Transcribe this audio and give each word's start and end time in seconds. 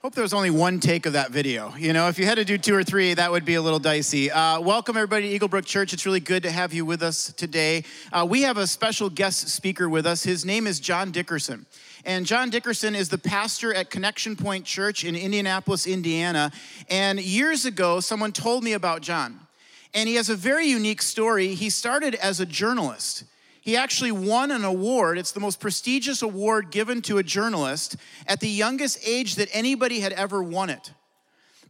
Hope 0.00 0.14
there 0.14 0.22
was 0.22 0.32
only 0.32 0.50
one 0.50 0.78
take 0.78 1.06
of 1.06 1.14
that 1.14 1.32
video. 1.32 1.74
You 1.76 1.92
know, 1.92 2.06
if 2.06 2.20
you 2.20 2.24
had 2.24 2.36
to 2.36 2.44
do 2.44 2.56
two 2.56 2.72
or 2.72 2.84
three, 2.84 3.14
that 3.14 3.32
would 3.32 3.44
be 3.44 3.56
a 3.56 3.62
little 3.62 3.80
dicey. 3.80 4.30
Uh, 4.30 4.60
welcome, 4.60 4.96
everybody, 4.96 5.36
to 5.36 5.48
Eaglebrook 5.48 5.64
Church. 5.64 5.92
It's 5.92 6.06
really 6.06 6.20
good 6.20 6.44
to 6.44 6.52
have 6.52 6.72
you 6.72 6.84
with 6.84 7.02
us 7.02 7.32
today. 7.32 7.82
Uh, 8.12 8.24
we 8.24 8.42
have 8.42 8.58
a 8.58 8.68
special 8.68 9.10
guest 9.10 9.48
speaker 9.48 9.88
with 9.88 10.06
us. 10.06 10.22
His 10.22 10.44
name 10.44 10.68
is 10.68 10.78
John 10.78 11.10
Dickerson. 11.10 11.66
And 12.04 12.26
John 12.26 12.48
Dickerson 12.48 12.94
is 12.94 13.08
the 13.08 13.18
pastor 13.18 13.74
at 13.74 13.90
Connection 13.90 14.36
Point 14.36 14.64
Church 14.64 15.02
in 15.02 15.16
Indianapolis, 15.16 15.84
Indiana. 15.84 16.52
And 16.88 17.18
years 17.18 17.64
ago, 17.64 17.98
someone 17.98 18.30
told 18.30 18.62
me 18.62 18.74
about 18.74 19.02
John. 19.02 19.40
And 19.94 20.08
he 20.08 20.14
has 20.14 20.28
a 20.28 20.36
very 20.36 20.66
unique 20.66 21.02
story. 21.02 21.54
He 21.54 21.70
started 21.70 22.14
as 22.14 22.38
a 22.38 22.46
journalist. 22.46 23.24
He 23.68 23.76
actually 23.76 24.12
won 24.12 24.50
an 24.50 24.64
award. 24.64 25.18
It's 25.18 25.32
the 25.32 25.40
most 25.40 25.60
prestigious 25.60 26.22
award 26.22 26.70
given 26.70 27.02
to 27.02 27.18
a 27.18 27.22
journalist 27.22 27.96
at 28.26 28.40
the 28.40 28.48
youngest 28.48 28.98
age 29.06 29.34
that 29.34 29.50
anybody 29.52 30.00
had 30.00 30.14
ever 30.14 30.42
won 30.42 30.70
it. 30.70 30.94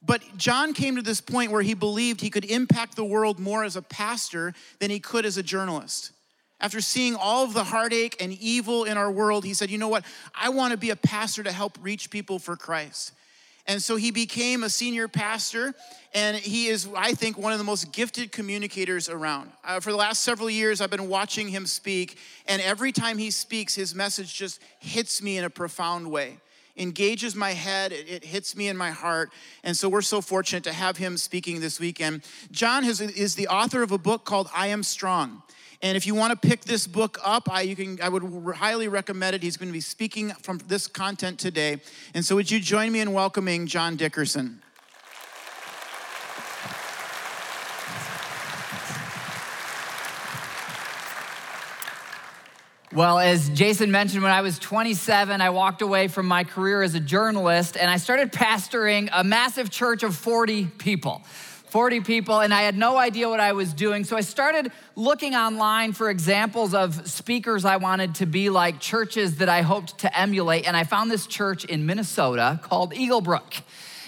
But 0.06 0.22
John 0.36 0.74
came 0.74 0.94
to 0.94 1.02
this 1.02 1.20
point 1.20 1.50
where 1.50 1.60
he 1.60 1.74
believed 1.74 2.20
he 2.20 2.30
could 2.30 2.44
impact 2.44 2.94
the 2.94 3.04
world 3.04 3.40
more 3.40 3.64
as 3.64 3.74
a 3.74 3.82
pastor 3.82 4.54
than 4.78 4.92
he 4.92 5.00
could 5.00 5.26
as 5.26 5.38
a 5.38 5.42
journalist. 5.42 6.12
After 6.60 6.80
seeing 6.80 7.16
all 7.16 7.42
of 7.42 7.52
the 7.52 7.64
heartache 7.64 8.14
and 8.20 8.32
evil 8.34 8.84
in 8.84 8.96
our 8.96 9.10
world, 9.10 9.44
he 9.44 9.52
said, 9.52 9.68
You 9.68 9.78
know 9.78 9.88
what? 9.88 10.04
I 10.36 10.50
want 10.50 10.70
to 10.70 10.76
be 10.76 10.90
a 10.90 10.96
pastor 10.96 11.42
to 11.42 11.50
help 11.50 11.78
reach 11.82 12.10
people 12.10 12.38
for 12.38 12.54
Christ. 12.54 13.10
And 13.68 13.82
so 13.82 13.96
he 13.96 14.10
became 14.10 14.64
a 14.64 14.70
senior 14.70 15.08
pastor, 15.08 15.74
and 16.14 16.38
he 16.38 16.68
is, 16.68 16.88
I 16.96 17.12
think, 17.12 17.36
one 17.36 17.52
of 17.52 17.58
the 17.58 17.64
most 17.64 17.92
gifted 17.92 18.32
communicators 18.32 19.10
around. 19.10 19.52
Uh, 19.62 19.78
for 19.78 19.90
the 19.90 19.96
last 19.96 20.22
several 20.22 20.48
years, 20.48 20.80
I've 20.80 20.88
been 20.88 21.10
watching 21.10 21.48
him 21.48 21.66
speak, 21.66 22.16
and 22.46 22.62
every 22.62 22.92
time 22.92 23.18
he 23.18 23.30
speaks, 23.30 23.74
his 23.74 23.94
message 23.94 24.34
just 24.34 24.60
hits 24.80 25.20
me 25.22 25.36
in 25.36 25.44
a 25.44 25.50
profound 25.50 26.10
way. 26.10 26.38
Engages 26.78 27.36
my 27.36 27.50
head, 27.50 27.92
it, 27.92 28.08
it 28.08 28.24
hits 28.24 28.56
me 28.56 28.68
in 28.68 28.76
my 28.76 28.90
heart. 28.90 29.32
And 29.62 29.76
so 29.76 29.90
we're 29.90 30.00
so 30.00 30.22
fortunate 30.22 30.64
to 30.64 30.72
have 30.72 30.96
him 30.96 31.18
speaking 31.18 31.60
this 31.60 31.78
weekend. 31.78 32.22
John 32.50 32.84
is 32.84 33.34
the 33.34 33.48
author 33.48 33.82
of 33.82 33.92
a 33.92 33.98
book 33.98 34.24
called 34.24 34.48
I 34.54 34.68
Am 34.68 34.82
Strong. 34.82 35.42
And 35.80 35.96
if 35.96 36.06
you 36.06 36.14
want 36.14 36.40
to 36.40 36.48
pick 36.48 36.62
this 36.62 36.88
book 36.88 37.18
up, 37.24 37.48
I, 37.50 37.60
you 37.60 37.76
can, 37.76 38.00
I 38.02 38.08
would 38.08 38.56
highly 38.56 38.88
recommend 38.88 39.36
it. 39.36 39.42
He's 39.44 39.56
going 39.56 39.68
to 39.68 39.72
be 39.72 39.80
speaking 39.80 40.30
from 40.42 40.58
this 40.66 40.88
content 40.88 41.38
today. 41.38 41.80
And 42.14 42.24
so, 42.24 42.34
would 42.34 42.50
you 42.50 42.58
join 42.58 42.90
me 42.90 42.98
in 43.00 43.12
welcoming 43.12 43.68
John 43.68 43.94
Dickerson? 43.94 44.60
Well, 52.92 53.18
as 53.18 53.50
Jason 53.50 53.92
mentioned, 53.92 54.22
when 54.22 54.32
I 54.32 54.40
was 54.40 54.58
27, 54.58 55.40
I 55.40 55.50
walked 55.50 55.82
away 55.82 56.08
from 56.08 56.26
my 56.26 56.42
career 56.42 56.82
as 56.82 56.94
a 56.94 57.00
journalist 57.00 57.76
and 57.76 57.88
I 57.88 57.98
started 57.98 58.32
pastoring 58.32 59.10
a 59.12 59.22
massive 59.22 59.70
church 59.70 60.02
of 60.02 60.16
40 60.16 60.64
people. 60.78 61.22
40 61.70 62.00
people, 62.00 62.40
and 62.40 62.52
I 62.52 62.62
had 62.62 62.76
no 62.76 62.96
idea 62.96 63.28
what 63.28 63.40
I 63.40 63.52
was 63.52 63.72
doing. 63.72 64.04
So 64.04 64.16
I 64.16 64.22
started 64.22 64.72
looking 64.96 65.34
online 65.34 65.92
for 65.92 66.08
examples 66.10 66.74
of 66.74 67.08
speakers 67.08 67.64
I 67.64 67.76
wanted 67.76 68.16
to 68.16 68.26
be 68.26 68.50
like, 68.50 68.80
churches 68.80 69.36
that 69.36 69.48
I 69.48 69.62
hoped 69.62 69.98
to 69.98 70.18
emulate. 70.18 70.66
And 70.66 70.76
I 70.76 70.84
found 70.84 71.10
this 71.10 71.26
church 71.26 71.64
in 71.64 71.86
Minnesota 71.86 72.58
called 72.62 72.92
Eaglebrook. 72.92 73.62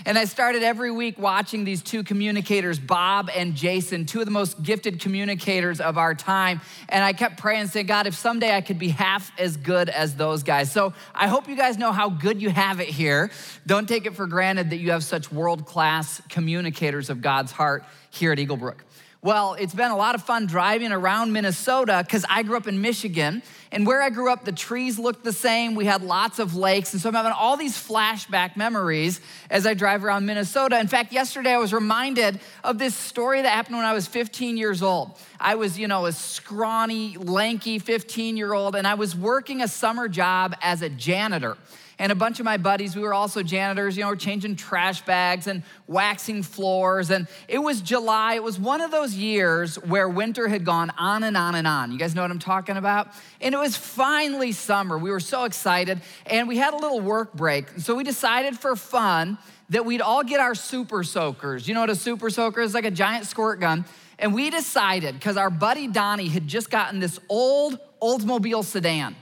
And 0.06 0.18
I 0.18 0.24
started 0.24 0.62
every 0.62 0.90
week 0.90 1.18
watching 1.18 1.64
these 1.64 1.82
two 1.82 2.02
communicators, 2.02 2.78
Bob 2.78 3.30
and 3.34 3.54
Jason, 3.54 4.06
two 4.06 4.20
of 4.20 4.24
the 4.24 4.30
most 4.30 4.62
gifted 4.62 5.00
communicators 5.00 5.80
of 5.80 5.98
our 5.98 6.14
time. 6.14 6.60
And 6.88 7.04
I 7.04 7.12
kept 7.12 7.38
praying, 7.38 7.68
saying, 7.68 7.86
God, 7.86 8.06
if 8.06 8.14
someday 8.14 8.54
I 8.54 8.60
could 8.60 8.78
be 8.78 8.88
half 8.88 9.30
as 9.38 9.56
good 9.56 9.88
as 9.88 10.16
those 10.16 10.42
guys. 10.42 10.72
So 10.72 10.94
I 11.14 11.28
hope 11.28 11.48
you 11.48 11.56
guys 11.56 11.78
know 11.78 11.92
how 11.92 12.08
good 12.08 12.40
you 12.40 12.50
have 12.50 12.80
it 12.80 12.88
here. 12.88 13.30
Don't 13.66 13.88
take 13.88 14.06
it 14.06 14.14
for 14.14 14.26
granted 14.26 14.70
that 14.70 14.76
you 14.76 14.90
have 14.92 15.04
such 15.04 15.30
world 15.30 15.66
class 15.66 16.22
communicators 16.28 17.10
of 17.10 17.20
God's 17.20 17.52
heart 17.52 17.84
here 18.10 18.32
at 18.32 18.38
Eaglebrook. 18.38 18.78
Well, 19.22 19.52
it's 19.52 19.74
been 19.74 19.90
a 19.90 19.96
lot 19.98 20.14
of 20.14 20.22
fun 20.22 20.46
driving 20.46 20.92
around 20.92 21.34
Minnesota 21.34 22.02
because 22.02 22.24
I 22.30 22.42
grew 22.42 22.56
up 22.56 22.66
in 22.66 22.80
Michigan. 22.80 23.42
And 23.70 23.86
where 23.86 24.00
I 24.00 24.08
grew 24.08 24.32
up, 24.32 24.46
the 24.46 24.52
trees 24.52 24.98
looked 24.98 25.24
the 25.24 25.32
same. 25.32 25.74
We 25.74 25.84
had 25.84 26.02
lots 26.02 26.38
of 26.38 26.56
lakes. 26.56 26.94
And 26.94 27.02
so 27.02 27.10
I'm 27.10 27.14
having 27.14 27.32
all 27.32 27.58
these 27.58 27.76
flashback 27.76 28.56
memories 28.56 29.20
as 29.50 29.66
I 29.66 29.74
drive 29.74 30.06
around 30.06 30.24
Minnesota. 30.24 30.80
In 30.80 30.88
fact, 30.88 31.12
yesterday 31.12 31.52
I 31.52 31.58
was 31.58 31.74
reminded 31.74 32.40
of 32.64 32.78
this 32.78 32.94
story 32.94 33.42
that 33.42 33.50
happened 33.50 33.76
when 33.76 33.84
I 33.84 33.92
was 33.92 34.06
15 34.06 34.56
years 34.56 34.82
old. 34.82 35.18
I 35.38 35.54
was, 35.54 35.78
you 35.78 35.86
know, 35.86 36.06
a 36.06 36.12
scrawny, 36.12 37.18
lanky 37.18 37.78
15 37.78 38.38
year 38.38 38.54
old, 38.54 38.74
and 38.74 38.86
I 38.86 38.94
was 38.94 39.14
working 39.14 39.60
a 39.60 39.68
summer 39.68 40.08
job 40.08 40.56
as 40.62 40.80
a 40.80 40.88
janitor 40.88 41.58
and 42.00 42.10
a 42.10 42.14
bunch 42.14 42.40
of 42.40 42.46
my 42.46 42.56
buddies, 42.56 42.96
we 42.96 43.02
were 43.02 43.12
also 43.12 43.42
janitors, 43.42 43.94
you 43.94 44.02
know, 44.02 44.08
we're 44.08 44.16
changing 44.16 44.56
trash 44.56 45.02
bags 45.02 45.46
and 45.46 45.62
waxing 45.86 46.42
floors. 46.42 47.10
And 47.10 47.28
it 47.46 47.58
was 47.58 47.82
July. 47.82 48.36
It 48.36 48.42
was 48.42 48.58
one 48.58 48.80
of 48.80 48.90
those 48.90 49.14
years 49.14 49.76
where 49.76 50.08
winter 50.08 50.48
had 50.48 50.64
gone 50.64 50.90
on 50.96 51.24
and 51.24 51.36
on 51.36 51.54
and 51.54 51.66
on. 51.66 51.92
You 51.92 51.98
guys 51.98 52.14
know 52.14 52.22
what 52.22 52.30
I'm 52.30 52.38
talking 52.38 52.78
about? 52.78 53.08
And 53.42 53.54
it 53.54 53.58
was 53.58 53.76
finally 53.76 54.52
summer. 54.52 54.96
We 54.96 55.10
were 55.10 55.20
so 55.20 55.44
excited. 55.44 56.00
And 56.24 56.48
we 56.48 56.56
had 56.56 56.72
a 56.72 56.78
little 56.78 57.00
work 57.00 57.34
break. 57.34 57.68
So 57.80 57.94
we 57.94 58.02
decided 58.02 58.58
for 58.58 58.76
fun 58.76 59.36
that 59.68 59.84
we'd 59.84 60.00
all 60.00 60.24
get 60.24 60.40
our 60.40 60.54
super 60.54 61.04
soakers. 61.04 61.68
You 61.68 61.74
know 61.74 61.80
what 61.80 61.90
a 61.90 61.94
super 61.94 62.30
soaker 62.30 62.62
is? 62.62 62.72
Like 62.72 62.86
a 62.86 62.90
giant 62.90 63.26
squirt 63.26 63.60
gun. 63.60 63.84
And 64.18 64.32
we 64.32 64.48
decided, 64.48 65.16
because 65.16 65.36
our 65.36 65.50
buddy 65.50 65.86
Donnie 65.86 66.28
had 66.28 66.48
just 66.48 66.70
gotten 66.70 66.98
this 66.98 67.20
old 67.28 67.78
Oldsmobile 68.00 68.64
sedan 68.64 69.16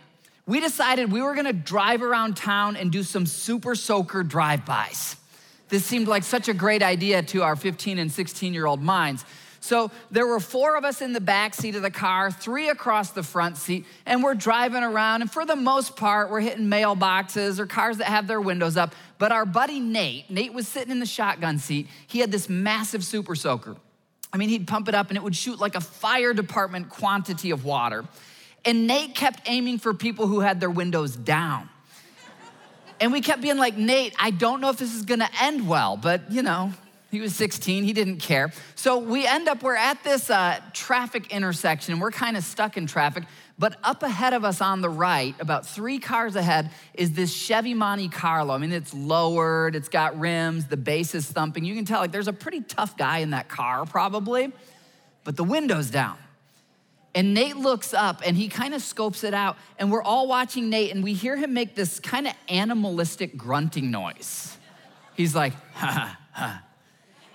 we 0.48 0.60
decided 0.60 1.12
we 1.12 1.20
were 1.20 1.34
gonna 1.34 1.52
drive 1.52 2.02
around 2.02 2.34
town 2.34 2.74
and 2.74 2.90
do 2.90 3.02
some 3.02 3.26
super 3.26 3.74
soaker 3.74 4.22
drive-bys. 4.22 5.16
This 5.68 5.84
seemed 5.84 6.08
like 6.08 6.24
such 6.24 6.48
a 6.48 6.54
great 6.54 6.82
idea 6.82 7.22
to 7.22 7.42
our 7.42 7.54
15 7.54 7.98
and 7.98 8.10
16 8.10 8.54
year 8.54 8.64
old 8.64 8.82
minds. 8.82 9.26
So 9.60 9.90
there 10.10 10.26
were 10.26 10.40
four 10.40 10.76
of 10.76 10.84
us 10.84 11.02
in 11.02 11.12
the 11.12 11.20
back 11.20 11.54
seat 11.54 11.74
of 11.74 11.82
the 11.82 11.90
car, 11.90 12.30
three 12.30 12.70
across 12.70 13.10
the 13.10 13.22
front 13.22 13.58
seat, 13.58 13.84
and 14.06 14.22
we're 14.22 14.34
driving 14.34 14.82
around. 14.82 15.20
And 15.20 15.30
for 15.30 15.44
the 15.44 15.56
most 15.56 15.96
part, 15.96 16.30
we're 16.30 16.40
hitting 16.40 16.64
mailboxes 16.64 17.58
or 17.58 17.66
cars 17.66 17.98
that 17.98 18.06
have 18.06 18.26
their 18.26 18.40
windows 18.40 18.78
up. 18.78 18.94
But 19.18 19.32
our 19.32 19.44
buddy 19.44 19.80
Nate, 19.80 20.30
Nate 20.30 20.54
was 20.54 20.66
sitting 20.66 20.90
in 20.90 21.00
the 21.00 21.06
shotgun 21.06 21.58
seat. 21.58 21.88
He 22.06 22.20
had 22.20 22.32
this 22.32 22.48
massive 22.48 23.04
super 23.04 23.34
soaker. 23.34 23.76
I 24.32 24.38
mean, 24.38 24.48
he'd 24.48 24.66
pump 24.66 24.88
it 24.88 24.94
up 24.94 25.08
and 25.08 25.18
it 25.18 25.22
would 25.22 25.36
shoot 25.36 25.58
like 25.58 25.74
a 25.74 25.80
fire 25.80 26.32
department 26.32 26.88
quantity 26.88 27.50
of 27.50 27.66
water. 27.66 28.06
And 28.68 28.86
Nate 28.86 29.14
kept 29.14 29.40
aiming 29.46 29.78
for 29.78 29.94
people 29.94 30.26
who 30.26 30.40
had 30.40 30.60
their 30.60 30.68
windows 30.68 31.16
down. 31.16 31.70
And 33.00 33.12
we 33.12 33.22
kept 33.22 33.40
being 33.40 33.56
like, 33.56 33.78
Nate, 33.78 34.14
I 34.18 34.30
don't 34.30 34.60
know 34.60 34.68
if 34.68 34.76
this 34.76 34.94
is 34.94 35.06
gonna 35.06 35.30
end 35.40 35.66
well, 35.66 35.96
but 35.96 36.30
you 36.30 36.42
know, 36.42 36.74
he 37.10 37.22
was 37.22 37.34
16, 37.34 37.84
he 37.84 37.94
didn't 37.94 38.18
care. 38.18 38.52
So 38.74 38.98
we 38.98 39.26
end 39.26 39.48
up, 39.48 39.62
we're 39.62 39.74
at 39.74 40.04
this 40.04 40.28
uh, 40.28 40.60
traffic 40.74 41.32
intersection, 41.32 41.94
and 41.94 42.02
we're 42.02 42.10
kind 42.10 42.36
of 42.36 42.44
stuck 42.44 42.76
in 42.76 42.86
traffic. 42.86 43.24
But 43.58 43.78
up 43.82 44.02
ahead 44.02 44.34
of 44.34 44.44
us 44.44 44.60
on 44.60 44.82
the 44.82 44.90
right, 44.90 45.34
about 45.40 45.66
three 45.66 45.98
cars 45.98 46.36
ahead, 46.36 46.70
is 46.92 47.12
this 47.12 47.32
Chevy 47.32 47.72
Monte 47.72 48.10
Carlo. 48.10 48.52
I 48.52 48.58
mean, 48.58 48.72
it's 48.72 48.92
lowered, 48.92 49.76
it's 49.76 49.88
got 49.88 50.20
rims, 50.20 50.66
the 50.66 50.76
bass 50.76 51.14
is 51.14 51.24
thumping. 51.24 51.64
You 51.64 51.74
can 51.74 51.86
tell, 51.86 52.00
like, 52.00 52.12
there's 52.12 52.28
a 52.28 52.34
pretty 52.34 52.60
tough 52.60 52.98
guy 52.98 53.20
in 53.20 53.30
that 53.30 53.48
car, 53.48 53.86
probably, 53.86 54.52
but 55.24 55.36
the 55.36 55.44
window's 55.44 55.88
down. 55.90 56.18
And 57.14 57.34
Nate 57.34 57.56
looks 57.56 57.94
up 57.94 58.22
and 58.24 58.36
he 58.36 58.48
kind 58.48 58.74
of 58.74 58.82
scopes 58.82 59.24
it 59.24 59.34
out. 59.34 59.56
And 59.78 59.90
we're 59.90 60.02
all 60.02 60.28
watching 60.28 60.68
Nate 60.70 60.94
and 60.94 61.02
we 61.02 61.14
hear 61.14 61.36
him 61.36 61.54
make 61.54 61.74
this 61.74 61.98
kind 62.00 62.26
of 62.26 62.34
animalistic 62.48 63.36
grunting 63.36 63.90
noise. 63.90 64.56
He's 65.14 65.34
like, 65.34 65.54
ha 65.72 65.86
ha 65.86 66.18
ha. 66.32 66.64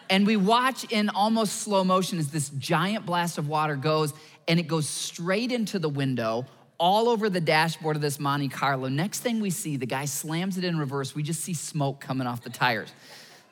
And 0.10 0.28
we 0.28 0.38
watch 0.38 0.84
in 0.92 1.10
almost 1.10 1.62
slow 1.62 1.84
motion 1.84 2.20
as 2.20 2.30
this 2.30 2.50
giant 2.50 3.06
blast 3.06 3.38
of 3.38 3.48
water 3.48 3.76
goes 3.76 4.14
and 4.48 4.60
it 4.60 4.68
goes 4.68 4.88
straight 4.88 5.52
into 5.52 5.80
the 5.80 5.90
window, 5.90 6.46
all 6.78 7.10
over 7.10 7.30
the 7.30 7.42
dashboard 7.42 7.96
of 7.96 8.02
this 8.02 8.20
Monte 8.20 8.50
Carlo. 8.50 8.90
Next 8.90 9.22
thing 9.22 9.40
we 9.40 9.50
see, 9.50 9.78
the 9.78 9.86
guy 9.86 10.06
slams 10.06 10.58
it 10.58 10.64
in 10.64 10.78
reverse. 10.78 11.16
We 11.16 11.24
just 11.24 11.42
see 11.42 11.54
smoke 11.54 12.00
coming 12.00 12.28
off 12.28 12.42
the 12.42 12.50
tires. 12.50 12.92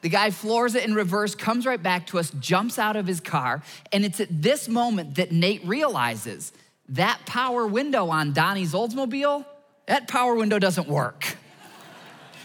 The 0.02 0.10
guy 0.10 0.32
floors 0.32 0.76
it 0.76 0.84
in 0.84 0.96
reverse, 0.96 1.36
comes 1.36 1.66
right 1.66 1.82
back 1.82 2.08
to 2.08 2.20
us, 2.20 2.32
jumps 2.40 2.80
out 2.80 2.96
of 2.96 3.08
his 3.08 3.20
car, 3.20 3.62
and 3.92 4.04
it's 4.04 4.20
at 4.20 4.42
this 4.42 4.68
moment 4.68 5.16
that 5.16 5.32
Nate 5.32 5.66
realizes 5.66 6.52
that 6.90 7.20
power 7.26 7.66
window 7.68 8.10
on 8.10 8.34
Donnie's 8.34 8.74
Oldsmobile, 8.74 9.46
that 9.88 10.08
power 10.08 10.36
window 10.36 10.60
doesn't 10.60 10.88
work. 10.88 11.38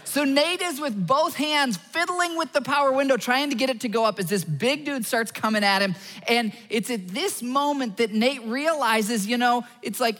So 0.04 0.24
Nate 0.24 0.62
is 0.62 0.80
with 0.80 1.06
both 1.06 1.34
hands 1.34 1.76
fiddling 1.76 2.38
with 2.38 2.52
the 2.52 2.62
power 2.62 2.90
window, 2.92 3.16
trying 3.16 3.50
to 3.50 3.56
get 3.56 3.68
it 3.68 3.80
to 3.80 3.88
go 3.88 4.04
up 4.04 4.18
as 4.18 4.26
this 4.26 4.44
big 4.44 4.84
dude 4.84 5.04
starts 5.04 5.30
coming 5.30 5.62
at 5.62 5.82
him. 5.82 5.94
And 6.26 6.52
it's 6.70 6.90
at 6.90 7.08
this 7.08 7.42
moment 7.42 7.98
that 7.98 8.12
Nate 8.12 8.42
realizes, 8.44 9.26
you 9.26 9.36
know, 9.36 9.64
it's 9.82 10.00
like, 10.00 10.16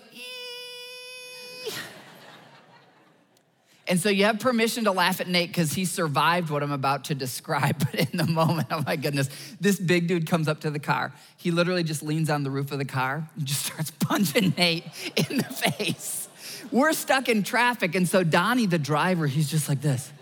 And 3.88 4.00
so 4.00 4.09
you 4.09 4.25
have 4.25 4.41
permission 4.41 4.85
to 4.85 4.93
laugh 4.93 5.21
at 5.21 5.29
Nate 5.29 5.49
because 5.49 5.73
he 5.73 5.85
survived 5.85 6.50
what 6.50 6.62
I'm 6.62 6.73
about 6.73 7.05
to 7.05 7.15
describe. 7.15 7.79
But 7.79 7.94
in 8.12 8.17
the 8.17 8.27
moment, 8.27 8.69
oh 8.71 8.83
my 8.85 8.97
goodness, 8.97 9.29
this 9.61 9.79
big 9.79 10.09
dude 10.09 10.27
comes 10.27 10.49
up 10.49 10.61
to 10.61 10.71
the 10.71 10.79
car. 10.79 11.12
He 11.37 11.50
literally 11.50 11.85
just 11.85 12.03
leans 12.03 12.29
on 12.29 12.43
the 12.43 12.50
roof 12.50 12.73
of 12.73 12.79
the 12.79 12.85
car 12.85 13.29
and 13.37 13.47
just 13.47 13.67
starts 13.67 13.91
punching 13.93 14.55
Nate 14.56 14.85
in 15.17 15.38
the 15.38 15.44
face. 15.44 16.29
We're 16.73 16.93
stuck 16.94 17.29
in 17.29 17.43
traffic. 17.43 17.94
And 17.94 18.09
so 18.09 18.25
Donnie, 18.25 18.67
the 18.67 18.79
driver, 18.79 19.27
he's 19.27 19.49
just 19.49 19.69
like 19.69 19.81
this. 19.81 20.12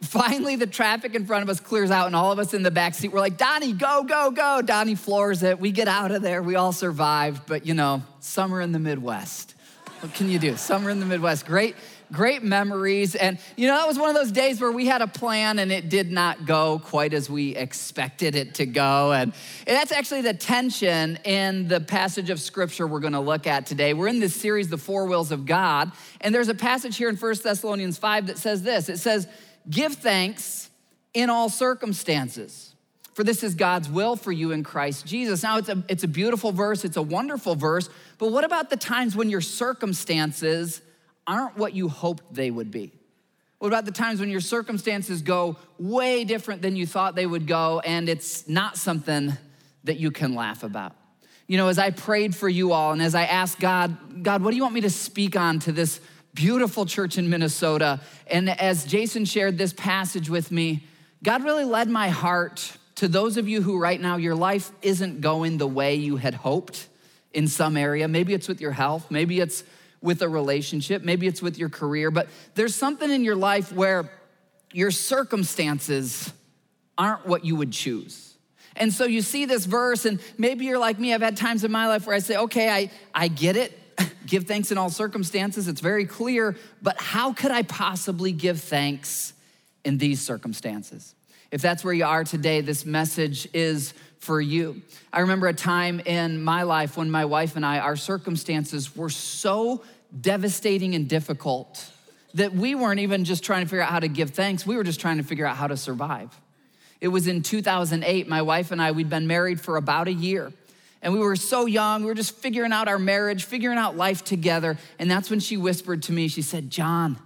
finally 0.00 0.56
the 0.56 0.66
traffic 0.66 1.14
in 1.14 1.26
front 1.26 1.42
of 1.42 1.48
us 1.48 1.60
clears 1.60 1.90
out 1.90 2.06
and 2.06 2.14
all 2.14 2.30
of 2.30 2.38
us 2.38 2.54
in 2.54 2.62
the 2.62 2.70
back 2.70 2.94
seat 2.94 3.08
we're 3.12 3.18
like 3.18 3.36
donnie 3.36 3.72
go 3.72 4.04
go 4.04 4.30
go 4.30 4.62
donnie 4.62 4.94
floors 4.94 5.42
it 5.42 5.58
we 5.58 5.72
get 5.72 5.88
out 5.88 6.12
of 6.12 6.22
there 6.22 6.40
we 6.40 6.54
all 6.54 6.72
survived 6.72 7.42
but 7.46 7.66
you 7.66 7.74
know 7.74 8.00
summer 8.20 8.60
in 8.60 8.70
the 8.70 8.78
midwest 8.78 9.54
what 10.00 10.14
can 10.14 10.28
you 10.28 10.38
do? 10.38 10.56
Summer 10.56 10.90
in 10.90 11.00
the 11.00 11.06
midwest. 11.06 11.46
Great 11.46 11.74
great 12.12 12.42
memories. 12.42 13.14
And 13.14 13.38
you 13.56 13.66
know 13.68 13.76
that 13.76 13.86
was 13.86 13.98
one 13.98 14.08
of 14.08 14.14
those 14.14 14.32
days 14.32 14.60
where 14.60 14.72
we 14.72 14.86
had 14.86 15.02
a 15.02 15.06
plan 15.06 15.58
and 15.58 15.70
it 15.70 15.88
did 15.88 16.10
not 16.10 16.46
go 16.46 16.80
quite 16.84 17.12
as 17.12 17.28
we 17.28 17.54
expected 17.54 18.34
it 18.34 18.54
to 18.54 18.66
go. 18.66 19.12
And, 19.12 19.32
and 19.66 19.76
that's 19.76 19.92
actually 19.92 20.22
the 20.22 20.34
tension 20.34 21.18
in 21.24 21.68
the 21.68 21.80
passage 21.80 22.30
of 22.30 22.40
scripture 22.40 22.86
we're 22.86 23.00
going 23.00 23.12
to 23.12 23.20
look 23.20 23.46
at 23.46 23.66
today. 23.66 23.94
We're 23.94 24.08
in 24.08 24.20
this 24.20 24.34
series 24.34 24.68
the 24.68 24.78
four 24.78 25.06
wills 25.06 25.32
of 25.32 25.46
god 25.46 25.92
and 26.20 26.34
there's 26.34 26.48
a 26.48 26.54
passage 26.54 26.96
here 26.96 27.08
in 27.08 27.16
1 27.16 27.34
thessalonians 27.42 27.98
5 27.98 28.28
that 28.28 28.38
says 28.38 28.62
this. 28.62 28.88
It 28.88 28.98
says 28.98 29.28
Give 29.68 29.92
thanks 29.92 30.70
in 31.12 31.30
all 31.30 31.48
circumstances, 31.48 32.67
for 33.18 33.24
this 33.24 33.42
is 33.42 33.56
God's 33.56 33.88
will 33.88 34.14
for 34.14 34.30
you 34.30 34.52
in 34.52 34.62
Christ 34.62 35.04
Jesus. 35.04 35.42
Now, 35.42 35.58
it's 35.58 35.68
a, 35.68 35.82
it's 35.88 36.04
a 36.04 36.08
beautiful 36.08 36.52
verse, 36.52 36.84
it's 36.84 36.96
a 36.96 37.02
wonderful 37.02 37.56
verse, 37.56 37.90
but 38.16 38.30
what 38.30 38.44
about 38.44 38.70
the 38.70 38.76
times 38.76 39.16
when 39.16 39.28
your 39.28 39.40
circumstances 39.40 40.80
aren't 41.26 41.56
what 41.56 41.74
you 41.74 41.88
hoped 41.88 42.32
they 42.32 42.52
would 42.52 42.70
be? 42.70 42.92
What 43.58 43.66
about 43.66 43.86
the 43.86 43.90
times 43.90 44.20
when 44.20 44.28
your 44.28 44.38
circumstances 44.38 45.22
go 45.22 45.56
way 45.80 46.22
different 46.22 46.62
than 46.62 46.76
you 46.76 46.86
thought 46.86 47.16
they 47.16 47.26
would 47.26 47.48
go, 47.48 47.80
and 47.80 48.08
it's 48.08 48.48
not 48.48 48.76
something 48.76 49.36
that 49.82 49.98
you 49.98 50.12
can 50.12 50.36
laugh 50.36 50.62
about? 50.62 50.94
You 51.48 51.56
know, 51.56 51.66
as 51.66 51.76
I 51.80 51.90
prayed 51.90 52.36
for 52.36 52.48
you 52.48 52.70
all, 52.70 52.92
and 52.92 53.02
as 53.02 53.16
I 53.16 53.24
asked 53.24 53.58
God, 53.58 54.22
God, 54.22 54.44
what 54.44 54.52
do 54.52 54.56
you 54.56 54.62
want 54.62 54.76
me 54.76 54.82
to 54.82 54.90
speak 54.90 55.34
on 55.34 55.58
to 55.58 55.72
this? 55.72 56.00
beautiful 56.34 56.86
church 56.86 57.18
in 57.18 57.28
Minnesota. 57.28 57.98
And 58.28 58.48
as 58.48 58.84
Jason 58.84 59.24
shared 59.24 59.58
this 59.58 59.72
passage 59.72 60.30
with 60.30 60.52
me, 60.52 60.84
God 61.24 61.42
really 61.42 61.64
led 61.64 61.88
my 61.88 62.10
heart 62.10 62.78
to 62.98 63.06
those 63.06 63.36
of 63.36 63.48
you 63.48 63.62
who 63.62 63.78
right 63.78 64.00
now 64.00 64.16
your 64.16 64.34
life 64.34 64.72
isn't 64.82 65.20
going 65.20 65.58
the 65.58 65.68
way 65.68 65.94
you 65.94 66.16
had 66.16 66.34
hoped 66.34 66.88
in 67.32 67.46
some 67.46 67.76
area. 67.76 68.08
Maybe 68.08 68.34
it's 68.34 68.48
with 68.48 68.60
your 68.60 68.72
health, 68.72 69.10
maybe 69.10 69.38
it's 69.38 69.62
with 70.00 70.20
a 70.22 70.28
relationship, 70.28 71.02
maybe 71.02 71.28
it's 71.28 71.40
with 71.40 71.58
your 71.58 71.68
career, 71.68 72.10
but 72.10 72.28
there's 72.54 72.74
something 72.74 73.08
in 73.08 73.22
your 73.22 73.36
life 73.36 73.72
where 73.72 74.10
your 74.72 74.90
circumstances 74.90 76.32
aren't 76.96 77.24
what 77.24 77.44
you 77.44 77.54
would 77.54 77.72
choose. 77.72 78.36
And 78.74 78.92
so 78.92 79.04
you 79.04 79.22
see 79.22 79.44
this 79.44 79.64
verse, 79.64 80.04
and 80.04 80.20
maybe 80.36 80.64
you're 80.64 80.78
like 80.78 80.98
me. 80.98 81.14
I've 81.14 81.22
had 81.22 81.36
times 81.36 81.62
in 81.62 81.70
my 81.70 81.86
life 81.86 82.06
where 82.06 82.16
I 82.16 82.20
say, 82.20 82.36
okay, 82.36 82.68
I, 82.68 82.90
I 83.14 83.28
get 83.28 83.56
it 83.56 83.78
give 84.26 84.44
thanks 84.44 84.72
in 84.72 84.78
all 84.78 84.90
circumstances. 84.90 85.68
It's 85.68 85.80
very 85.80 86.04
clear, 86.04 86.56
but 86.82 87.00
how 87.00 87.32
could 87.32 87.52
I 87.52 87.62
possibly 87.62 88.32
give 88.32 88.60
thanks 88.60 89.34
in 89.84 89.98
these 89.98 90.20
circumstances? 90.20 91.14
If 91.50 91.62
that's 91.62 91.82
where 91.82 91.94
you 91.94 92.04
are 92.04 92.24
today, 92.24 92.60
this 92.60 92.84
message 92.84 93.48
is 93.54 93.94
for 94.18 94.40
you. 94.40 94.82
I 95.12 95.20
remember 95.20 95.48
a 95.48 95.54
time 95.54 96.00
in 96.00 96.42
my 96.42 96.62
life 96.62 96.96
when 96.96 97.10
my 97.10 97.24
wife 97.24 97.56
and 97.56 97.64
I, 97.64 97.78
our 97.78 97.96
circumstances 97.96 98.94
were 98.94 99.10
so 99.10 99.82
devastating 100.20 100.94
and 100.94 101.08
difficult 101.08 101.90
that 102.34 102.52
we 102.52 102.74
weren't 102.74 103.00
even 103.00 103.24
just 103.24 103.42
trying 103.42 103.64
to 103.64 103.68
figure 103.68 103.82
out 103.82 103.90
how 103.90 104.00
to 104.00 104.08
give 104.08 104.30
thanks, 104.30 104.66
we 104.66 104.76
were 104.76 104.84
just 104.84 105.00
trying 105.00 105.16
to 105.16 105.22
figure 105.22 105.46
out 105.46 105.56
how 105.56 105.66
to 105.66 105.76
survive. 105.76 106.38
It 107.00 107.08
was 107.08 107.26
in 107.26 107.42
2008, 107.42 108.28
my 108.28 108.42
wife 108.42 108.70
and 108.70 108.82
I, 108.82 108.90
we'd 108.90 109.08
been 109.08 109.26
married 109.26 109.60
for 109.60 109.76
about 109.76 110.08
a 110.08 110.12
year. 110.12 110.52
And 111.00 111.12
we 111.12 111.20
were 111.20 111.36
so 111.36 111.66
young, 111.66 112.02
we 112.02 112.08
were 112.08 112.14
just 112.14 112.34
figuring 112.36 112.72
out 112.72 112.88
our 112.88 112.98
marriage, 112.98 113.44
figuring 113.44 113.78
out 113.78 113.96
life 113.96 114.24
together. 114.24 114.76
And 114.98 115.10
that's 115.10 115.30
when 115.30 115.40
she 115.40 115.56
whispered 115.56 116.02
to 116.04 116.12
me, 116.12 116.26
she 116.28 116.42
said, 116.42 116.70
John, 116.70 117.18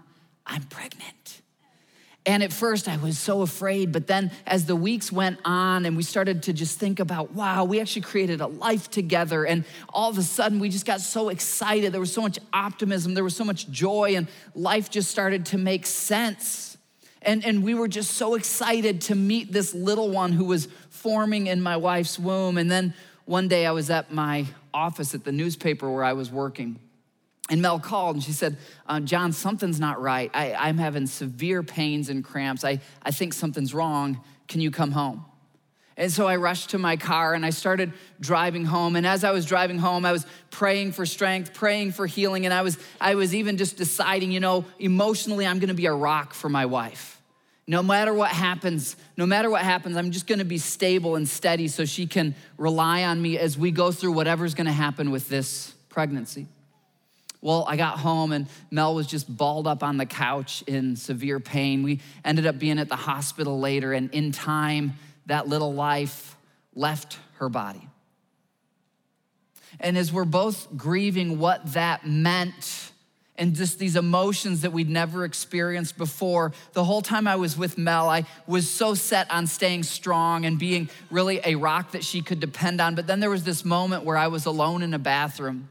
I'm 0.47 0.63
pregnant. 0.65 1.22
And 2.25 2.45
at 2.45 2.53
first 2.53 2.89
I 2.89 2.97
was 2.99 3.19
so 3.19 3.43
afraid, 3.43 3.91
but 3.91 4.07
then 4.07 4.31
as 4.47 4.67
the 4.67 4.77
weeks 4.77 5.11
went 5.11 5.41
on 5.45 5.85
and 5.85 5.97
we 5.97 6.05
started 6.05 6.45
to 6.45 6.53
just 6.53 6.79
think 6.79 7.01
about, 7.01 7.33
wow, 7.33 7.65
we 7.65 7.81
actually 7.81 8.03
created 8.03 8.41
a 8.41 8.47
life 8.47 8.89
together. 8.91 9.45
And 9.45 9.65
all 9.89 10.09
of 10.09 10.19
a 10.19 10.23
sudden 10.23 10.61
we 10.61 10.69
just 10.69 10.87
got 10.87 11.01
so 11.01 11.31
excited. 11.31 11.93
There 11.93 12.01
was 12.01 12.13
so 12.13 12.23
much 12.23 12.39
optimism, 12.53 13.15
there 13.15 13.25
was 13.25 13.35
so 13.35 13.45
much 13.45 13.69
joy, 13.71 14.15
and 14.15 14.29
life 14.55 14.89
just 14.89 15.11
started 15.11 15.47
to 15.47 15.59
make 15.59 15.85
sense. 15.85 16.79
And, 17.23 17.45
and 17.45 17.65
we 17.65 17.75
were 17.75 17.89
just 17.89 18.13
so 18.13 18.35
excited 18.35 19.01
to 19.03 19.17
meet 19.17 19.53
this 19.53 19.75
little 19.75 20.11
one 20.11 20.31
who 20.31 20.45
was 20.45 20.69
forming 20.91 21.49
in 21.49 21.61
my 21.61 21.77
wife's 21.77 22.21
womb. 22.21 22.57
And 22.57 22.71
then 22.71 22.95
one 23.25 23.49
day 23.49 23.67
I 23.67 23.73
was 23.73 23.91
at 23.91 24.13
my 24.13 24.47
office 24.73 25.15
at 25.15 25.25
the 25.25 25.33
newspaper 25.33 25.91
where 25.91 26.05
I 26.05 26.13
was 26.13 26.31
working. 26.31 26.79
And 27.51 27.61
Mel 27.61 27.81
called 27.81 28.17
and 28.17 28.25
she 28.25 28.33
said, 28.33 28.57
uh, 28.87 29.01
John, 29.01 29.33
something's 29.33 29.81
not 29.81 30.01
right. 30.01 30.31
I, 30.33 30.69
am 30.69 30.79
having 30.79 31.07
severe 31.07 31.63
pains 31.63 32.09
and 32.09 32.23
cramps. 32.25 32.65
I, 32.65 32.81
I 33.03 33.11
think 33.11 33.35
something's 33.35 33.75
wrong. 33.75 34.21
Can 34.49 34.61
you 34.61 34.71
come 34.71 34.93
home? 34.93 35.25
And 35.97 36.11
so 36.11 36.27
I 36.27 36.37
rushed 36.37 36.71
to 36.71 36.79
my 36.79 36.97
car 36.97 37.35
and 37.35 37.45
I 37.45 37.51
started 37.51 37.93
driving 38.21 38.65
home. 38.65 38.97
And 38.97 39.07
as 39.07 39.25
I 39.25 39.33
was 39.33 39.45
driving 39.45 39.79
home, 39.79 40.07
I 40.07 40.13
was 40.13 40.25
praying 40.51 40.93
for 40.93 41.05
strength, 41.05 41.53
praying 41.53 41.93
for 41.93 42.07
healing. 42.07 42.47
And 42.47 42.55
I 42.55 42.63
was, 42.63 42.79
I 43.01 43.15
was 43.15 43.35
even 43.35 43.59
just 43.59 43.77
deciding, 43.77 44.33
you 44.33 44.41
know, 44.41 44.65
emotionally, 44.79 45.47
I'm 45.47 45.59
gonna 45.59 45.75
be 45.75 45.87
a 45.87 45.93
rock 45.93 46.35
for 46.35 46.49
my 46.49 46.67
wife. 46.67 47.21
No 47.67 47.83
matter 47.83 48.15
what 48.15 48.31
happens, 48.31 48.97
no 49.17 49.27
matter 49.27 49.51
what 49.51 49.63
happens, 49.63 49.97
I'm 49.97 50.11
just 50.11 50.27
gonna 50.27 50.45
be 50.45 50.59
stable 50.59 51.17
and 51.17 51.29
steady 51.29 51.69
so 51.69 51.85
she 51.85 52.07
can 52.07 52.35
rely 52.57 53.05
on 53.05 53.21
me 53.21 53.39
as 53.39 53.59
we 53.59 53.71
go 53.71 53.93
through 53.93 54.13
whatever's 54.13 54.55
gonna 54.55 54.73
happen 54.73 55.11
with 55.11 55.29
this 55.29 55.75
pregnancy. 55.91 56.47
Well, 57.43 57.65
I 57.69 57.77
got 57.77 57.99
home 57.99 58.31
and 58.31 58.47
Mel 58.71 58.95
was 58.95 59.07
just 59.09 59.37
balled 59.37 59.67
up 59.67 59.83
on 59.83 59.97
the 59.97 60.07
couch 60.07 60.63
in 60.69 60.95
severe 60.95 61.41
pain. 61.41 61.83
We 61.83 62.01
ended 62.25 62.47
up 62.47 62.59
being 62.59 62.79
at 62.79 62.89
the 62.89 62.97
hospital 62.97 63.59
later, 63.59 63.93
and 63.93 64.11
in 64.15 64.31
time, 64.31 64.95
that 65.27 65.49
little 65.49 65.75
life 65.75 66.37
left 66.75 67.19
her 67.35 67.49
body. 67.49 67.87
And 69.81 69.99
as 69.99 70.13
we're 70.13 70.25
both 70.25 70.69
grieving 70.77 71.41
what 71.41 71.73
that 71.73 72.07
meant, 72.07 72.93
and 73.37 73.57
just 73.57 73.79
these 73.81 73.97
emotions 73.97 74.61
that 74.61 74.73
we'd 74.73 74.91
never 74.91 75.25
experienced 75.25 75.97
before. 75.97 76.53
The 76.75 76.85
whole 76.85 77.01
time 77.01 77.27
I 77.27 77.37
was 77.37 77.57
with 77.57 77.79
Mel, 77.79 78.09
I 78.09 78.25
was 78.47 78.71
so 78.71 78.95
set 78.95 79.29
on 79.33 79.49
staying 79.49 79.85
strong 79.85 80.45
and 80.45 80.59
being 80.59 80.91
really 81.11 81.41
a 81.45 81.57
rock 81.57 81.93
that 81.93 82.05
she 82.05 82.21
could 82.21 82.39
depend 82.39 82.81
on. 82.81 82.95
But 82.95 83.07
then 83.07 83.21
there 83.21 83.31
was 83.31 83.43
this 83.43 83.65
moment 83.65 84.05
where 84.05 84.19
I 84.19 84.29
was 84.29 84.45
alone 84.47 84.83
in 84.83 84.93
a 84.95 84.99
bathroom. 84.99 85.71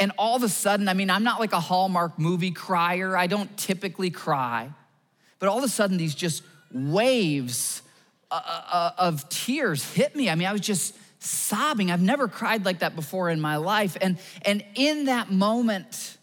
And 0.00 0.12
all 0.16 0.36
of 0.36 0.42
a 0.42 0.48
sudden, 0.48 0.88
I 0.88 0.94
mean, 0.94 1.10
I'm 1.10 1.24
not 1.24 1.40
like 1.40 1.52
a 1.52 1.60
Hallmark 1.60 2.18
movie 2.18 2.52
crier, 2.52 3.16
I 3.16 3.26
don't 3.26 3.54
typically 3.56 4.10
cry. 4.10 4.70
But 5.38 5.48
all 5.48 5.58
of 5.58 5.64
a 5.64 5.68
sudden, 5.68 5.96
these 5.96 6.14
just 6.14 6.42
waves 6.72 7.82
uh, 8.30 8.40
uh, 8.44 8.62
uh, 8.72 8.90
of 8.98 9.28
tears 9.28 9.84
hit 9.92 10.14
me. 10.14 10.28
I 10.28 10.34
mean, 10.34 10.46
I 10.46 10.52
was 10.52 10.60
just 10.60 10.94
sobbing. 11.20 11.90
I've 11.90 12.02
never 12.02 12.28
cried 12.28 12.64
like 12.64 12.80
that 12.80 12.94
before 12.94 13.30
in 13.30 13.40
my 13.40 13.56
life. 13.56 13.96
And, 14.00 14.18
and 14.42 14.64
in 14.74 15.06
that 15.06 15.30
moment, 15.30 16.18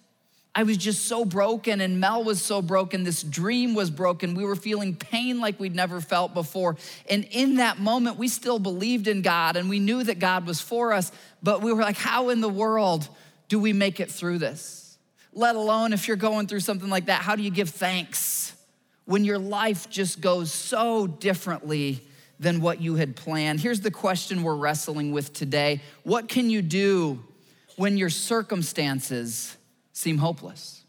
I 0.57 0.63
was 0.63 0.77
just 0.77 1.05
so 1.05 1.25
broken, 1.25 1.81
and 1.81 1.99
Mel 1.99 2.23
was 2.23 2.41
so 2.41 2.61
broken. 2.61 3.03
This 3.03 3.21
dream 3.21 3.75
was 3.75 3.91
broken. 3.91 4.35
We 4.35 4.45
were 4.45 4.55
feeling 4.55 4.95
pain 4.95 5.41
like 5.41 5.59
we'd 5.59 5.75
never 5.75 5.99
felt 5.99 6.33
before. 6.33 6.77
And 7.09 7.27
in 7.31 7.57
that 7.57 7.77
moment, 7.77 8.17
we 8.17 8.29
still 8.29 8.57
believed 8.57 9.09
in 9.09 9.21
God 9.21 9.57
and 9.57 9.69
we 9.69 9.79
knew 9.79 10.01
that 10.03 10.19
God 10.19 10.47
was 10.47 10.61
for 10.61 10.93
us, 10.93 11.11
but 11.43 11.61
we 11.61 11.73
were 11.73 11.81
like, 11.81 11.97
how 11.97 12.29
in 12.29 12.39
the 12.39 12.47
world 12.47 13.09
do 13.47 13.59
we 13.59 13.73
make 13.73 13.99
it 13.99 14.11
through 14.11 14.39
this? 14.39 14.97
Let 15.33 15.55
alone 15.55 15.93
if 15.93 16.07
you're 16.07 16.17
going 16.17 16.47
through 16.47 16.61
something 16.61 16.89
like 16.89 17.05
that, 17.05 17.21
how 17.21 17.35
do 17.35 17.43
you 17.43 17.51
give 17.51 17.69
thanks 17.69 18.53
when 19.05 19.23
your 19.23 19.37
life 19.37 19.89
just 19.89 20.21
goes 20.21 20.51
so 20.51 21.07
differently 21.07 22.01
than 22.39 22.61
what 22.61 22.81
you 22.81 22.95
had 22.95 23.15
planned? 23.15 23.59
Here's 23.59 23.81
the 23.81 23.91
question 23.91 24.43
we're 24.43 24.55
wrestling 24.55 25.11
with 25.11 25.33
today 25.33 25.81
What 26.03 26.27
can 26.27 26.49
you 26.49 26.61
do 26.61 27.23
when 27.75 27.97
your 27.97 28.09
circumstances 28.09 29.57
seem 29.91 30.17
hopeless. 30.17 30.83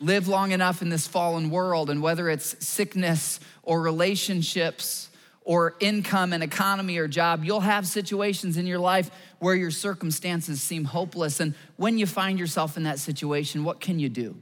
Live 0.00 0.28
long 0.28 0.52
enough 0.52 0.82
in 0.82 0.88
this 0.88 1.06
fallen 1.06 1.50
world, 1.50 1.90
and 1.90 2.02
whether 2.02 2.28
it's 2.28 2.66
sickness 2.66 3.40
or 3.62 3.82
relationships 3.82 5.09
or 5.42 5.74
income 5.80 6.32
and 6.32 6.42
economy 6.42 6.98
or 6.98 7.08
job, 7.08 7.44
you'll 7.44 7.60
have 7.60 7.86
situations 7.86 8.56
in 8.56 8.66
your 8.66 8.78
life 8.78 9.10
where 9.38 9.54
your 9.54 9.70
circumstances 9.70 10.60
seem 10.60 10.84
hopeless. 10.84 11.40
And 11.40 11.54
when 11.76 11.98
you 11.98 12.06
find 12.06 12.38
yourself 12.38 12.76
in 12.76 12.82
that 12.84 12.98
situation, 12.98 13.64
what 13.64 13.80
can 13.80 13.98
you 13.98 14.08
do? 14.08 14.36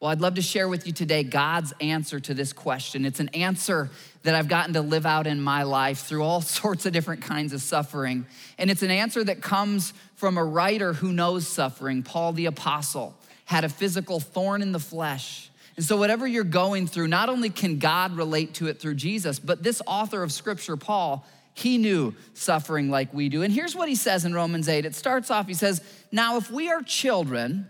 Well, 0.00 0.10
I'd 0.10 0.22
love 0.22 0.36
to 0.36 0.42
share 0.42 0.66
with 0.66 0.86
you 0.86 0.94
today 0.94 1.22
God's 1.22 1.74
answer 1.78 2.18
to 2.20 2.32
this 2.32 2.54
question. 2.54 3.04
It's 3.04 3.20
an 3.20 3.28
answer 3.30 3.90
that 4.22 4.34
I've 4.34 4.48
gotten 4.48 4.72
to 4.72 4.80
live 4.80 5.04
out 5.04 5.26
in 5.26 5.42
my 5.42 5.64
life 5.64 6.00
through 6.00 6.22
all 6.22 6.40
sorts 6.40 6.86
of 6.86 6.94
different 6.94 7.20
kinds 7.20 7.52
of 7.52 7.60
suffering. 7.60 8.24
And 8.56 8.70
it's 8.70 8.82
an 8.82 8.90
answer 8.90 9.22
that 9.24 9.42
comes 9.42 9.92
from 10.14 10.38
a 10.38 10.44
writer 10.44 10.94
who 10.94 11.12
knows 11.12 11.46
suffering. 11.46 12.02
Paul 12.02 12.32
the 12.32 12.46
Apostle 12.46 13.14
had 13.44 13.64
a 13.64 13.68
physical 13.68 14.20
thorn 14.20 14.62
in 14.62 14.72
the 14.72 14.78
flesh. 14.78 15.49
And 15.80 15.86
so, 15.86 15.96
whatever 15.96 16.26
you're 16.26 16.44
going 16.44 16.86
through, 16.86 17.08
not 17.08 17.30
only 17.30 17.48
can 17.48 17.78
God 17.78 18.14
relate 18.14 18.52
to 18.56 18.66
it 18.66 18.78
through 18.78 18.96
Jesus, 18.96 19.38
but 19.38 19.62
this 19.62 19.80
author 19.86 20.22
of 20.22 20.30
scripture, 20.30 20.76
Paul, 20.76 21.24
he 21.54 21.78
knew 21.78 22.14
suffering 22.34 22.90
like 22.90 23.14
we 23.14 23.30
do. 23.30 23.40
And 23.40 23.50
here's 23.50 23.74
what 23.74 23.88
he 23.88 23.94
says 23.94 24.26
in 24.26 24.34
Romans 24.34 24.68
8 24.68 24.84
it 24.84 24.94
starts 24.94 25.30
off, 25.30 25.46
he 25.46 25.54
says, 25.54 25.80
Now, 26.12 26.36
if 26.36 26.50
we 26.50 26.68
are 26.70 26.82
children, 26.82 27.66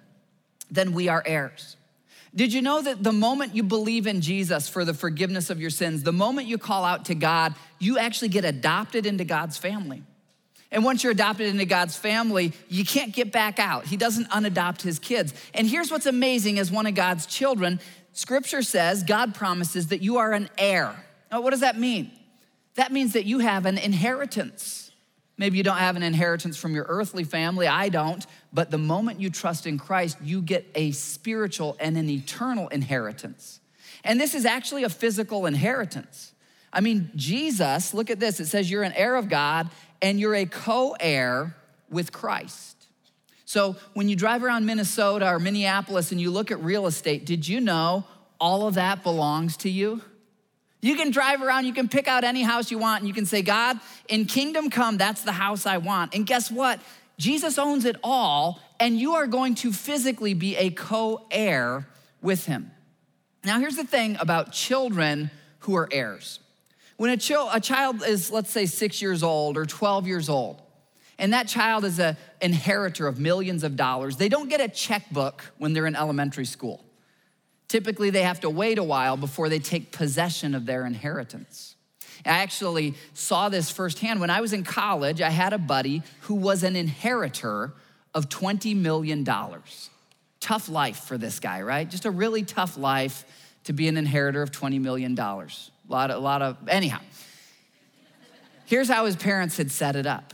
then 0.72 0.92
we 0.92 1.06
are 1.06 1.22
heirs 1.24 1.76
Did 2.34 2.52
you 2.52 2.62
know 2.62 2.82
that 2.82 3.00
the 3.00 3.12
moment 3.12 3.54
you 3.54 3.62
believe 3.62 4.08
in 4.08 4.22
Jesus 4.22 4.68
for 4.68 4.84
the 4.84 4.92
forgiveness 4.92 5.48
of 5.48 5.60
your 5.60 5.70
sins, 5.70 6.02
the 6.02 6.10
moment 6.10 6.48
you 6.48 6.58
call 6.58 6.84
out 6.84 7.04
to 7.04 7.14
God, 7.14 7.54
you 7.78 7.96
actually 7.96 8.30
get 8.30 8.44
adopted 8.44 9.06
into 9.06 9.24
God's 9.24 9.56
family? 9.56 10.02
And 10.72 10.84
once 10.84 11.02
you're 11.02 11.12
adopted 11.12 11.48
into 11.48 11.64
God's 11.64 11.96
family, 11.96 12.52
you 12.68 12.84
can't 12.84 13.12
get 13.12 13.32
back 13.32 13.58
out. 13.58 13.86
He 13.86 13.96
doesn't 13.96 14.28
unadopt 14.30 14.82
his 14.82 14.98
kids. 14.98 15.34
And 15.52 15.68
here's 15.68 15.90
what's 15.90 16.06
amazing 16.06 16.58
as 16.58 16.70
one 16.70 16.86
of 16.86 16.94
God's 16.94 17.26
children 17.26 17.80
scripture 18.12 18.62
says, 18.62 19.02
God 19.02 19.34
promises 19.34 19.88
that 19.88 20.02
you 20.02 20.18
are 20.18 20.32
an 20.32 20.48
heir. 20.58 20.94
Now, 21.30 21.40
what 21.40 21.50
does 21.50 21.60
that 21.60 21.78
mean? 21.78 22.10
That 22.74 22.92
means 22.92 23.14
that 23.14 23.24
you 23.24 23.38
have 23.38 23.66
an 23.66 23.78
inheritance. 23.78 24.90
Maybe 25.38 25.56
you 25.56 25.62
don't 25.62 25.78
have 25.78 25.96
an 25.96 26.02
inheritance 26.02 26.56
from 26.56 26.74
your 26.74 26.84
earthly 26.88 27.24
family, 27.24 27.66
I 27.66 27.88
don't, 27.88 28.24
but 28.52 28.70
the 28.70 28.78
moment 28.78 29.20
you 29.20 29.30
trust 29.30 29.66
in 29.66 29.78
Christ, 29.78 30.18
you 30.22 30.42
get 30.42 30.66
a 30.74 30.90
spiritual 30.90 31.76
and 31.80 31.96
an 31.96 32.10
eternal 32.10 32.68
inheritance. 32.68 33.60
And 34.04 34.20
this 34.20 34.34
is 34.34 34.44
actually 34.44 34.84
a 34.84 34.90
physical 34.90 35.46
inheritance. 35.46 36.34
I 36.72 36.80
mean, 36.80 37.10
Jesus, 37.16 37.94
look 37.94 38.10
at 38.10 38.20
this. 38.20 38.38
It 38.38 38.46
says 38.46 38.70
you're 38.70 38.82
an 38.82 38.92
heir 38.92 39.16
of 39.16 39.28
God 39.28 39.70
and 40.02 40.18
you're 40.20 40.34
a 40.34 40.46
co 40.46 40.96
heir 40.98 41.54
with 41.90 42.12
Christ. 42.12 42.76
So 43.44 43.76
when 43.94 44.08
you 44.08 44.14
drive 44.14 44.44
around 44.44 44.64
Minnesota 44.64 45.28
or 45.28 45.38
Minneapolis 45.40 46.12
and 46.12 46.20
you 46.20 46.30
look 46.30 46.50
at 46.50 46.62
real 46.62 46.86
estate, 46.86 47.26
did 47.26 47.48
you 47.48 47.60
know 47.60 48.04
all 48.38 48.66
of 48.66 48.74
that 48.74 49.02
belongs 49.02 49.56
to 49.58 49.70
you? 49.70 50.00
You 50.80 50.96
can 50.96 51.10
drive 51.10 51.42
around, 51.42 51.66
you 51.66 51.74
can 51.74 51.88
pick 51.88 52.08
out 52.08 52.24
any 52.24 52.42
house 52.42 52.70
you 52.70 52.78
want, 52.78 53.00
and 53.00 53.08
you 53.08 53.12
can 53.12 53.26
say, 53.26 53.42
God, 53.42 53.78
in 54.08 54.24
kingdom 54.24 54.70
come, 54.70 54.96
that's 54.96 55.22
the 55.22 55.32
house 55.32 55.66
I 55.66 55.76
want. 55.76 56.14
And 56.14 56.26
guess 56.26 56.50
what? 56.50 56.80
Jesus 57.18 57.58
owns 57.58 57.84
it 57.84 57.96
all, 58.02 58.60
and 58.78 58.98
you 58.98 59.14
are 59.14 59.26
going 59.26 59.56
to 59.56 59.72
physically 59.72 60.32
be 60.32 60.56
a 60.56 60.70
co 60.70 61.26
heir 61.30 61.86
with 62.22 62.46
him. 62.46 62.70
Now, 63.44 63.58
here's 63.58 63.76
the 63.76 63.84
thing 63.84 64.16
about 64.20 64.52
children 64.52 65.30
who 65.60 65.76
are 65.76 65.88
heirs. 65.90 66.40
When 67.00 67.08
a, 67.08 67.48
a 67.54 67.60
child 67.60 68.02
is, 68.06 68.30
let's 68.30 68.50
say, 68.50 68.66
six 68.66 69.00
years 69.00 69.22
old 69.22 69.56
or 69.56 69.64
12 69.64 70.06
years 70.06 70.28
old, 70.28 70.60
and 71.18 71.32
that 71.32 71.48
child 71.48 71.86
is 71.86 71.98
an 71.98 72.18
inheritor 72.42 73.06
of 73.06 73.18
millions 73.18 73.64
of 73.64 73.74
dollars, 73.74 74.18
they 74.18 74.28
don't 74.28 74.50
get 74.50 74.60
a 74.60 74.68
checkbook 74.68 75.42
when 75.56 75.72
they're 75.72 75.86
in 75.86 75.96
elementary 75.96 76.44
school. 76.44 76.84
Typically, 77.68 78.10
they 78.10 78.22
have 78.22 78.40
to 78.40 78.50
wait 78.50 78.76
a 78.76 78.82
while 78.82 79.16
before 79.16 79.48
they 79.48 79.58
take 79.58 79.92
possession 79.92 80.54
of 80.54 80.66
their 80.66 80.84
inheritance. 80.84 81.74
I 82.26 82.42
actually 82.42 82.92
saw 83.14 83.48
this 83.48 83.70
firsthand. 83.70 84.20
When 84.20 84.28
I 84.28 84.42
was 84.42 84.52
in 84.52 84.62
college, 84.62 85.22
I 85.22 85.30
had 85.30 85.54
a 85.54 85.58
buddy 85.58 86.02
who 86.24 86.34
was 86.34 86.64
an 86.64 86.76
inheritor 86.76 87.72
of 88.12 88.28
$20 88.28 88.76
million. 88.76 89.24
Tough 89.24 90.68
life 90.68 90.98
for 90.98 91.16
this 91.16 91.40
guy, 91.40 91.62
right? 91.62 91.88
Just 91.88 92.04
a 92.04 92.10
really 92.10 92.42
tough 92.42 92.76
life 92.76 93.24
to 93.64 93.72
be 93.72 93.88
an 93.88 93.96
inheritor 93.96 94.42
of 94.42 94.50
$20 94.50 94.78
million. 94.82 95.16
A 95.90 95.92
lot 95.92 96.10
of, 96.12 96.16
a 96.18 96.20
lot 96.20 96.40
of, 96.40 96.56
anyhow. 96.68 97.00
Here's 98.66 98.88
how 98.88 99.06
his 99.06 99.16
parents 99.16 99.56
had 99.56 99.72
set 99.72 99.96
it 99.96 100.06
up 100.06 100.32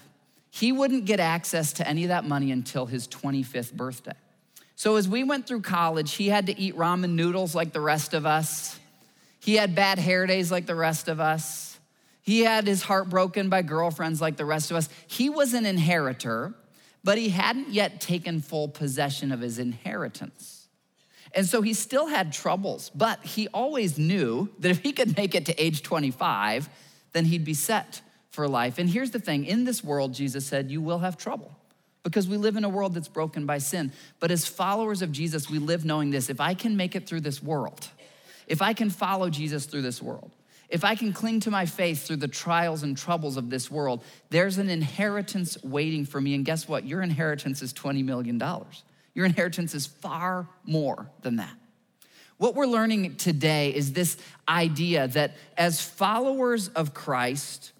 he 0.50 0.72
wouldn't 0.72 1.04
get 1.04 1.20
access 1.20 1.74
to 1.74 1.86
any 1.86 2.04
of 2.04 2.08
that 2.08 2.24
money 2.24 2.50
until 2.50 2.86
his 2.86 3.06
25th 3.08 3.74
birthday. 3.74 4.14
So 4.74 4.96
as 4.96 5.06
we 5.06 5.22
went 5.22 5.46
through 5.46 5.60
college, 5.60 6.14
he 6.14 6.28
had 6.28 6.46
to 6.46 6.58
eat 6.58 6.74
ramen 6.76 7.10
noodles 7.10 7.54
like 7.54 7.74
the 7.74 7.80
rest 7.80 8.14
of 8.14 8.24
us. 8.24 8.78
He 9.40 9.56
had 9.56 9.74
bad 9.74 9.98
hair 9.98 10.26
days 10.26 10.50
like 10.50 10.64
the 10.64 10.74
rest 10.74 11.08
of 11.08 11.20
us. 11.20 11.78
He 12.22 12.40
had 12.40 12.66
his 12.66 12.82
heart 12.82 13.10
broken 13.10 13.50
by 13.50 13.60
girlfriends 13.60 14.20
like 14.20 14.38
the 14.38 14.46
rest 14.46 14.70
of 14.70 14.78
us. 14.78 14.88
He 15.06 15.28
was 15.28 15.52
an 15.52 15.66
inheritor, 15.66 16.54
but 17.04 17.18
he 17.18 17.28
hadn't 17.28 17.68
yet 17.68 18.00
taken 18.00 18.40
full 18.40 18.68
possession 18.68 19.32
of 19.32 19.40
his 19.40 19.58
inheritance. 19.58 20.55
And 21.36 21.46
so 21.46 21.60
he 21.60 21.74
still 21.74 22.06
had 22.06 22.32
troubles, 22.32 22.90
but 22.94 23.22
he 23.22 23.46
always 23.48 23.98
knew 23.98 24.48
that 24.58 24.70
if 24.70 24.82
he 24.82 24.92
could 24.92 25.16
make 25.18 25.34
it 25.34 25.44
to 25.46 25.62
age 25.62 25.82
25, 25.82 26.70
then 27.12 27.26
he'd 27.26 27.44
be 27.44 27.52
set 27.52 28.00
for 28.30 28.48
life. 28.48 28.78
And 28.78 28.88
here's 28.88 29.10
the 29.10 29.18
thing 29.18 29.44
in 29.44 29.64
this 29.64 29.84
world, 29.84 30.14
Jesus 30.14 30.46
said, 30.46 30.70
you 30.70 30.80
will 30.80 31.00
have 31.00 31.18
trouble 31.18 31.54
because 32.02 32.26
we 32.26 32.38
live 32.38 32.56
in 32.56 32.64
a 32.64 32.68
world 32.70 32.94
that's 32.94 33.08
broken 33.08 33.44
by 33.44 33.58
sin. 33.58 33.92
But 34.18 34.30
as 34.30 34.46
followers 34.46 35.02
of 35.02 35.12
Jesus, 35.12 35.50
we 35.50 35.58
live 35.58 35.84
knowing 35.84 36.10
this 36.10 36.30
if 36.30 36.40
I 36.40 36.54
can 36.54 36.74
make 36.74 36.96
it 36.96 37.06
through 37.06 37.20
this 37.20 37.42
world, 37.42 37.86
if 38.46 38.62
I 38.62 38.72
can 38.72 38.88
follow 38.88 39.28
Jesus 39.28 39.66
through 39.66 39.82
this 39.82 40.00
world, 40.00 40.30
if 40.70 40.84
I 40.84 40.94
can 40.94 41.12
cling 41.12 41.40
to 41.40 41.50
my 41.50 41.66
faith 41.66 42.06
through 42.06 42.16
the 42.16 42.28
trials 42.28 42.82
and 42.82 42.96
troubles 42.96 43.36
of 43.36 43.50
this 43.50 43.70
world, 43.70 44.02
there's 44.30 44.56
an 44.56 44.70
inheritance 44.70 45.62
waiting 45.62 46.06
for 46.06 46.18
me. 46.18 46.34
And 46.34 46.46
guess 46.46 46.66
what? 46.66 46.86
Your 46.86 47.02
inheritance 47.02 47.60
is 47.60 47.74
$20 47.74 48.04
million. 48.04 48.40
Your 49.16 49.24
inheritance 49.24 49.74
is 49.74 49.86
far 49.86 50.46
more 50.66 51.10
than 51.22 51.36
that. 51.36 51.54
What 52.36 52.54
we're 52.54 52.66
learning 52.66 53.16
today 53.16 53.74
is 53.74 53.94
this 53.94 54.18
idea 54.46 55.08
that 55.08 55.38
as 55.56 55.80
followers 55.80 56.68
of 56.68 56.92
Christ, 56.92 57.72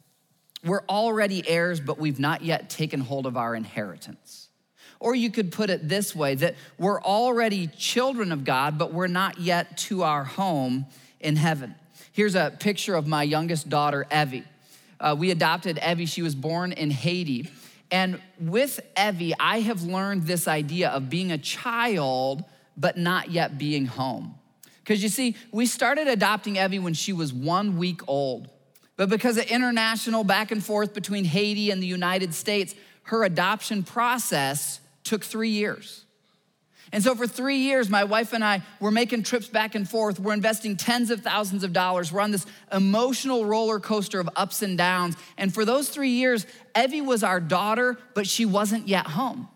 we're 0.64 0.80
already 0.88 1.46
heirs, 1.46 1.78
but 1.78 1.98
we've 1.98 2.18
not 2.18 2.40
yet 2.40 2.70
taken 2.70 3.00
hold 3.00 3.26
of 3.26 3.36
our 3.36 3.54
inheritance. 3.54 4.48
Or 4.98 5.14
you 5.14 5.30
could 5.30 5.52
put 5.52 5.68
it 5.68 5.86
this 5.86 6.16
way 6.16 6.36
that 6.36 6.54
we're 6.78 7.02
already 7.02 7.66
children 7.66 8.32
of 8.32 8.44
God, 8.44 8.78
but 8.78 8.94
we're 8.94 9.06
not 9.06 9.38
yet 9.38 9.76
to 9.78 10.04
our 10.04 10.24
home 10.24 10.86
in 11.20 11.36
heaven. 11.36 11.74
Here's 12.12 12.34
a 12.34 12.56
picture 12.58 12.94
of 12.94 13.06
my 13.06 13.22
youngest 13.22 13.68
daughter, 13.68 14.06
Evie. 14.10 14.44
Uh, 14.98 15.14
we 15.18 15.30
adopted 15.30 15.78
Evie. 15.86 16.06
She 16.06 16.22
was 16.22 16.34
born 16.34 16.72
in 16.72 16.90
Haiti. 16.90 17.50
And 17.90 18.20
with 18.40 18.80
Evie, 18.96 19.34
I 19.38 19.60
have 19.60 19.82
learned 19.82 20.26
this 20.26 20.48
idea 20.48 20.90
of 20.90 21.08
being 21.08 21.30
a 21.32 21.38
child, 21.38 22.44
but 22.76 22.96
not 22.96 23.30
yet 23.30 23.58
being 23.58 23.86
home. 23.86 24.34
Because 24.78 25.02
you 25.02 25.08
see, 25.08 25.36
we 25.52 25.66
started 25.66 26.08
adopting 26.08 26.56
Evie 26.56 26.78
when 26.78 26.94
she 26.94 27.12
was 27.12 27.32
one 27.32 27.76
week 27.76 28.00
old. 28.08 28.48
But 28.96 29.10
because 29.10 29.36
of 29.36 29.44
international 29.46 30.24
back 30.24 30.50
and 30.50 30.64
forth 30.64 30.94
between 30.94 31.24
Haiti 31.24 31.70
and 31.70 31.82
the 31.82 31.86
United 31.86 32.34
States, 32.34 32.74
her 33.04 33.24
adoption 33.24 33.82
process 33.82 34.80
took 35.04 35.22
three 35.22 35.50
years. 35.50 36.05
And 36.92 37.02
so 37.02 37.14
for 37.14 37.26
three 37.26 37.58
years, 37.58 37.90
my 37.90 38.04
wife 38.04 38.32
and 38.32 38.44
I 38.44 38.62
were 38.80 38.90
making 38.90 39.24
trips 39.24 39.48
back 39.48 39.74
and 39.74 39.88
forth. 39.88 40.20
We're 40.20 40.34
investing 40.34 40.76
tens 40.76 41.10
of 41.10 41.20
thousands 41.20 41.64
of 41.64 41.72
dollars. 41.72 42.12
We're 42.12 42.20
on 42.20 42.30
this 42.30 42.46
emotional 42.72 43.44
roller 43.44 43.80
coaster 43.80 44.20
of 44.20 44.28
ups 44.36 44.62
and 44.62 44.78
downs. 44.78 45.16
And 45.36 45.52
for 45.52 45.64
those 45.64 45.88
three 45.88 46.10
years, 46.10 46.46
Evie 46.78 47.00
was 47.00 47.22
our 47.22 47.40
daughter, 47.40 47.98
but 48.14 48.26
she 48.26 48.44
wasn't 48.44 48.86
yet 48.86 49.06
home. 49.06 49.48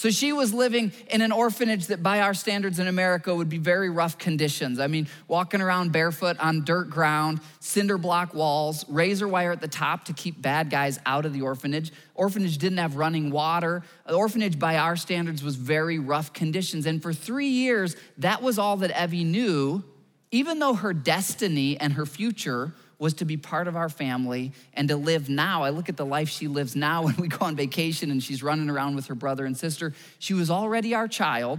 So 0.00 0.08
she 0.08 0.32
was 0.32 0.54
living 0.54 0.92
in 1.10 1.20
an 1.20 1.30
orphanage 1.30 1.88
that, 1.88 2.02
by 2.02 2.22
our 2.22 2.32
standards 2.32 2.78
in 2.78 2.86
America, 2.86 3.34
would 3.34 3.50
be 3.50 3.58
very 3.58 3.90
rough 3.90 4.16
conditions. 4.16 4.80
I 4.80 4.86
mean, 4.86 5.06
walking 5.28 5.60
around 5.60 5.92
barefoot 5.92 6.38
on 6.40 6.64
dirt 6.64 6.88
ground, 6.88 7.40
cinder 7.58 7.98
block 7.98 8.32
walls, 8.32 8.82
razor 8.88 9.28
wire 9.28 9.52
at 9.52 9.60
the 9.60 9.68
top 9.68 10.06
to 10.06 10.14
keep 10.14 10.40
bad 10.40 10.70
guys 10.70 10.98
out 11.04 11.26
of 11.26 11.34
the 11.34 11.42
orphanage. 11.42 11.92
Orphanage 12.14 12.56
didn't 12.56 12.78
have 12.78 12.96
running 12.96 13.30
water. 13.30 13.82
The 14.06 14.14
orphanage, 14.14 14.58
by 14.58 14.78
our 14.78 14.96
standards, 14.96 15.42
was 15.42 15.56
very 15.56 15.98
rough 15.98 16.32
conditions. 16.32 16.86
And 16.86 17.02
for 17.02 17.12
three 17.12 17.48
years, 17.48 17.94
that 18.16 18.40
was 18.40 18.58
all 18.58 18.78
that 18.78 18.98
Evie 18.98 19.24
knew, 19.24 19.84
even 20.30 20.60
though 20.60 20.72
her 20.72 20.94
destiny 20.94 21.78
and 21.78 21.92
her 21.92 22.06
future 22.06 22.72
was 23.00 23.14
to 23.14 23.24
be 23.24 23.36
part 23.36 23.66
of 23.66 23.74
our 23.74 23.88
family 23.88 24.52
and 24.74 24.88
to 24.88 24.96
live 24.96 25.28
now. 25.28 25.64
I 25.64 25.70
look 25.70 25.88
at 25.88 25.96
the 25.96 26.06
life 26.06 26.28
she 26.28 26.46
lives 26.46 26.76
now 26.76 27.02
when 27.06 27.16
we 27.16 27.26
go 27.26 27.44
on 27.46 27.56
vacation 27.56 28.12
and 28.12 28.22
she's 28.22 28.44
running 28.44 28.70
around 28.70 28.94
with 28.94 29.06
her 29.06 29.16
brother 29.16 29.44
and 29.44 29.56
sister. 29.56 29.92
She 30.20 30.34
was 30.34 30.50
already 30.50 30.94
our 30.94 31.08
child, 31.08 31.58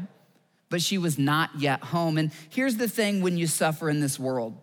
but 0.69 0.81
she 0.81 0.97
was 0.97 1.19
not 1.19 1.49
yet 1.57 1.83
home. 1.83 2.17
And 2.17 2.31
here's 2.49 2.77
the 2.77 2.87
thing 2.87 3.21
when 3.21 3.37
you 3.37 3.47
suffer 3.47 3.89
in 3.89 3.99
this 3.99 4.17
world 4.17 4.55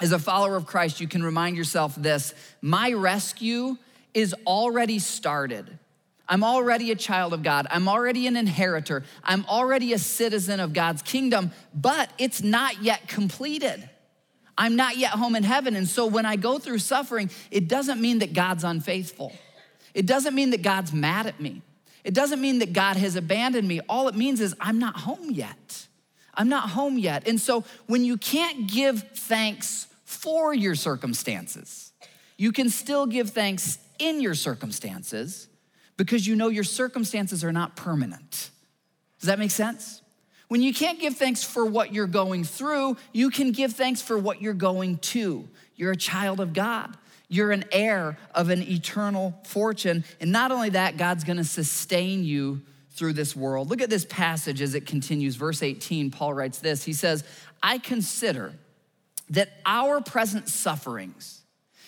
as 0.00 0.12
a 0.12 0.18
follower 0.18 0.56
of 0.56 0.66
Christ, 0.66 1.00
you 1.00 1.08
can 1.08 1.22
remind 1.22 1.56
yourself 1.56 1.94
this 1.94 2.34
my 2.62 2.92
rescue 2.92 3.76
is 4.14 4.34
already 4.46 4.98
started. 4.98 5.78
I'm 6.28 6.44
already 6.44 6.92
a 6.92 6.94
child 6.94 7.34
of 7.34 7.42
God. 7.42 7.66
I'm 7.70 7.88
already 7.88 8.26
an 8.26 8.36
inheritor. 8.36 9.02
I'm 9.24 9.44
already 9.46 9.92
a 9.92 9.98
citizen 9.98 10.60
of 10.60 10.72
God's 10.72 11.02
kingdom, 11.02 11.50
but 11.74 12.10
it's 12.18 12.40
not 12.40 12.82
yet 12.82 13.08
completed. 13.08 13.88
I'm 14.56 14.76
not 14.76 14.96
yet 14.96 15.12
home 15.12 15.36
in 15.36 15.42
heaven. 15.42 15.76
And 15.76 15.88
so 15.88 16.06
when 16.06 16.26
I 16.26 16.36
go 16.36 16.58
through 16.58 16.78
suffering, 16.78 17.30
it 17.50 17.68
doesn't 17.68 18.00
mean 18.00 18.18
that 18.18 18.32
God's 18.32 18.64
unfaithful. 18.64 19.32
It 19.94 20.06
doesn't 20.06 20.34
mean 20.34 20.50
that 20.50 20.62
God's 20.62 20.92
mad 20.92 21.26
at 21.26 21.40
me. 21.40 21.62
It 22.04 22.14
doesn't 22.14 22.40
mean 22.40 22.60
that 22.60 22.72
God 22.72 22.96
has 22.96 23.16
abandoned 23.16 23.68
me. 23.68 23.80
All 23.88 24.08
it 24.08 24.14
means 24.14 24.40
is 24.40 24.54
I'm 24.60 24.78
not 24.78 24.96
home 24.96 25.30
yet. 25.30 25.86
I'm 26.34 26.48
not 26.48 26.70
home 26.70 26.98
yet. 26.98 27.26
And 27.28 27.40
so 27.40 27.64
when 27.86 28.04
you 28.04 28.16
can't 28.16 28.66
give 28.66 29.02
thanks 29.14 29.86
for 30.04 30.54
your 30.54 30.74
circumstances, 30.74 31.92
you 32.36 32.52
can 32.52 32.70
still 32.70 33.06
give 33.06 33.30
thanks 33.30 33.78
in 33.98 34.20
your 34.20 34.34
circumstances 34.34 35.48
because 35.96 36.26
you 36.26 36.34
know 36.34 36.48
your 36.48 36.64
circumstances 36.64 37.44
are 37.44 37.52
not 37.52 37.76
permanent. 37.76 38.50
Does 39.20 39.26
that 39.26 39.38
make 39.38 39.50
sense? 39.50 39.99
When 40.50 40.62
you 40.62 40.74
can't 40.74 40.98
give 40.98 41.14
thanks 41.14 41.44
for 41.44 41.64
what 41.64 41.94
you're 41.94 42.08
going 42.08 42.42
through, 42.42 42.96
you 43.12 43.30
can 43.30 43.52
give 43.52 43.74
thanks 43.74 44.02
for 44.02 44.18
what 44.18 44.42
you're 44.42 44.52
going 44.52 44.98
to. 44.98 45.48
You're 45.76 45.92
a 45.92 45.96
child 45.96 46.40
of 46.40 46.52
God. 46.52 46.96
You're 47.28 47.52
an 47.52 47.66
heir 47.70 48.18
of 48.34 48.50
an 48.50 48.60
eternal 48.60 49.38
fortune. 49.44 50.02
And 50.20 50.32
not 50.32 50.50
only 50.50 50.70
that, 50.70 50.96
God's 50.96 51.22
gonna 51.22 51.44
sustain 51.44 52.24
you 52.24 52.62
through 52.90 53.12
this 53.12 53.36
world. 53.36 53.70
Look 53.70 53.80
at 53.80 53.90
this 53.90 54.04
passage 54.04 54.60
as 54.60 54.74
it 54.74 54.86
continues. 54.86 55.36
Verse 55.36 55.62
18, 55.62 56.10
Paul 56.10 56.34
writes 56.34 56.58
this 56.58 56.82
He 56.82 56.94
says, 56.94 57.22
I 57.62 57.78
consider 57.78 58.52
that 59.28 59.50
our 59.64 60.00
present 60.00 60.48
sufferings, 60.48 61.42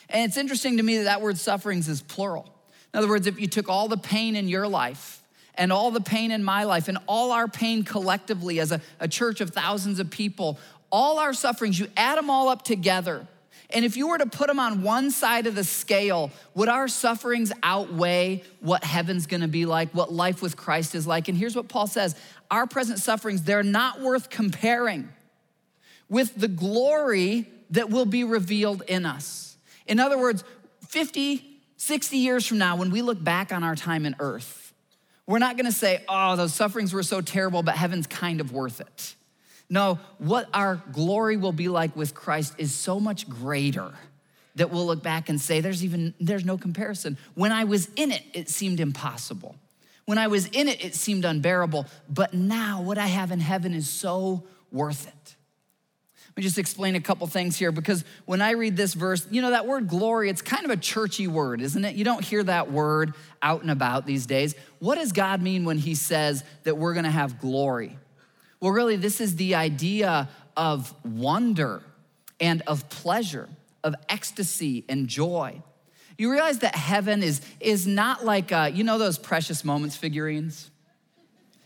and 0.09 0.29
it's 0.29 0.37
interesting 0.37 0.77
to 0.77 0.85
me 0.85 0.99
that 0.99 1.05
that 1.05 1.21
word 1.21 1.37
sufferings 1.37 1.89
is 1.89 2.01
plural. 2.01 2.49
In 2.95 2.99
other 2.99 3.09
words, 3.09 3.27
if 3.27 3.41
you 3.41 3.49
took 3.49 3.69
all 3.69 3.89
the 3.89 3.97
pain 3.97 4.37
in 4.37 4.47
your 4.47 4.69
life, 4.69 5.22
and 5.55 5.73
all 5.73 5.91
the 5.91 6.01
pain 6.01 6.31
in 6.31 6.43
my 6.43 6.65
life, 6.65 6.89
and 6.89 6.99
all 7.07 7.33
our 7.33 7.49
pain 7.49 7.83
collectively 7.83 8.61
as 8.61 8.73
a, 8.73 8.81
a 9.01 9.09
church 9.09 9.41
of 9.41 9.51
thousands 9.51 9.99
of 9.99 10.11
people, 10.11 10.59
all 10.91 11.19
our 11.19 11.33
sufferings, 11.33 11.79
you 11.79 11.89
add 11.97 12.19
them 12.19 12.31
all 12.31 12.49
up 12.49 12.63
together, 12.63 13.27
and 13.75 13.85
if 13.85 13.97
you 13.97 14.09
were 14.09 14.19
to 14.19 14.27
put 14.27 14.49
them 14.49 14.61
on 14.61 14.83
one 14.83 15.11
side 15.11 15.47
of 15.47 15.55
the 15.55 15.65
scale, 15.65 16.31
would 16.55 16.69
our 16.69 16.89
sufferings 16.89 17.53
outweigh 17.63 18.43
what 18.61 18.85
heaven's 18.85 19.27
gonna 19.27 19.49
be 19.49 19.65
like, 19.65 19.91
what 19.93 20.13
life 20.13 20.43
with 20.43 20.57
Christ 20.57 20.95
is 20.95 21.07
like? 21.07 21.29
And 21.29 21.37
here's 21.37 21.57
what 21.57 21.69
Paul 21.69 21.87
says 21.87 22.15
our 22.51 22.67
present 22.67 22.99
sufferings, 22.99 23.43
they're 23.43 23.63
not 23.63 24.01
worth 24.01 24.29
comparing 24.29 25.09
with 26.11 26.35
the 26.35 26.49
glory 26.49 27.47
that 27.71 27.89
will 27.89 28.05
be 28.05 28.25
revealed 28.25 28.83
in 28.87 29.07
us. 29.07 29.57
In 29.87 29.99
other 29.99 30.19
words, 30.19 30.45
50, 30.89 31.61
60 31.79 32.17
years 32.19 32.47
from 32.47 32.59
now, 32.59 32.77
when 32.77 32.91
we 32.91 33.01
look 33.01 33.23
back 33.25 33.53
on 33.53 33.65
our 33.65 33.75
time 33.75 34.05
in 34.05 34.15
earth, 34.21 34.62
we're 35.27 35.39
not 35.39 35.57
gonna 35.57 35.73
say, 35.73 36.05
oh, 36.09 36.37
those 36.37 36.55
sufferings 36.55 36.93
were 36.93 37.03
so 37.03 37.21
terrible, 37.21 37.63
but 37.63 37.77
heaven's 37.77 38.07
kind 38.07 38.41
of 38.41 38.53
worth 38.53 38.81
it. 38.81 39.15
No, 39.71 39.99
what 40.19 40.49
our 40.53 40.83
glory 40.93 41.37
will 41.37 41.53
be 41.53 41.69
like 41.69 41.97
with 41.97 42.15
Christ 42.15 42.55
is 42.59 42.75
so 42.75 43.01
much 43.01 43.29
greater 43.29 43.93
that 44.57 44.71
we'll 44.71 44.87
look 44.87 45.03
back 45.03 45.29
and 45.29 45.41
say 45.41 45.61
there's 45.61 45.83
even 45.83 46.15
there's 46.21 46.45
no 46.45 46.59
comparison. 46.59 47.17
When 47.35 47.53
I 47.53 47.65
was 47.65 47.89
in 47.97 48.11
it, 48.11 48.23
it 48.35 48.49
seemed 48.51 48.81
impossible. 48.81 49.57
When 50.05 50.19
I 50.19 50.27
was 50.27 50.47
in 50.49 50.69
it, 50.69 50.85
it 50.85 50.95
seemed 50.95 51.25
unbearable, 51.25 51.87
but 52.09 52.35
now 52.35 52.83
what 52.83 52.99
I 52.99 53.07
have 53.07 53.31
in 53.31 53.41
heaven 53.41 53.73
is 53.73 53.89
so 53.89 54.43
worth 54.71 55.07
it. 55.07 55.37
Let 56.33 56.39
me 56.39 56.45
just 56.45 56.57
explain 56.57 56.95
a 56.95 57.01
couple 57.01 57.27
things 57.27 57.59
here 57.59 57.71
because 57.73 58.07
when 58.25 58.41
I 58.41 58.53
read 58.53 58.75
this 58.75 58.95
verse, 58.95 59.27
you 59.31 59.43
know, 59.43 59.51
that 59.51 59.67
word 59.67 59.87
glory, 59.87 60.31
it's 60.31 60.41
kind 60.41 60.65
of 60.65 60.71
a 60.71 60.79
churchy 60.79 61.29
word, 61.29 61.61
isn't 61.61 61.85
it? 61.85 61.95
You 61.95 62.05
don't 62.05 62.25
hear 62.25 62.43
that 62.45 62.73
word 62.73 63.13
out 63.43 63.61
and 63.61 63.71
about 63.71 64.07
these 64.07 64.25
days. 64.25 64.55
What 64.79 64.95
does 64.95 65.13
God 65.13 65.43
mean 65.43 65.67
when 65.67 65.77
He 65.77 65.95
says 65.95 66.43
that 66.63 66.79
we're 66.79 66.95
gonna 66.95 67.11
have 67.11 67.39
glory? 67.39 67.99
Well, 68.61 68.73
really, 68.73 68.97
this 68.97 69.21
is 69.21 69.37
the 69.37 69.57
idea 69.57 70.31
of 70.57 70.95
wonder 71.05 71.83
and 72.41 72.63
of 72.63 72.89
pleasure, 72.89 73.51
of 73.85 73.95
ecstasy 74.09 74.87
and 74.89 75.09
joy. 75.09 75.61
You 76.17 76.33
realize 76.33 76.61
that 76.61 76.75
heaven 76.75 77.23
is, 77.23 77.43
is 77.61 77.87
not 77.87 78.25
like, 78.25 78.53
uh, 78.53 78.71
you 78.73 78.85
know, 78.85 78.97
those 78.97 79.19
precious 79.19 79.65
moments 79.67 79.97
figurines? 79.97 80.71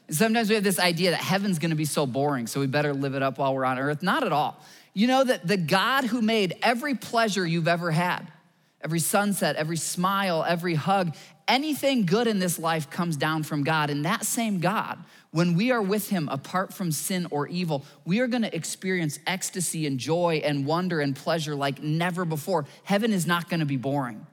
Sometimes 0.09 0.49
we 0.49 0.55
have 0.55 0.65
this 0.65 0.79
idea 0.79 1.11
that 1.11 1.21
heaven's 1.21 1.59
gonna 1.59 1.75
be 1.75 1.85
so 1.85 2.07
boring, 2.07 2.47
so 2.47 2.61
we 2.61 2.67
better 2.67 2.95
live 2.95 3.15
it 3.15 3.23
up 3.23 3.39
while 3.39 3.55
we're 3.55 3.65
on 3.65 3.79
earth. 3.79 4.03
Not 4.03 4.23
at 4.23 4.33
all. 4.33 4.61
You 4.95 5.07
know 5.07 5.25
that 5.25 5.47
the 5.47 5.57
God 5.57 6.05
who 6.05 6.23
made 6.23 6.57
every 6.63 6.95
pleasure 6.95 7.47
you've 7.47 7.69
ever 7.69 7.91
had, 7.91 8.31
every 8.83 9.01
sunset, 9.01 9.57
every 9.57 9.77
smile, 9.77 10.45
every 10.47 10.75
hug, 10.75 11.15
anything 11.49 12.07
good 12.07 12.27
in 12.27 12.39
this 12.39 12.59
life 12.59 12.89
comes 12.89 13.17
down 13.17 13.43
from 13.43 13.65
God. 13.65 13.91
And 13.91 14.05
that 14.05 14.25
same 14.25 14.61
God 14.61 15.05
when 15.37 15.55
we 15.55 15.71
are 15.71 15.83
with 15.83 16.09
Him 16.09 16.31
apart 16.31 16.73
from 16.73 16.91
sin 16.91 17.27
or 17.31 17.47
evil, 17.49 17.85
we 18.07 18.21
are 18.21 18.27
gonna 18.27 18.49
experience 18.55 19.19
ecstasy 19.27 19.87
and 19.87 19.99
joy 19.99 20.41
and 20.43 20.65
wonder 20.65 21.01
and 21.01 21.15
pleasure 21.15 21.55
like 21.55 21.83
never 21.83 22.25
before. 22.25 22.65
Heaven 22.85 23.13
is 23.13 23.27
not 23.27 23.51
gonna 23.51 23.67
be 23.67 23.77
boring. 23.77 24.27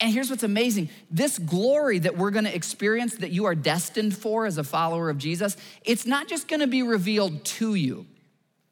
And 0.00 0.12
here's 0.12 0.30
what's 0.30 0.44
amazing 0.44 0.90
this 1.10 1.38
glory 1.38 1.98
that 1.98 2.16
we're 2.16 2.30
gonna 2.30 2.50
experience, 2.50 3.16
that 3.16 3.30
you 3.30 3.46
are 3.46 3.54
destined 3.54 4.16
for 4.16 4.46
as 4.46 4.58
a 4.58 4.64
follower 4.64 5.10
of 5.10 5.18
Jesus, 5.18 5.56
it's 5.84 6.06
not 6.06 6.28
just 6.28 6.48
gonna 6.48 6.66
be 6.66 6.82
revealed 6.82 7.44
to 7.44 7.74
you. 7.74 8.06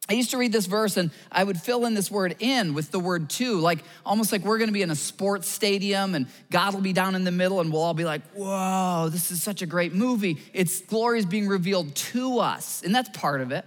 I 0.08 0.12
used 0.12 0.30
to 0.30 0.38
read 0.38 0.52
this 0.52 0.66
verse 0.66 0.96
and 0.96 1.10
I 1.32 1.42
would 1.42 1.60
fill 1.60 1.84
in 1.84 1.94
this 1.94 2.12
word 2.12 2.36
in 2.38 2.74
with 2.74 2.92
the 2.92 3.00
word 3.00 3.28
to, 3.30 3.58
like 3.58 3.80
almost 4.04 4.30
like 4.30 4.44
we're 4.44 4.58
gonna 4.58 4.70
be 4.70 4.82
in 4.82 4.90
a 4.90 4.96
sports 4.96 5.48
stadium 5.48 6.14
and 6.14 6.28
God 6.48 6.74
will 6.74 6.80
be 6.80 6.92
down 6.92 7.16
in 7.16 7.24
the 7.24 7.32
middle 7.32 7.60
and 7.60 7.72
we'll 7.72 7.82
all 7.82 7.94
be 7.94 8.04
like, 8.04 8.22
whoa, 8.32 9.08
this 9.10 9.32
is 9.32 9.42
such 9.42 9.62
a 9.62 9.66
great 9.66 9.92
movie. 9.92 10.38
Its 10.52 10.80
glory 10.80 11.18
is 11.18 11.26
being 11.26 11.48
revealed 11.48 11.92
to 11.96 12.38
us, 12.38 12.82
and 12.84 12.94
that's 12.94 13.08
part 13.18 13.40
of 13.40 13.50
it. 13.50 13.64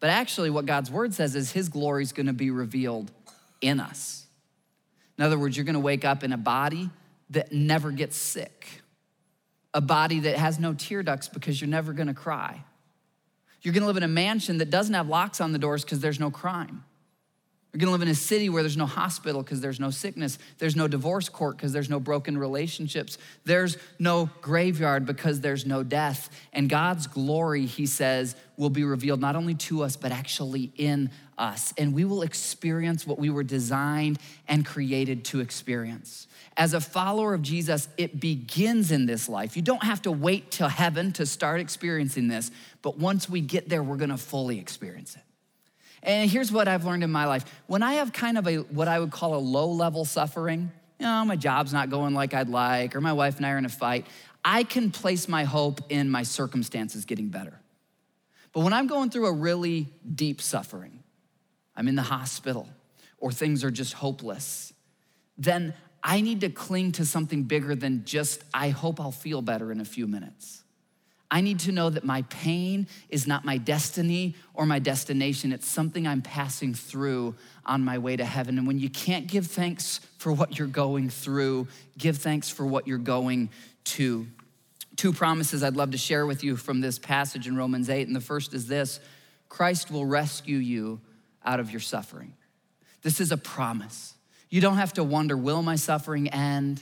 But 0.00 0.10
actually, 0.10 0.50
what 0.50 0.66
God's 0.66 0.90
word 0.90 1.14
says 1.14 1.36
is 1.36 1.52
his 1.52 1.68
glory 1.68 2.02
is 2.02 2.12
gonna 2.12 2.32
be 2.32 2.50
revealed 2.50 3.12
in 3.60 3.78
us. 3.78 4.23
In 5.18 5.24
other 5.24 5.38
words, 5.38 5.56
you're 5.56 5.64
gonna 5.66 5.80
wake 5.80 6.04
up 6.04 6.24
in 6.24 6.32
a 6.32 6.38
body 6.38 6.90
that 7.30 7.52
never 7.52 7.90
gets 7.90 8.16
sick, 8.16 8.82
a 9.72 9.80
body 9.80 10.20
that 10.20 10.36
has 10.36 10.58
no 10.58 10.74
tear 10.74 11.02
ducts 11.02 11.28
because 11.28 11.60
you're 11.60 11.70
never 11.70 11.92
gonna 11.92 12.14
cry 12.14 12.64
you're 13.64 13.72
gonna 13.72 13.86
live 13.86 13.96
in 13.96 14.02
a 14.02 14.08
mansion 14.08 14.58
that 14.58 14.68
doesn't 14.68 14.94
have 14.94 15.08
locks 15.08 15.40
on 15.40 15.52
the 15.52 15.58
doors 15.58 15.84
because 15.84 16.00
there's 16.00 16.20
no 16.20 16.30
crime. 16.30 16.84
You're 17.74 17.80
gonna 17.80 17.90
live 17.90 18.02
in 18.02 18.08
a 18.08 18.14
city 18.14 18.48
where 18.48 18.62
there's 18.62 18.76
no 18.76 18.86
hospital 18.86 19.42
because 19.42 19.60
there's 19.60 19.80
no 19.80 19.90
sickness. 19.90 20.38
There's 20.58 20.76
no 20.76 20.86
divorce 20.86 21.28
court 21.28 21.56
because 21.56 21.72
there's 21.72 21.90
no 21.90 21.98
broken 21.98 22.38
relationships. 22.38 23.18
There's 23.44 23.76
no 23.98 24.30
graveyard 24.40 25.06
because 25.06 25.40
there's 25.40 25.66
no 25.66 25.82
death. 25.82 26.30
And 26.52 26.70
God's 26.70 27.08
glory, 27.08 27.66
he 27.66 27.86
says, 27.86 28.36
will 28.56 28.70
be 28.70 28.84
revealed 28.84 29.20
not 29.20 29.34
only 29.34 29.54
to 29.54 29.82
us, 29.82 29.96
but 29.96 30.12
actually 30.12 30.72
in 30.76 31.10
us. 31.36 31.74
And 31.76 31.92
we 31.92 32.04
will 32.04 32.22
experience 32.22 33.08
what 33.08 33.18
we 33.18 33.28
were 33.28 33.42
designed 33.42 34.20
and 34.46 34.64
created 34.64 35.24
to 35.24 35.40
experience. 35.40 36.28
As 36.56 36.74
a 36.74 36.80
follower 36.80 37.34
of 37.34 37.42
Jesus, 37.42 37.88
it 37.96 38.20
begins 38.20 38.92
in 38.92 39.06
this 39.06 39.28
life. 39.28 39.56
You 39.56 39.62
don't 39.62 39.82
have 39.82 40.02
to 40.02 40.12
wait 40.12 40.52
till 40.52 40.68
heaven 40.68 41.10
to 41.14 41.26
start 41.26 41.58
experiencing 41.58 42.28
this, 42.28 42.52
but 42.82 42.98
once 42.98 43.28
we 43.28 43.40
get 43.40 43.68
there, 43.68 43.82
we're 43.82 43.96
gonna 43.96 44.16
fully 44.16 44.60
experience 44.60 45.16
it. 45.16 45.23
And 46.04 46.30
here's 46.30 46.52
what 46.52 46.68
I've 46.68 46.84
learned 46.84 47.02
in 47.02 47.10
my 47.10 47.26
life. 47.26 47.44
When 47.66 47.82
I 47.82 47.94
have 47.94 48.12
kind 48.12 48.38
of 48.38 48.46
a 48.46 48.56
what 48.56 48.88
I 48.88 49.00
would 49.00 49.10
call 49.10 49.34
a 49.34 49.38
low 49.38 49.70
level 49.70 50.04
suffering, 50.04 50.70
you 51.00 51.06
know, 51.06 51.24
my 51.24 51.36
job's 51.36 51.72
not 51.72 51.90
going 51.90 52.14
like 52.14 52.34
I'd 52.34 52.48
like, 52.48 52.94
or 52.94 53.00
my 53.00 53.12
wife 53.12 53.38
and 53.38 53.46
I 53.46 53.50
are 53.50 53.58
in 53.58 53.64
a 53.64 53.70
fight, 53.70 54.06
I 54.44 54.64
can 54.64 54.90
place 54.90 55.28
my 55.28 55.44
hope 55.44 55.80
in 55.88 56.10
my 56.10 56.22
circumstances 56.22 57.06
getting 57.06 57.28
better. 57.28 57.58
But 58.52 58.60
when 58.60 58.72
I'm 58.72 58.86
going 58.86 59.10
through 59.10 59.26
a 59.26 59.32
really 59.32 59.88
deep 60.14 60.42
suffering, 60.42 61.02
I'm 61.74 61.88
in 61.88 61.94
the 61.94 62.02
hospital, 62.02 62.68
or 63.18 63.32
things 63.32 63.64
are 63.64 63.70
just 63.70 63.94
hopeless, 63.94 64.72
then 65.38 65.74
I 66.02 66.20
need 66.20 66.42
to 66.42 66.50
cling 66.50 66.92
to 66.92 67.06
something 67.06 67.44
bigger 67.44 67.74
than 67.74 68.04
just, 68.04 68.44
I 68.52 68.68
hope 68.68 69.00
I'll 69.00 69.10
feel 69.10 69.40
better 69.40 69.72
in 69.72 69.80
a 69.80 69.84
few 69.84 70.06
minutes. 70.06 70.63
I 71.34 71.40
need 71.40 71.58
to 71.60 71.72
know 71.72 71.90
that 71.90 72.04
my 72.04 72.22
pain 72.22 72.86
is 73.08 73.26
not 73.26 73.44
my 73.44 73.58
destiny 73.58 74.36
or 74.54 74.66
my 74.66 74.78
destination. 74.78 75.50
It's 75.50 75.66
something 75.66 76.06
I'm 76.06 76.22
passing 76.22 76.74
through 76.74 77.34
on 77.66 77.84
my 77.84 77.98
way 77.98 78.14
to 78.14 78.24
heaven. 78.24 78.56
And 78.56 78.68
when 78.68 78.78
you 78.78 78.88
can't 78.88 79.26
give 79.26 79.48
thanks 79.48 79.98
for 80.18 80.30
what 80.30 80.60
you're 80.60 80.68
going 80.68 81.10
through, 81.10 81.66
give 81.98 82.18
thanks 82.18 82.50
for 82.50 82.64
what 82.64 82.86
you're 82.86 82.98
going 82.98 83.50
to. 83.84 84.28
Two 84.94 85.12
promises 85.12 85.64
I'd 85.64 85.74
love 85.74 85.90
to 85.90 85.98
share 85.98 86.24
with 86.24 86.44
you 86.44 86.54
from 86.54 86.80
this 86.80 87.00
passage 87.00 87.48
in 87.48 87.56
Romans 87.56 87.90
8. 87.90 88.06
And 88.06 88.14
the 88.14 88.20
first 88.20 88.54
is 88.54 88.68
this 88.68 89.00
Christ 89.48 89.90
will 89.90 90.06
rescue 90.06 90.58
you 90.58 91.00
out 91.44 91.58
of 91.58 91.72
your 91.72 91.80
suffering. 91.80 92.34
This 93.02 93.18
is 93.18 93.32
a 93.32 93.36
promise. 93.36 94.14
You 94.50 94.60
don't 94.60 94.76
have 94.76 94.92
to 94.92 95.02
wonder, 95.02 95.36
will 95.36 95.62
my 95.62 95.74
suffering 95.74 96.28
end? 96.28 96.80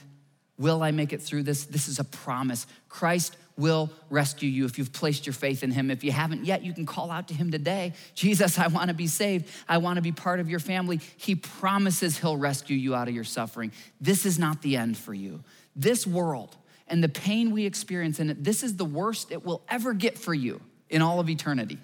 Will 0.59 0.83
I 0.83 0.91
make 0.91 1.15
it 1.15 1.23
through 1.23 1.45
this? 1.45 1.65
This 1.65 1.89
is 1.89 1.99
a 1.99 2.05
promise. 2.05 2.67
Christ 2.91 3.35
will 3.63 3.91
rescue 4.11 4.51
you 4.51 4.65
if 4.65 4.77
you've 4.77 4.93
placed 4.93 5.25
your 5.25 5.33
faith 5.33 5.63
in 5.63 5.71
him. 5.71 5.91
If 5.91 6.03
you 6.03 6.11
haven't 6.11 6.45
yet, 6.45 6.65
you 6.65 6.75
can 6.75 6.85
call 6.85 7.11
out 7.11 7.29
to 7.29 7.35
him 7.35 7.53
today. 7.53 7.93
Jesus, 8.15 8.59
I 8.59 8.67
want 8.67 8.89
to 8.89 8.95
be 8.95 9.07
saved. 9.07 9.49
I 9.69 9.79
want 9.79 9.97
to 9.97 10.03
be 10.03 10.13
part 10.13 10.41
of 10.41 10.51
your 10.51 10.59
family. 10.59 11.01
He 11.17 11.37
promises 11.37 12.19
he'll 12.19 12.37
rescue 12.37 12.77
you 12.77 12.95
out 12.95 13.09
of 13.09 13.15
your 13.15 13.25
suffering. 13.25 13.71
This 14.01 14.27
is 14.27 14.39
not 14.39 14.61
the 14.61 14.77
end 14.77 14.99
for 14.99 15.15
you. 15.15 15.45
This 15.77 16.07
world 16.07 16.57
and 16.89 17.03
the 17.03 17.09
pain 17.09 17.53
we 17.53 17.65
experience 17.65 18.19
in 18.19 18.29
it, 18.29 18.43
this 18.43 18.63
is 18.63 18.77
the 18.77 18.85
worst 18.85 19.31
it 19.31 19.47
will 19.47 19.63
ever 19.69 19.95
get 19.95 20.19
for 20.19 20.35
you 20.35 20.61
in 20.91 21.01
all 21.01 21.21
of 21.21 21.31
eternity. 21.31 21.79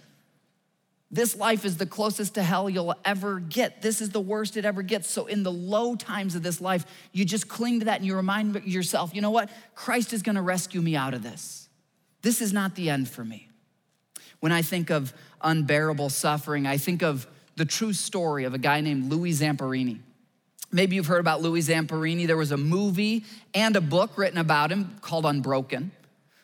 This 1.10 1.34
life 1.34 1.64
is 1.64 1.78
the 1.78 1.86
closest 1.86 2.34
to 2.34 2.42
hell 2.42 2.68
you'll 2.68 2.94
ever 3.04 3.40
get. 3.40 3.80
This 3.80 4.02
is 4.02 4.10
the 4.10 4.20
worst 4.20 4.58
it 4.58 4.66
ever 4.66 4.82
gets. 4.82 5.08
So, 5.08 5.26
in 5.26 5.42
the 5.42 5.52
low 5.52 5.96
times 5.96 6.34
of 6.34 6.42
this 6.42 6.60
life, 6.60 6.84
you 7.12 7.24
just 7.24 7.48
cling 7.48 7.78
to 7.78 7.86
that 7.86 7.98
and 7.98 8.06
you 8.06 8.14
remind 8.14 8.62
yourself, 8.64 9.14
you 9.14 9.22
know 9.22 9.30
what? 9.30 9.48
Christ 9.74 10.12
is 10.12 10.22
gonna 10.22 10.42
rescue 10.42 10.82
me 10.82 10.96
out 10.96 11.14
of 11.14 11.22
this. 11.22 11.67
This 12.22 12.40
is 12.40 12.52
not 12.52 12.74
the 12.74 12.90
end 12.90 13.08
for 13.08 13.24
me. 13.24 13.48
When 14.40 14.52
I 14.52 14.62
think 14.62 14.90
of 14.90 15.12
unbearable 15.42 16.10
suffering, 16.10 16.66
I 16.66 16.76
think 16.76 17.02
of 17.02 17.26
the 17.56 17.64
true 17.64 17.92
story 17.92 18.44
of 18.44 18.54
a 18.54 18.58
guy 18.58 18.80
named 18.80 19.10
Louis 19.10 19.32
Zamperini. 19.32 19.98
Maybe 20.70 20.96
you've 20.96 21.06
heard 21.06 21.20
about 21.20 21.40
Louis 21.40 21.68
Zamperini. 21.68 22.26
There 22.26 22.36
was 22.36 22.52
a 22.52 22.56
movie 22.56 23.24
and 23.54 23.74
a 23.74 23.80
book 23.80 24.18
written 24.18 24.38
about 24.38 24.70
him 24.70 24.96
called 25.00 25.24
Unbroken. 25.24 25.90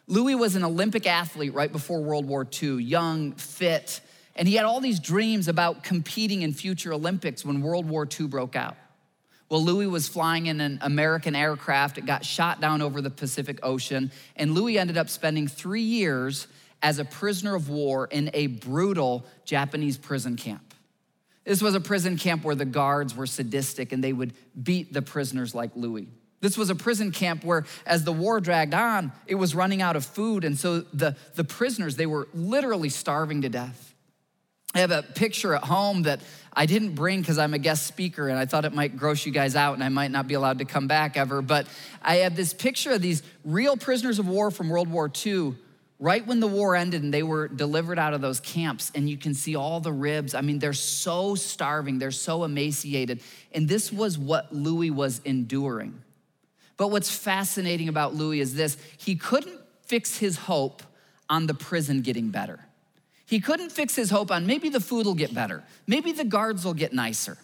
Louis 0.07 0.35
was 0.35 0.57
an 0.57 0.65
Olympic 0.65 1.07
athlete 1.07 1.55
right 1.55 1.71
before 1.71 2.01
World 2.03 2.27
War 2.27 2.47
II, 2.63 2.83
young, 2.83 3.33
fit, 3.33 4.01
and 4.37 4.49
he 4.49 4.55
had 4.55 4.65
all 4.65 4.81
these 4.81 4.99
dreams 4.99 5.49
about 5.49 5.83
competing 5.83 6.43
in 6.43 6.53
future 6.53 6.93
Olympics 6.93 7.45
when 7.45 7.63
World 7.63 7.89
War 7.89 8.09
II 8.09 8.27
broke 8.27 8.57
out. 8.57 8.77
Well, 9.55 9.63
Louis 9.63 9.87
was 9.87 10.09
flying 10.09 10.47
in 10.47 10.61
an 10.61 10.81
American 10.83 11.37
aircraft. 11.37 11.97
It 11.97 12.07
got 12.07 12.25
shot 12.25 12.61
down 12.61 12.83
over 12.83 13.01
the 13.01 13.09
Pacific 13.09 13.61
Ocean. 13.63 14.11
And 14.35 14.53
Louis 14.53 14.77
ended 14.81 14.99
up 14.99 15.09
spending 15.09 15.47
three 15.47 15.81
years 15.81 16.49
as 16.83 16.99
a 16.99 17.05
prisoner 17.05 17.55
of 17.55 17.69
war 17.69 18.09
in 18.11 18.33
a 18.35 18.49
brutal 18.49 19.25
Japanese 19.45 19.97
prison 19.97 20.35
camp. 20.35 20.75
This 21.45 21.63
was 21.63 21.77
a 21.77 21.81
prison 21.81 22.19
camp 22.19 22.43
where 22.43 22.57
the 22.57 22.65
guards 22.65 23.15
were 23.15 23.29
sadistic 23.29 23.93
and 23.93 24.03
they 24.03 24.13
would 24.13 24.33
beat 24.61 24.93
the 24.93 25.03
prisoners 25.03 25.55
like 25.55 25.71
Louis. 25.77 26.09
This 26.41 26.59
was 26.59 26.69
a 26.69 26.75
prison 26.75 27.13
camp 27.13 27.45
where, 27.45 27.65
as 27.87 28.03
the 28.03 28.13
war 28.13 28.41
dragged 28.41 28.75
on, 28.75 29.13
it 29.29 29.37
was 29.37 29.55
running 29.55 29.81
out 29.81 29.95
of 29.95 30.05
food. 30.05 30.43
And 30.43 30.59
so 30.59 30.81
the, 30.81 31.15
the 31.37 31.45
prisoners, 31.45 31.95
they 31.95 32.07
were 32.07 32.27
literally 32.35 32.89
starving 32.89 33.43
to 33.43 33.49
death. 33.49 33.95
I 34.75 34.81
have 34.81 34.91
a 34.91 35.05
picture 35.05 35.55
at 35.55 35.63
home 35.63 36.03
that 36.03 36.19
I 36.57 36.67
didn't 36.67 36.95
bring 36.95 37.21
because 37.21 37.39
I'm 37.39 37.55
a 37.55 37.59
guest 37.59 37.87
speaker 37.87 38.29
and 38.29 38.39
I 38.39 38.47
thought 38.47 38.65
it 38.65 38.73
might 38.73 38.97
gross 38.97 39.27
you 39.27 39.33
guys 39.33 39.57
out 39.57 39.75
and 39.75 39.83
I 39.83 39.89
might 39.89 40.11
not 40.11 40.29
be 40.29 40.35
allowed 40.35 40.59
to 40.59 40.65
come 40.65 40.87
back 40.87 41.17
ever. 41.17 41.43
But 41.43 41.67
I 42.03 42.17
have 42.17 42.37
this 42.37 42.55
picture 42.55 42.93
of 42.93 43.03
these 43.03 43.23
real 43.45 43.77
prisoners 43.77 44.19
of 44.19 44.29
war 44.29 44.51
from 44.51 44.69
World 44.69 44.89
War 44.89 45.11
II 45.25 45.55
right 45.99 46.27
when 46.27 46.41
the 46.41 46.47
war 46.47 46.77
ended 46.77 47.03
and 47.03 47.15
they 47.15 47.23
were 47.23 47.49
delivered 47.49 47.99
out 47.99 48.15
of 48.15 48.21
those 48.21 48.41
camps 48.41 48.93
and 48.95 49.09
you 49.09 49.17
can 49.17 49.35
see 49.35 49.57
all 49.57 49.81
the 49.81 49.93
ribs. 49.93 50.35
I 50.35 50.41
mean 50.43 50.59
they're 50.59 50.73
so 50.73 51.35
starving. 51.35 51.99
They're 51.99 52.11
so 52.11 52.45
emaciated. 52.45 53.21
And 53.53 53.69
this 53.69 53.93
was 53.93 54.19
what 54.19 54.55
louis 54.55 54.91
was 54.91 55.21
enduring. 55.25 56.03
But 56.77 56.89
what's 56.89 57.11
fascinating 57.11 57.89
about 57.89 58.15
louis 58.15 58.41
is 58.41 58.55
this. 58.55 58.77
He 58.97 59.17
couldn't 59.17 59.61
fix 59.83 60.19
his 60.19 60.37
hope 60.37 60.83
on 61.29 61.47
the 61.47 61.55
prison 61.55 62.03
getting 62.03 62.31
better 62.31 62.61
he 63.35 63.41
couldn't 63.41 63.71
fix 63.71 63.97
his 63.97 64.11
hope 64.11 64.31
on 64.31 64.47
maybe 64.47 64.69
the 64.69 64.79
food 64.79 65.07
will 65.07 65.15
get 65.17 65.35
better, 65.35 65.65
maybe 65.89 66.13
the 66.13 66.23
guards 66.23 66.65
will 66.65 66.73
get 66.73 66.93
nicer. 66.93 67.37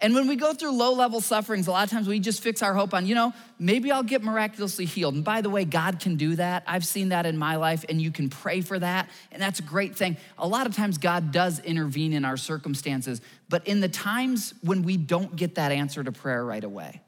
And 0.00 0.16
when 0.16 0.26
we 0.26 0.34
go 0.34 0.52
through 0.52 0.72
low 0.72 0.94
level 0.94 1.20
sufferings, 1.20 1.68
a 1.68 1.70
lot 1.70 1.84
of 1.84 1.90
times 1.90 2.08
we 2.08 2.18
just 2.18 2.42
fix 2.42 2.60
our 2.60 2.74
hope 2.74 2.92
on, 2.92 3.06
you 3.06 3.14
know, 3.14 3.32
maybe 3.56 3.92
I'll 3.92 4.02
get 4.02 4.24
miraculously 4.24 4.84
healed. 4.84 5.14
And 5.14 5.22
by 5.22 5.40
the 5.40 5.48
way, 5.48 5.64
God 5.64 6.00
can 6.00 6.16
do 6.16 6.34
that. 6.34 6.64
I've 6.66 6.84
seen 6.84 7.10
that 7.10 7.24
in 7.24 7.38
my 7.38 7.54
life, 7.54 7.84
and 7.88 8.02
you 8.02 8.10
can 8.10 8.30
pray 8.30 8.62
for 8.62 8.76
that. 8.80 9.10
And 9.30 9.40
that's 9.40 9.60
a 9.60 9.62
great 9.62 9.94
thing. 9.94 10.16
A 10.38 10.48
lot 10.48 10.66
of 10.66 10.74
times, 10.74 10.98
God 10.98 11.30
does 11.30 11.60
intervene 11.60 12.14
in 12.14 12.24
our 12.24 12.36
circumstances. 12.36 13.20
But 13.48 13.64
in 13.68 13.78
the 13.78 13.88
times 13.88 14.54
when 14.64 14.82
we 14.82 14.96
don't 14.96 15.36
get 15.36 15.54
that 15.54 15.70
answer 15.70 16.02
to 16.02 16.10
prayer 16.10 16.44
right 16.44 16.64
away, 16.64 17.00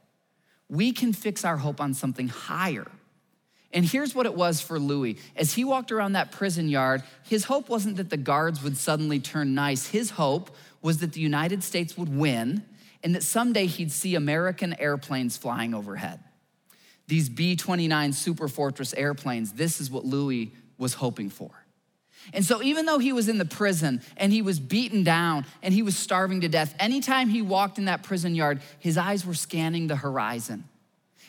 we 0.69 0.93
can 0.93 1.13
fix 1.13 1.45
our 1.45 1.57
hope 1.57 1.81
on 1.81 1.95
something 1.95 2.29
higher 2.29 2.87
and 3.75 3.85
here's 3.85 4.15
what 4.15 4.25
it 4.25 4.35
was 4.35 4.61
for 4.61 4.79
Louis. 4.79 5.19
As 5.35 5.55
he 5.55 5.65
walked 5.65 5.91
around 5.91 6.13
that 6.13 6.31
prison 6.31 6.69
yard, 6.69 7.03
his 7.25 7.45
hope 7.45 7.69
wasn't 7.69 7.97
that 7.97 8.09
the 8.09 8.17
guards 8.17 8.63
would 8.63 8.77
suddenly 8.77 9.19
turn 9.19 9.55
nice. 9.55 9.89
His 9.89 10.11
hope 10.11 10.55
was 10.81 10.99
that 10.99 11.13
the 11.13 11.21
United 11.21 11.65
States 11.65 11.99
would 11.99 12.15
win 12.17 12.63
and 13.03 13.17
that 13.17 13.25
someday 13.25 13.67
he'd 13.67 13.91
see 13.91 14.15
American 14.15 14.79
airplanes 14.81 15.37
flying 15.37 15.75
overhead. 15.75 16.21
These 17.09 17.29
B 17.29 17.57
29 17.57 18.13
Superfortress 18.13 18.95
airplanes, 18.97 19.53
this 19.53 19.81
is 19.81 19.91
what 19.91 20.05
Louis 20.05 20.53
was 20.79 20.95
hoping 20.95 21.29
for. 21.29 21.51
And 22.33 22.45
so, 22.45 22.63
even 22.63 22.87
though 22.87 22.99
he 22.99 23.13
was 23.13 23.29
in 23.29 23.37
the 23.37 23.45
prison 23.45 24.01
and 24.17 24.33
he 24.33 24.41
was 24.41 24.59
beaten 24.59 25.05
down 25.05 25.45
and 25.63 25.75
he 25.75 25.83
was 25.83 25.97
starving 25.97 26.41
to 26.41 26.49
death, 26.49 26.75
anytime 26.79 27.29
he 27.29 27.43
walked 27.43 27.77
in 27.77 27.87
that 27.87 28.03
prison 28.03 28.35
yard, 28.35 28.63
his 28.79 28.97
eyes 28.97 29.27
were 29.27 29.35
scanning 29.35 29.89
the 29.89 29.97
horizon. 29.97 30.65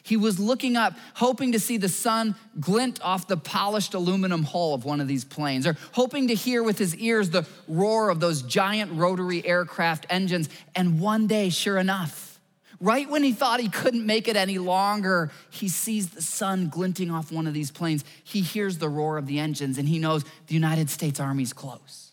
He 0.06 0.18
was 0.18 0.39
looking 0.39 0.78
up, 0.78 0.94
hoping 1.15 1.54
to 1.54 1.60
see 1.60 1.78
the 1.78 1.89
sun 1.89 2.36
glint 2.60 3.02
off 3.02 3.28
the 3.28 3.38
polished 3.38 3.96
aluminum 3.96 4.44
hull 4.44 4.76
of 4.76 4.86
one 4.86 5.02
of 5.02 5.08
these 5.08 5.26
planes, 5.26 5.65
or 5.65 5.76
hoping 5.94 6.28
to 6.28 6.36
hear 6.36 6.62
with 6.62 6.78
his 6.78 6.96
ears 6.98 7.32
the 7.32 7.48
roar 7.68 8.10
of 8.10 8.20
those 8.20 8.44
giant 8.44 8.91
rotary 8.94 9.44
aircraft 9.44 10.06
engines. 10.12 10.48
And 10.76 11.00
one 11.00 11.26
day, 11.26 11.50
sure 11.50 11.80
enough, 11.80 12.39
right 12.80 13.10
when 13.10 13.24
he 13.24 13.34
thought 13.34 13.60
he 13.60 13.68
couldn't 13.68 14.06
make 14.06 14.28
it 14.28 14.36
any 14.36 14.60
longer, 14.60 15.32
he 15.50 15.68
sees 15.68 16.10
the 16.10 16.22
sun 16.22 16.70
glinting 16.70 17.10
off 17.10 17.32
one 17.32 17.48
of 17.48 17.56
these 17.56 17.72
planes. 17.72 18.06
He 18.24 18.41
hears 18.41 18.78
the 18.78 18.89
roar 18.89 19.18
of 19.18 19.26
the 19.26 19.39
engines, 19.39 19.80
and 19.80 19.89
he 19.89 19.98
knows 19.98 20.24
the 20.46 20.54
United 20.54 20.91
States 20.91 21.20
Army's 21.20 21.52
close. 21.52 22.12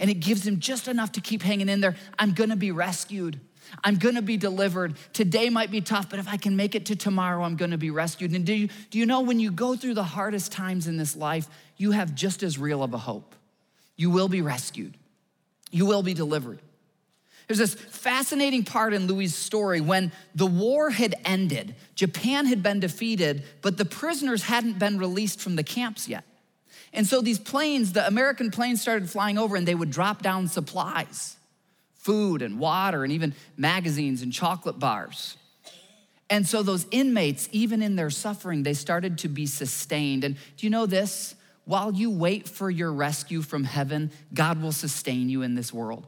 And 0.00 0.10
it 0.10 0.14
gives 0.14 0.44
him 0.44 0.58
just 0.58 0.88
enough 0.88 1.12
to 1.12 1.20
keep 1.20 1.42
hanging 1.42 1.68
in 1.68 1.80
there. 1.80 1.94
I'm 2.18 2.32
gonna 2.32 2.56
be 2.56 2.72
rescued. 2.72 3.38
I'm 3.84 3.96
gonna 3.96 4.22
be 4.22 4.36
delivered. 4.36 4.96
Today 5.12 5.50
might 5.50 5.70
be 5.70 5.80
tough, 5.80 6.08
but 6.10 6.18
if 6.18 6.28
I 6.28 6.36
can 6.36 6.56
make 6.56 6.74
it 6.74 6.86
to 6.86 6.96
tomorrow, 6.96 7.42
I'm 7.42 7.56
gonna 7.56 7.78
be 7.78 7.90
rescued. 7.90 8.32
And 8.32 8.44
do 8.44 8.52
you, 8.52 8.68
do 8.90 8.98
you 8.98 9.06
know 9.06 9.20
when 9.20 9.40
you 9.40 9.50
go 9.50 9.76
through 9.76 9.94
the 9.94 10.02
hardest 10.02 10.52
times 10.52 10.86
in 10.86 10.96
this 10.96 11.16
life, 11.16 11.48
you 11.76 11.92
have 11.92 12.14
just 12.14 12.42
as 12.42 12.58
real 12.58 12.82
of 12.82 12.94
a 12.94 12.98
hope? 12.98 13.34
You 13.96 14.10
will 14.10 14.28
be 14.28 14.42
rescued, 14.42 14.96
you 15.70 15.86
will 15.86 16.02
be 16.02 16.14
delivered. 16.14 16.60
There's 17.46 17.58
this 17.58 17.74
fascinating 17.74 18.62
part 18.62 18.94
in 18.94 19.08
Louis' 19.08 19.34
story 19.34 19.80
when 19.80 20.12
the 20.36 20.46
war 20.46 20.90
had 20.90 21.16
ended, 21.24 21.74
Japan 21.96 22.46
had 22.46 22.62
been 22.62 22.78
defeated, 22.78 23.42
but 23.60 23.76
the 23.76 23.84
prisoners 23.84 24.44
hadn't 24.44 24.78
been 24.78 24.98
released 24.98 25.40
from 25.40 25.56
the 25.56 25.64
camps 25.64 26.08
yet. 26.08 26.22
And 26.92 27.08
so 27.08 27.20
these 27.20 27.40
planes, 27.40 27.92
the 27.92 28.06
American 28.06 28.52
planes 28.52 28.80
started 28.80 29.10
flying 29.10 29.36
over 29.36 29.56
and 29.56 29.66
they 29.66 29.74
would 29.74 29.90
drop 29.90 30.22
down 30.22 30.46
supplies 30.46 31.36
food 32.00 32.40
and 32.40 32.58
water 32.58 33.04
and 33.04 33.12
even 33.12 33.34
magazines 33.56 34.22
and 34.22 34.32
chocolate 34.32 34.78
bars. 34.78 35.36
And 36.30 36.46
so 36.46 36.62
those 36.62 36.86
inmates, 36.90 37.48
even 37.52 37.82
in 37.82 37.96
their 37.96 38.10
suffering, 38.10 38.62
they 38.62 38.74
started 38.74 39.18
to 39.18 39.28
be 39.28 39.46
sustained. 39.46 40.24
And 40.24 40.36
do 40.56 40.66
you 40.66 40.70
know 40.70 40.86
this? 40.86 41.34
While 41.64 41.92
you 41.92 42.10
wait 42.10 42.48
for 42.48 42.70
your 42.70 42.92
rescue 42.92 43.42
from 43.42 43.64
heaven, 43.64 44.10
God 44.32 44.62
will 44.62 44.72
sustain 44.72 45.28
you 45.28 45.42
in 45.42 45.54
this 45.54 45.72
world. 45.72 46.06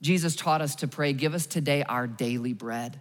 Jesus 0.00 0.34
taught 0.34 0.60
us 0.60 0.74
to 0.76 0.88
pray, 0.88 1.12
Give 1.12 1.34
us 1.34 1.46
today 1.46 1.84
our 1.84 2.06
daily 2.06 2.52
bread. 2.52 3.00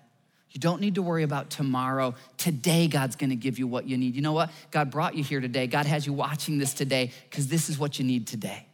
You 0.51 0.59
don't 0.59 0.81
need 0.81 0.95
to 0.95 1.01
worry 1.01 1.23
about 1.23 1.49
tomorrow. 1.49 2.13
Today, 2.37 2.87
God's 2.87 3.15
gonna 3.15 3.35
give 3.35 3.57
you 3.57 3.67
what 3.67 3.87
you 3.87 3.97
need. 3.97 4.15
You 4.15 4.21
know 4.21 4.33
what? 4.33 4.51
God 4.69 4.91
brought 4.91 5.15
you 5.15 5.23
here 5.23 5.39
today. 5.39 5.65
God 5.65 5.85
has 5.85 6.05
you 6.05 6.13
watching 6.13 6.57
this 6.57 6.73
today 6.73 7.11
because 7.29 7.47
this 7.47 7.69
is 7.69 7.79
what 7.79 7.97
you 7.97 8.05
need 8.05 8.27
today. 8.27 8.67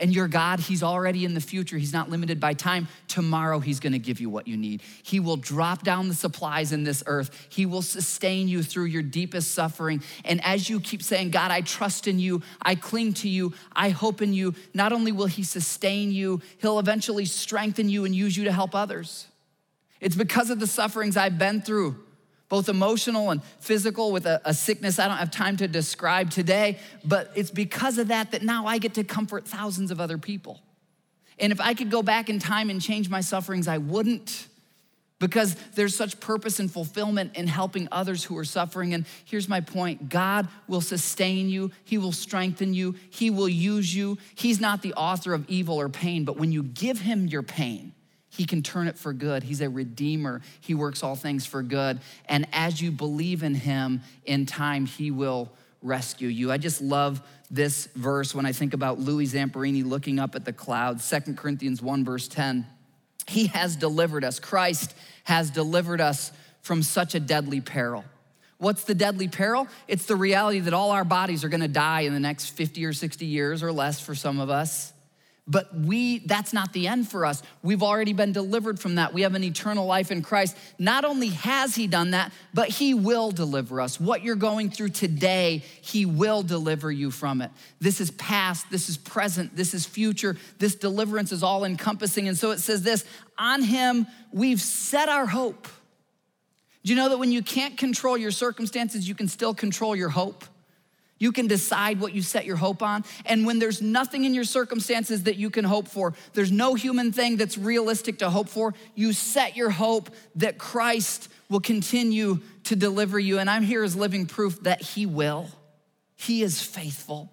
And 0.00 0.14
your 0.14 0.26
God, 0.28 0.60
He's 0.60 0.82
already 0.82 1.24
in 1.24 1.34
the 1.34 1.40
future. 1.40 1.76
He's 1.78 1.92
not 1.92 2.10
limited 2.10 2.40
by 2.40 2.54
time. 2.54 2.88
Tomorrow, 3.06 3.60
He's 3.60 3.78
gonna 3.78 3.98
give 3.98 4.20
you 4.20 4.30
what 4.30 4.48
you 4.48 4.56
need. 4.56 4.82
He 5.02 5.20
will 5.20 5.36
drop 5.36 5.84
down 5.84 6.08
the 6.08 6.14
supplies 6.14 6.72
in 6.72 6.84
this 6.84 7.02
earth. 7.06 7.48
He 7.50 7.66
will 7.66 7.82
sustain 7.82 8.48
you 8.48 8.62
through 8.62 8.86
your 8.86 9.02
deepest 9.02 9.52
suffering. 9.52 10.02
And 10.24 10.44
as 10.44 10.68
you 10.68 10.80
keep 10.80 11.02
saying, 11.02 11.30
God, 11.30 11.50
I 11.50 11.60
trust 11.60 12.08
in 12.08 12.18
you, 12.18 12.42
I 12.62 12.74
cling 12.74 13.14
to 13.14 13.28
you, 13.28 13.52
I 13.72 13.90
hope 13.90 14.22
in 14.22 14.32
you, 14.32 14.54
not 14.74 14.92
only 14.92 15.12
will 15.12 15.26
He 15.26 15.42
sustain 15.42 16.10
you, 16.10 16.40
He'll 16.58 16.78
eventually 16.78 17.26
strengthen 17.26 17.88
you 17.88 18.04
and 18.04 18.14
use 18.14 18.36
you 18.36 18.44
to 18.44 18.52
help 18.52 18.74
others. 18.74 19.26
It's 20.00 20.16
because 20.16 20.50
of 20.50 20.58
the 20.58 20.66
sufferings 20.66 21.16
I've 21.16 21.38
been 21.38 21.60
through 21.60 21.96
both 22.50 22.68
emotional 22.68 23.30
and 23.30 23.42
physical 23.60 24.12
with 24.12 24.26
a, 24.26 24.42
a, 24.44 24.52
sickness 24.52 24.98
I 24.98 25.08
don't 25.08 25.16
have 25.16 25.30
time 25.30 25.56
to 25.58 25.68
describe 25.68 26.30
today, 26.30 26.78
but 27.04 27.30
it's 27.34 27.50
because 27.50 27.96
of 27.96 28.08
that 28.08 28.32
that 28.32 28.42
now 28.42 28.66
I 28.66 28.76
get 28.76 28.94
to 28.94 29.04
comfort 29.04 29.46
thousands 29.46 29.90
of 29.90 30.00
other 30.00 30.18
people. 30.18 30.60
And 31.38 31.52
if 31.52 31.60
I 31.60 31.72
could 31.72 31.90
go 31.90 32.02
back 32.02 32.28
in 32.28 32.38
time 32.38 32.68
and 32.68 32.82
change 32.82 33.08
my 33.08 33.22
sufferings, 33.22 33.66
I 33.68 33.78
wouldn't 33.78 34.48
because 35.20 35.54
there's 35.74 35.94
such 35.94 36.18
purpose 36.18 36.58
and 36.58 36.70
fulfillment 36.70 37.36
in 37.36 37.46
helping 37.46 37.86
others 37.92 38.24
who 38.24 38.36
are 38.36 38.44
suffering. 38.44 38.94
And 38.94 39.06
here's 39.24 39.48
my 39.48 39.60
point 39.60 40.08
God 40.08 40.48
will 40.66 40.80
sustain 40.80 41.48
you, 41.48 41.70
He 41.84 41.98
will 41.98 42.12
strengthen 42.12 42.74
you, 42.74 42.96
He 43.10 43.30
will 43.30 43.48
use 43.48 43.94
you. 43.94 44.18
He's 44.34 44.60
not 44.60 44.82
the 44.82 44.94
author 44.94 45.32
of 45.34 45.48
evil 45.48 45.80
or 45.80 45.88
pain, 45.88 46.24
but 46.24 46.36
when 46.36 46.50
you 46.50 46.64
give 46.64 47.00
Him 47.00 47.28
your 47.28 47.42
pain, 47.42 47.92
he 48.40 48.46
can 48.46 48.62
turn 48.62 48.88
it 48.88 48.96
for 48.96 49.12
good. 49.12 49.42
He's 49.42 49.60
a 49.60 49.68
redeemer. 49.68 50.40
He 50.62 50.72
works 50.72 51.02
all 51.02 51.14
things 51.14 51.44
for 51.44 51.62
good. 51.62 52.00
And 52.24 52.48
as 52.54 52.80
you 52.80 52.90
believe 52.90 53.42
in 53.42 53.54
him, 53.54 54.00
in 54.24 54.46
time, 54.46 54.86
he 54.86 55.10
will 55.10 55.52
rescue 55.82 56.28
you. 56.28 56.50
I 56.50 56.56
just 56.56 56.80
love 56.80 57.20
this 57.50 57.88
verse 57.94 58.34
when 58.34 58.46
I 58.46 58.52
think 58.52 58.72
about 58.72 58.98
Louis 58.98 59.26
Zamperini 59.26 59.84
looking 59.84 60.18
up 60.18 60.34
at 60.34 60.46
the 60.46 60.54
clouds. 60.54 61.04
Second 61.04 61.36
Corinthians 61.36 61.82
1, 61.82 62.02
verse 62.02 62.28
10. 62.28 62.66
He 63.28 63.48
has 63.48 63.76
delivered 63.76 64.24
us. 64.24 64.40
Christ 64.40 64.94
has 65.24 65.50
delivered 65.50 66.00
us 66.00 66.32
from 66.62 66.82
such 66.82 67.14
a 67.14 67.20
deadly 67.20 67.60
peril. 67.60 68.06
What's 68.56 68.84
the 68.84 68.94
deadly 68.94 69.28
peril? 69.28 69.68
It's 69.86 70.06
the 70.06 70.16
reality 70.16 70.60
that 70.60 70.72
all 70.72 70.92
our 70.92 71.04
bodies 71.04 71.44
are 71.44 71.50
gonna 71.50 71.68
die 71.68 72.00
in 72.00 72.14
the 72.14 72.20
next 72.20 72.52
50 72.52 72.86
or 72.86 72.94
60 72.94 73.26
years 73.26 73.62
or 73.62 73.70
less 73.70 74.00
for 74.00 74.14
some 74.14 74.40
of 74.40 74.48
us. 74.48 74.94
But 75.50 75.74
we, 75.74 76.20
that's 76.20 76.52
not 76.52 76.72
the 76.72 76.86
end 76.86 77.08
for 77.08 77.26
us. 77.26 77.42
We've 77.60 77.82
already 77.82 78.12
been 78.12 78.30
delivered 78.30 78.78
from 78.78 78.94
that. 78.94 79.12
We 79.12 79.22
have 79.22 79.34
an 79.34 79.42
eternal 79.42 79.84
life 79.84 80.12
in 80.12 80.22
Christ. 80.22 80.56
Not 80.78 81.04
only 81.04 81.30
has 81.30 81.74
He 81.74 81.88
done 81.88 82.12
that, 82.12 82.32
but 82.54 82.68
He 82.68 82.94
will 82.94 83.32
deliver 83.32 83.80
us. 83.80 83.98
What 83.98 84.22
you're 84.22 84.36
going 84.36 84.70
through 84.70 84.90
today, 84.90 85.64
He 85.82 86.06
will 86.06 86.44
deliver 86.44 86.92
you 86.92 87.10
from 87.10 87.42
it. 87.42 87.50
This 87.80 88.00
is 88.00 88.12
past, 88.12 88.70
this 88.70 88.88
is 88.88 88.96
present, 88.96 89.56
this 89.56 89.74
is 89.74 89.84
future. 89.84 90.36
This 90.58 90.76
deliverance 90.76 91.32
is 91.32 91.42
all 91.42 91.64
encompassing. 91.64 92.28
And 92.28 92.38
so 92.38 92.52
it 92.52 92.60
says 92.60 92.84
this 92.84 93.04
on 93.36 93.64
Him, 93.64 94.06
we've 94.32 94.60
set 94.60 95.08
our 95.08 95.26
hope. 95.26 95.66
Do 96.84 96.92
you 96.92 96.96
know 96.96 97.08
that 97.08 97.18
when 97.18 97.32
you 97.32 97.42
can't 97.42 97.76
control 97.76 98.16
your 98.16 98.30
circumstances, 98.30 99.08
you 99.08 99.16
can 99.16 99.26
still 99.26 99.52
control 99.52 99.96
your 99.96 100.10
hope? 100.10 100.44
You 101.20 101.32
can 101.32 101.46
decide 101.46 102.00
what 102.00 102.14
you 102.14 102.22
set 102.22 102.46
your 102.46 102.56
hope 102.56 102.82
on. 102.82 103.04
And 103.26 103.46
when 103.46 103.58
there's 103.58 103.80
nothing 103.80 104.24
in 104.24 104.34
your 104.34 104.44
circumstances 104.44 105.24
that 105.24 105.36
you 105.36 105.50
can 105.50 105.66
hope 105.66 105.86
for, 105.86 106.14
there's 106.32 106.50
no 106.50 106.74
human 106.74 107.12
thing 107.12 107.36
that's 107.36 107.58
realistic 107.58 108.18
to 108.18 108.30
hope 108.30 108.48
for, 108.48 108.74
you 108.96 109.12
set 109.12 109.54
your 109.54 109.70
hope 109.70 110.10
that 110.36 110.58
Christ 110.58 111.28
will 111.50 111.60
continue 111.60 112.40
to 112.64 112.74
deliver 112.74 113.18
you. 113.18 113.38
And 113.38 113.50
I'm 113.50 113.62
here 113.62 113.84
as 113.84 113.94
living 113.94 114.26
proof 114.26 114.62
that 114.62 114.80
He 114.80 115.04
will. 115.04 115.48
He 116.16 116.42
is 116.42 116.62
faithful. 116.62 117.30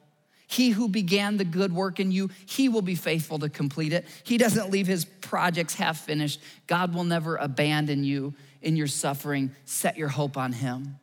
He 0.48 0.70
who 0.70 0.90
began 0.90 1.38
the 1.38 1.46
good 1.46 1.74
work 1.74 2.00
in 2.00 2.12
you, 2.12 2.30
he 2.46 2.70
will 2.70 2.82
be 2.82 2.96
faithful 2.96 3.40
to 3.40 3.50
complete 3.50 3.92
it. 3.92 4.06
He 4.24 4.38
doesn't 4.38 4.70
leave 4.70 4.88
his 4.88 5.04
projects 5.04 5.76
half 5.76 6.00
finished. 6.00 6.42
God 6.68 6.94
will 6.94 7.04
never 7.04 7.36
abandon 7.36 8.06
you 8.06 8.34
in 8.62 8.78
your 8.78 8.88
suffering. 8.88 9.52
Set 9.66 9.98
your 9.98 10.08
hope 10.08 10.38
on 10.38 10.54
him. 10.54 11.00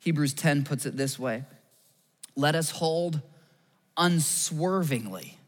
Hebrews 0.00 0.34
10 0.34 0.64
puts 0.64 0.84
it 0.84 0.96
this 0.96 1.16
way 1.16 1.44
Let 2.34 2.54
us 2.54 2.70
hold 2.70 3.20
unswervingly 3.96 5.38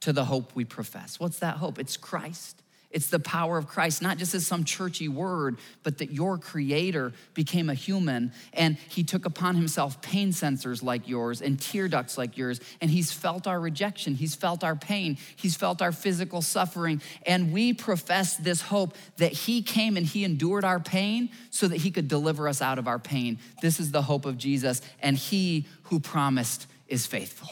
to 0.00 0.12
the 0.12 0.24
hope 0.24 0.54
we 0.54 0.64
profess. 0.64 1.20
What's 1.20 1.38
that 1.38 1.56
hope? 1.58 1.78
It's 1.78 1.96
Christ. 1.96 2.62
It's 2.94 3.08
the 3.08 3.18
power 3.18 3.58
of 3.58 3.66
Christ, 3.66 4.02
not 4.02 4.18
just 4.18 4.36
as 4.36 4.46
some 4.46 4.62
churchy 4.62 5.08
word, 5.08 5.58
but 5.82 5.98
that 5.98 6.12
your 6.12 6.38
creator 6.38 7.12
became 7.34 7.68
a 7.68 7.74
human 7.74 8.30
and 8.52 8.76
he 8.88 9.02
took 9.02 9.26
upon 9.26 9.56
himself 9.56 10.00
pain 10.00 10.30
sensors 10.30 10.80
like 10.80 11.08
yours 11.08 11.42
and 11.42 11.60
tear 11.60 11.88
ducts 11.88 12.16
like 12.16 12.38
yours. 12.38 12.60
And 12.80 12.88
he's 12.88 13.10
felt 13.10 13.48
our 13.48 13.58
rejection, 13.58 14.14
he's 14.14 14.36
felt 14.36 14.62
our 14.62 14.76
pain, 14.76 15.18
he's 15.34 15.56
felt 15.56 15.82
our 15.82 15.90
physical 15.90 16.40
suffering. 16.40 17.02
And 17.26 17.52
we 17.52 17.72
profess 17.72 18.36
this 18.36 18.60
hope 18.60 18.94
that 19.16 19.32
he 19.32 19.60
came 19.60 19.96
and 19.96 20.06
he 20.06 20.22
endured 20.22 20.64
our 20.64 20.78
pain 20.78 21.30
so 21.50 21.66
that 21.66 21.78
he 21.78 21.90
could 21.90 22.06
deliver 22.06 22.46
us 22.46 22.62
out 22.62 22.78
of 22.78 22.86
our 22.86 23.00
pain. 23.00 23.40
This 23.60 23.80
is 23.80 23.90
the 23.90 24.02
hope 24.02 24.24
of 24.24 24.38
Jesus, 24.38 24.80
and 25.00 25.16
he 25.16 25.66
who 25.84 25.98
promised 25.98 26.68
is 26.86 27.06
faithful. 27.06 27.48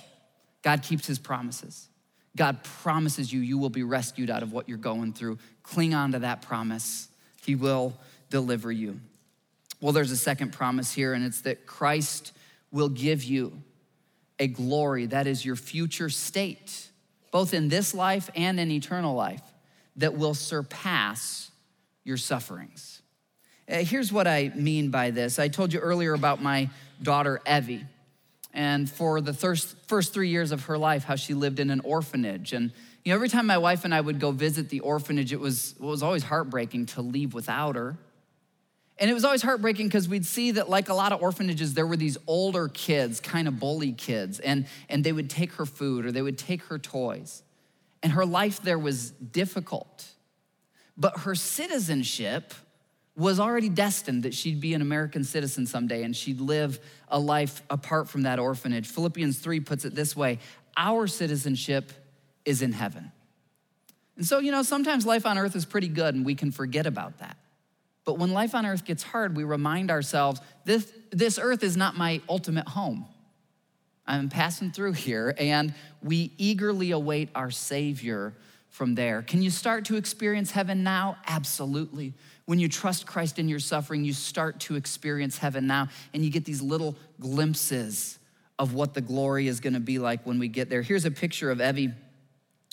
God 0.62 0.84
keeps 0.84 1.04
his 1.04 1.18
promises. 1.18 1.88
God 2.36 2.62
promises 2.64 3.32
you, 3.32 3.40
you 3.40 3.58
will 3.58 3.70
be 3.70 3.82
rescued 3.82 4.30
out 4.30 4.42
of 4.42 4.52
what 4.52 4.68
you're 4.68 4.78
going 4.78 5.12
through. 5.12 5.38
Cling 5.62 5.94
on 5.94 6.12
to 6.12 6.20
that 6.20 6.42
promise. 6.42 7.08
He 7.44 7.54
will 7.54 7.94
deliver 8.30 8.72
you. 8.72 9.00
Well, 9.80 9.92
there's 9.92 10.10
a 10.10 10.16
second 10.16 10.52
promise 10.52 10.92
here, 10.92 11.12
and 11.12 11.24
it's 11.24 11.42
that 11.42 11.66
Christ 11.66 12.32
will 12.70 12.88
give 12.88 13.22
you 13.24 13.52
a 14.38 14.46
glory 14.46 15.06
that 15.06 15.26
is 15.26 15.44
your 15.44 15.56
future 15.56 16.08
state, 16.08 16.88
both 17.30 17.52
in 17.52 17.68
this 17.68 17.92
life 17.92 18.30
and 18.34 18.58
in 18.58 18.70
eternal 18.70 19.14
life, 19.14 19.42
that 19.96 20.14
will 20.14 20.34
surpass 20.34 21.50
your 22.04 22.16
sufferings. 22.16 23.02
Uh, 23.70 23.76
here's 23.76 24.12
what 24.12 24.26
I 24.26 24.52
mean 24.54 24.90
by 24.90 25.10
this. 25.10 25.38
I 25.38 25.48
told 25.48 25.72
you 25.72 25.80
earlier 25.80 26.14
about 26.14 26.42
my 26.42 26.70
daughter, 27.02 27.40
Evie 27.46 27.84
and 28.52 28.88
for 28.90 29.20
the 29.20 29.32
first, 29.32 29.76
first 29.86 30.12
three 30.12 30.28
years 30.28 30.52
of 30.52 30.66
her 30.66 30.76
life, 30.76 31.04
how 31.04 31.16
she 31.16 31.34
lived 31.34 31.58
in 31.58 31.70
an 31.70 31.80
orphanage. 31.80 32.52
And 32.52 32.70
you 33.04 33.10
know, 33.10 33.16
every 33.16 33.28
time 33.28 33.46
my 33.46 33.58
wife 33.58 33.84
and 33.84 33.94
I 33.94 34.00
would 34.00 34.20
go 34.20 34.30
visit 34.30 34.68
the 34.68 34.80
orphanage, 34.80 35.32
it 35.32 35.40
was, 35.40 35.72
it 35.72 35.80
was 35.80 36.02
always 36.02 36.22
heartbreaking 36.22 36.86
to 36.86 37.02
leave 37.02 37.34
without 37.34 37.74
her. 37.74 37.96
And 38.98 39.10
it 39.10 39.14
was 39.14 39.24
always 39.24 39.42
heartbreaking 39.42 39.88
because 39.88 40.08
we'd 40.08 40.26
see 40.26 40.52
that, 40.52 40.68
like 40.68 40.88
a 40.88 40.94
lot 40.94 41.12
of 41.12 41.20
orphanages, 41.22 41.74
there 41.74 41.86
were 41.86 41.96
these 41.96 42.18
older 42.26 42.68
kids, 42.68 43.18
kind 43.18 43.48
of 43.48 43.58
bully 43.58 43.92
kids, 43.92 44.38
and, 44.38 44.66
and 44.88 45.02
they 45.02 45.12
would 45.12 45.28
take 45.28 45.54
her 45.54 45.66
food 45.66 46.06
or 46.06 46.12
they 46.12 46.22
would 46.22 46.38
take 46.38 46.62
her 46.64 46.78
toys. 46.78 47.42
And 48.02 48.12
her 48.12 48.26
life 48.26 48.62
there 48.62 48.78
was 48.78 49.10
difficult. 49.10 50.06
But 50.96 51.20
her 51.20 51.34
citizenship 51.34 52.54
was 53.16 53.38
already 53.38 53.68
destined 53.68 54.22
that 54.22 54.34
she'd 54.34 54.60
be 54.60 54.74
an 54.74 54.80
American 54.80 55.22
citizen 55.22 55.66
someday 55.66 56.02
and 56.02 56.16
she'd 56.16 56.40
live 56.40 56.80
a 57.08 57.18
life 57.18 57.62
apart 57.68 58.08
from 58.08 58.22
that 58.22 58.38
orphanage. 58.38 58.86
Philippians 58.86 59.38
3 59.38 59.60
puts 59.60 59.84
it 59.84 59.94
this 59.94 60.16
way 60.16 60.38
our 60.76 61.06
citizenship 61.06 61.92
is 62.46 62.62
in 62.62 62.72
heaven. 62.72 63.12
And 64.16 64.26
so, 64.26 64.38
you 64.38 64.50
know, 64.50 64.62
sometimes 64.62 65.04
life 65.04 65.26
on 65.26 65.36
earth 65.36 65.54
is 65.54 65.64
pretty 65.64 65.88
good 65.88 66.14
and 66.14 66.24
we 66.24 66.34
can 66.34 66.50
forget 66.50 66.86
about 66.86 67.18
that. 67.18 67.36
But 68.04 68.18
when 68.18 68.32
life 68.32 68.54
on 68.54 68.66
earth 68.66 68.84
gets 68.84 69.02
hard, 69.02 69.36
we 69.36 69.44
remind 69.44 69.90
ourselves 69.90 70.40
this, 70.64 70.90
this 71.10 71.38
earth 71.38 71.62
is 71.62 71.76
not 71.76 71.96
my 71.96 72.20
ultimate 72.28 72.68
home. 72.68 73.06
I'm 74.06 74.28
passing 74.28 74.72
through 74.72 74.92
here 74.92 75.34
and 75.38 75.74
we 76.02 76.32
eagerly 76.36 76.90
await 76.90 77.28
our 77.34 77.50
Savior 77.50 78.34
from 78.72 78.94
there. 78.94 79.22
Can 79.22 79.42
you 79.42 79.50
start 79.50 79.84
to 79.84 79.96
experience 79.96 80.50
heaven 80.50 80.82
now? 80.82 81.18
Absolutely. 81.26 82.14
When 82.46 82.58
you 82.58 82.68
trust 82.68 83.06
Christ 83.06 83.38
in 83.38 83.48
your 83.48 83.60
suffering, 83.60 84.02
you 84.02 84.14
start 84.14 84.60
to 84.60 84.76
experience 84.76 85.38
heaven 85.38 85.66
now, 85.66 85.88
and 86.12 86.24
you 86.24 86.30
get 86.30 86.46
these 86.46 86.62
little 86.62 86.96
glimpses 87.20 88.18
of 88.58 88.74
what 88.74 88.94
the 88.94 89.00
glory 89.00 89.46
is 89.46 89.60
gonna 89.60 89.78
be 89.78 89.98
like 89.98 90.26
when 90.26 90.38
we 90.38 90.48
get 90.48 90.70
there. 90.70 90.82
Here's 90.82 91.04
a 91.04 91.10
picture 91.10 91.50
of 91.50 91.60
Evie 91.60 91.92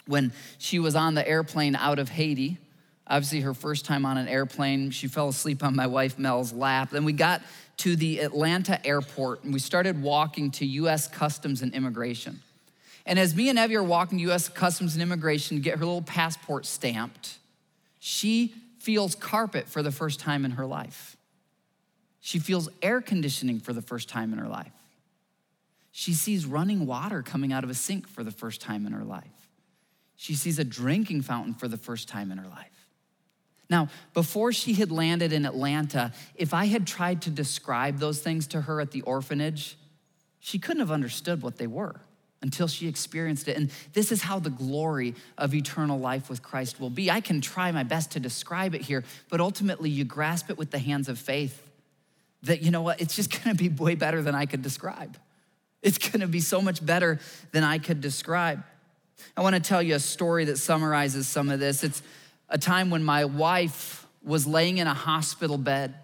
when 0.08 0.32
she 0.58 0.80
was 0.80 0.96
on 0.96 1.16
the 1.16 1.28
airplane 1.28 1.76
out 1.76 2.00
of 2.00 2.10
Haiti. 2.10 2.58
Obviously, 3.06 3.42
her 3.42 3.54
first 3.54 3.86
time 3.86 4.06
on 4.06 4.18
an 4.18 4.28
airplane, 4.28 4.92
she 4.92 5.08
fell 5.08 5.28
asleep 5.28 5.64
on 5.64 5.76
my 5.76 5.88
wife 5.88 6.18
Mel's 6.18 6.54
lap. 6.54 6.92
Then 6.92 7.04
we 7.04 7.14
got 7.14 7.42
to 7.78 7.96
the 7.96 8.20
Atlanta 8.20 8.86
airport 8.86 9.44
and 9.44 9.52
we 9.52 9.60
started 9.60 10.02
walking 10.02 10.52
to 10.52 10.66
US 10.66 11.08
Customs 11.08 11.62
and 11.62 11.74
Immigration. 11.74 12.40
And 13.10 13.18
as 13.18 13.36
me 13.36 13.50
and 13.50 13.58
Evie 13.58 13.76
are 13.76 13.82
walking 13.82 14.20
to 14.20 14.32
US 14.32 14.48
Customs 14.50 14.94
and 14.94 15.02
Immigration 15.02 15.58
to 15.58 15.64
get 15.64 15.80
her 15.80 15.84
little 15.84 16.04
passport 16.04 16.68
stamped, 16.68 17.40
she 17.98 18.54
feels 18.78 19.16
carpet 19.16 19.68
for 19.68 19.82
the 19.82 19.92
first 19.92 20.20
time 20.20 20.46
in 20.46 20.52
her 20.52 20.66
life. 20.68 21.18
She 22.20 22.38
feels 22.38 22.70
air 22.84 23.02
conditioning 23.02 23.62
for 23.62 23.74
the 23.74 23.82
first 23.82 24.10
time 24.10 24.32
in 24.32 24.38
her 24.38 24.48
life. 24.48 24.72
She 25.92 26.14
sees 26.14 26.46
running 26.46 26.86
water 26.86 27.24
coming 27.24 27.52
out 27.52 27.64
of 27.64 27.72
a 27.72 27.74
sink 27.74 28.08
for 28.08 28.24
the 28.24 28.30
first 28.30 28.62
time 28.62 28.86
in 28.86 28.94
her 28.94 29.04
life. 29.04 29.50
She 30.16 30.36
sees 30.36 30.60
a 30.60 30.64
drinking 30.64 31.24
fountain 31.24 31.56
for 31.56 31.68
the 31.68 31.78
first 31.78 32.08
time 32.08 32.32
in 32.32 32.38
her 32.38 32.48
life. 32.48 32.90
Now, 33.72 33.88
before 34.14 34.54
she 34.54 34.74
had 34.74 34.92
landed 34.92 35.34
in 35.34 35.48
Atlanta, 35.48 36.14
if 36.36 36.54
I 36.54 36.66
had 36.66 36.86
tried 36.86 37.24
to 37.24 37.32
describe 37.32 37.98
those 37.98 38.20
things 38.22 38.46
to 38.48 38.62
her 38.62 38.80
at 38.80 38.92
the 38.92 39.02
orphanage, 39.02 39.78
she 40.40 40.60
couldn't 40.60 40.82
have 40.82 40.92
understood 40.92 41.42
what 41.42 41.58
they 41.58 41.68
were 41.68 42.02
until 42.42 42.68
she 42.68 42.88
experienced 42.88 43.48
it. 43.48 43.58
And 43.58 43.70
this 43.94 44.12
is 44.12 44.22
how 44.22 44.40
the 44.40 44.50
glory 44.50 45.16
of 45.38 45.54
eternal 45.54 46.00
life 46.00 46.30
with 46.30 46.42
Christ 46.42 46.80
will 46.80 46.90
be. 46.90 47.12
I 47.12 47.22
can 47.22 47.42
try 47.42 47.72
my 47.72 47.84
best 47.84 48.12
to 48.12 48.20
describe 48.20 48.74
it 48.74 48.82
here, 48.82 49.04
but 49.30 49.42
ultimately 49.42 49.90
you 49.90 50.06
grasp 50.06 50.50
it 50.50 50.58
with 50.58 50.72
the 50.72 50.80
hands 50.80 51.10
of 51.10 51.20
faith 51.20 51.62
that, 52.44 52.62
you 52.62 52.72
know 52.72 52.82
what, 52.82 53.02
it's 53.02 53.16
just 53.16 53.32
gonna 53.44 53.56
be 53.56 53.70
way 53.70 53.96
better 53.96 54.22
than 54.22 54.36
I 54.36 54.46
could 54.46 54.62
describe. 54.62 55.18
It's 55.82 55.98
gonna 55.98 56.28
be 56.28 56.40
so 56.40 56.62
much 56.62 56.86
better 56.86 57.20
than 57.52 57.64
I 57.64 57.78
could 57.78 58.02
describe. 58.02 58.64
I 59.36 59.42
wanna 59.42 59.60
tell 59.60 59.82
you 59.82 59.96
a 59.96 60.00
story 60.00 60.46
that 60.46 60.58
summarizes 60.58 61.28
some 61.28 61.50
of 61.50 61.60
this. 61.60 61.84
It's 61.84 62.02
a 62.48 62.58
time 62.58 62.90
when 62.90 63.04
my 63.04 63.26
wife 63.26 64.08
was 64.24 64.48
laying 64.48 64.78
in 64.78 64.88
a 64.88 64.94
hospital 64.94 65.58
bed 65.58 65.96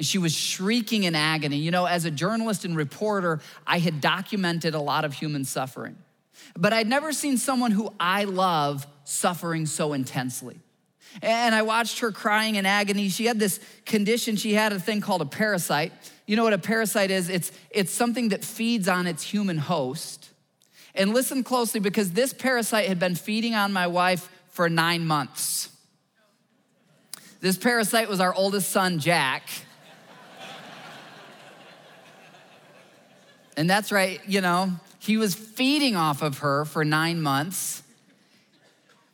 and 0.00 0.06
she 0.06 0.16
was 0.16 0.34
shrieking 0.34 1.02
in 1.02 1.14
agony. 1.14 1.58
You 1.58 1.70
know, 1.70 1.84
as 1.84 2.06
a 2.06 2.10
journalist 2.10 2.64
and 2.64 2.74
reporter, 2.74 3.38
I 3.66 3.80
had 3.80 4.00
documented 4.00 4.72
a 4.72 4.80
lot 4.80 5.04
of 5.04 5.12
human 5.12 5.44
suffering, 5.44 5.98
but 6.56 6.72
I'd 6.72 6.86
never 6.86 7.12
seen 7.12 7.36
someone 7.36 7.70
who 7.70 7.92
I 8.00 8.24
love 8.24 8.86
suffering 9.04 9.66
so 9.66 9.92
intensely. 9.92 10.58
And 11.20 11.54
I 11.54 11.60
watched 11.60 11.98
her 11.98 12.12
crying 12.12 12.54
in 12.54 12.64
agony. 12.64 13.10
She 13.10 13.26
had 13.26 13.38
this 13.38 13.60
condition, 13.84 14.36
she 14.36 14.54
had 14.54 14.72
a 14.72 14.80
thing 14.80 15.02
called 15.02 15.20
a 15.20 15.26
parasite. 15.26 15.92
You 16.24 16.34
know 16.34 16.44
what 16.44 16.54
a 16.54 16.58
parasite 16.58 17.10
is? 17.10 17.28
It's, 17.28 17.52
it's 17.70 17.92
something 17.92 18.30
that 18.30 18.42
feeds 18.42 18.88
on 18.88 19.06
its 19.06 19.22
human 19.22 19.58
host. 19.58 20.30
And 20.94 21.12
listen 21.12 21.44
closely 21.44 21.78
because 21.78 22.12
this 22.12 22.32
parasite 22.32 22.88
had 22.88 22.98
been 22.98 23.16
feeding 23.16 23.54
on 23.54 23.70
my 23.70 23.86
wife 23.86 24.30
for 24.48 24.70
nine 24.70 25.06
months. 25.06 25.68
This 27.40 27.58
parasite 27.58 28.08
was 28.08 28.18
our 28.18 28.32
oldest 28.32 28.70
son, 28.70 28.98
Jack. 28.98 29.46
And 33.60 33.68
that's 33.68 33.92
right, 33.92 34.22
you 34.26 34.40
know, 34.40 34.72
he 35.00 35.18
was 35.18 35.34
feeding 35.34 35.94
off 35.94 36.22
of 36.22 36.38
her 36.38 36.64
for 36.64 36.82
nine 36.82 37.20
months. 37.20 37.82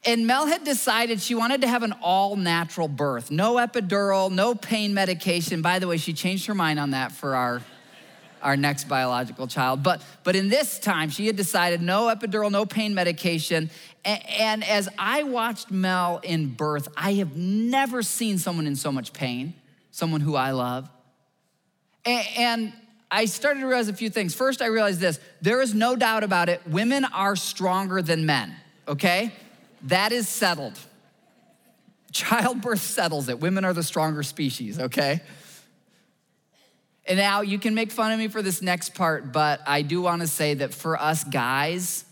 And 0.04 0.28
Mel 0.28 0.46
had 0.46 0.62
decided 0.62 1.20
she 1.20 1.34
wanted 1.34 1.62
to 1.62 1.66
have 1.66 1.82
an 1.82 1.92
all 2.00 2.36
natural 2.36 2.86
birth 2.86 3.32
no 3.32 3.56
epidural, 3.56 4.30
no 4.30 4.54
pain 4.54 4.94
medication. 4.94 5.62
By 5.62 5.80
the 5.80 5.88
way, 5.88 5.96
she 5.96 6.12
changed 6.12 6.46
her 6.46 6.54
mind 6.54 6.78
on 6.78 6.92
that 6.92 7.10
for 7.10 7.34
our, 7.34 7.60
our 8.40 8.56
next 8.56 8.88
biological 8.88 9.48
child. 9.48 9.82
But, 9.82 10.00
but 10.22 10.36
in 10.36 10.48
this 10.48 10.78
time, 10.78 11.10
she 11.10 11.26
had 11.26 11.34
decided 11.34 11.82
no 11.82 12.02
epidural, 12.06 12.48
no 12.48 12.66
pain 12.66 12.94
medication. 12.94 13.68
And, 14.04 14.26
and 14.28 14.62
as 14.62 14.88
I 14.96 15.24
watched 15.24 15.72
Mel 15.72 16.20
in 16.22 16.54
birth, 16.54 16.86
I 16.96 17.14
have 17.14 17.34
never 17.34 18.00
seen 18.00 18.38
someone 18.38 18.68
in 18.68 18.76
so 18.76 18.92
much 18.92 19.12
pain, 19.12 19.54
someone 19.90 20.20
who 20.20 20.36
I 20.36 20.52
love. 20.52 20.88
and, 22.04 22.24
and 22.36 22.72
I 23.10 23.26
started 23.26 23.60
to 23.60 23.66
realize 23.66 23.88
a 23.88 23.92
few 23.92 24.10
things. 24.10 24.34
First, 24.34 24.60
I 24.60 24.66
realized 24.66 25.00
this 25.00 25.20
there 25.40 25.62
is 25.62 25.74
no 25.74 25.96
doubt 25.96 26.24
about 26.24 26.48
it, 26.48 26.60
women 26.66 27.04
are 27.04 27.36
stronger 27.36 28.02
than 28.02 28.26
men, 28.26 28.54
okay? 28.88 29.32
That 29.82 30.12
is 30.12 30.28
settled. 30.28 30.78
Childbirth 32.12 32.80
settles 32.80 33.28
it. 33.28 33.40
Women 33.40 33.64
are 33.64 33.72
the 33.72 33.82
stronger 33.82 34.22
species, 34.22 34.78
okay? 34.78 35.20
And 37.06 37.18
now 37.18 37.42
you 37.42 37.58
can 37.58 37.74
make 37.74 37.92
fun 37.92 38.10
of 38.10 38.18
me 38.18 38.28
for 38.28 38.42
this 38.42 38.62
next 38.62 38.94
part, 38.94 39.32
but 39.32 39.60
I 39.66 39.82
do 39.82 40.00
want 40.00 40.22
to 40.22 40.26
say 40.26 40.54
that 40.54 40.74
for 40.74 41.00
us 41.00 41.22
guys, 41.22 42.04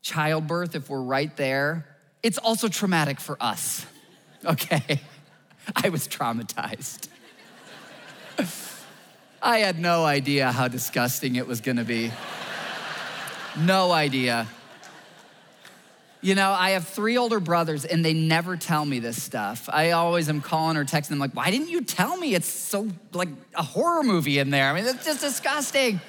childbirth, 0.00 0.74
if 0.74 0.90
we're 0.90 1.00
right 1.00 1.34
there, 1.36 1.86
it's 2.22 2.38
also 2.38 2.68
traumatic 2.68 3.20
for 3.20 3.36
us. 3.40 3.86
Okay? 4.44 5.00
I 5.76 5.90
was 5.90 6.08
traumatized. 6.08 7.06
I 9.44 9.58
had 9.58 9.80
no 9.80 10.04
idea 10.04 10.52
how 10.52 10.68
disgusting 10.68 11.34
it 11.34 11.48
was 11.48 11.60
gonna 11.60 11.82
be. 11.82 12.12
No 13.58 13.90
idea. 13.90 14.46
You 16.20 16.36
know, 16.36 16.52
I 16.52 16.70
have 16.70 16.86
three 16.86 17.18
older 17.18 17.40
brothers 17.40 17.84
and 17.84 18.04
they 18.04 18.14
never 18.14 18.56
tell 18.56 18.84
me 18.84 19.00
this 19.00 19.20
stuff. 19.20 19.68
I 19.72 19.90
always 19.90 20.28
am 20.28 20.40
calling 20.40 20.76
or 20.76 20.84
texting 20.84 21.08
them, 21.08 21.18
like, 21.18 21.34
why 21.34 21.50
didn't 21.50 21.70
you 21.70 21.80
tell 21.80 22.16
me? 22.16 22.36
It's 22.36 22.46
so 22.46 22.88
like 23.12 23.30
a 23.56 23.64
horror 23.64 24.04
movie 24.04 24.38
in 24.38 24.50
there. 24.50 24.70
I 24.70 24.74
mean, 24.74 24.86
it's 24.86 25.04
just 25.04 25.20
disgusting. 25.20 26.00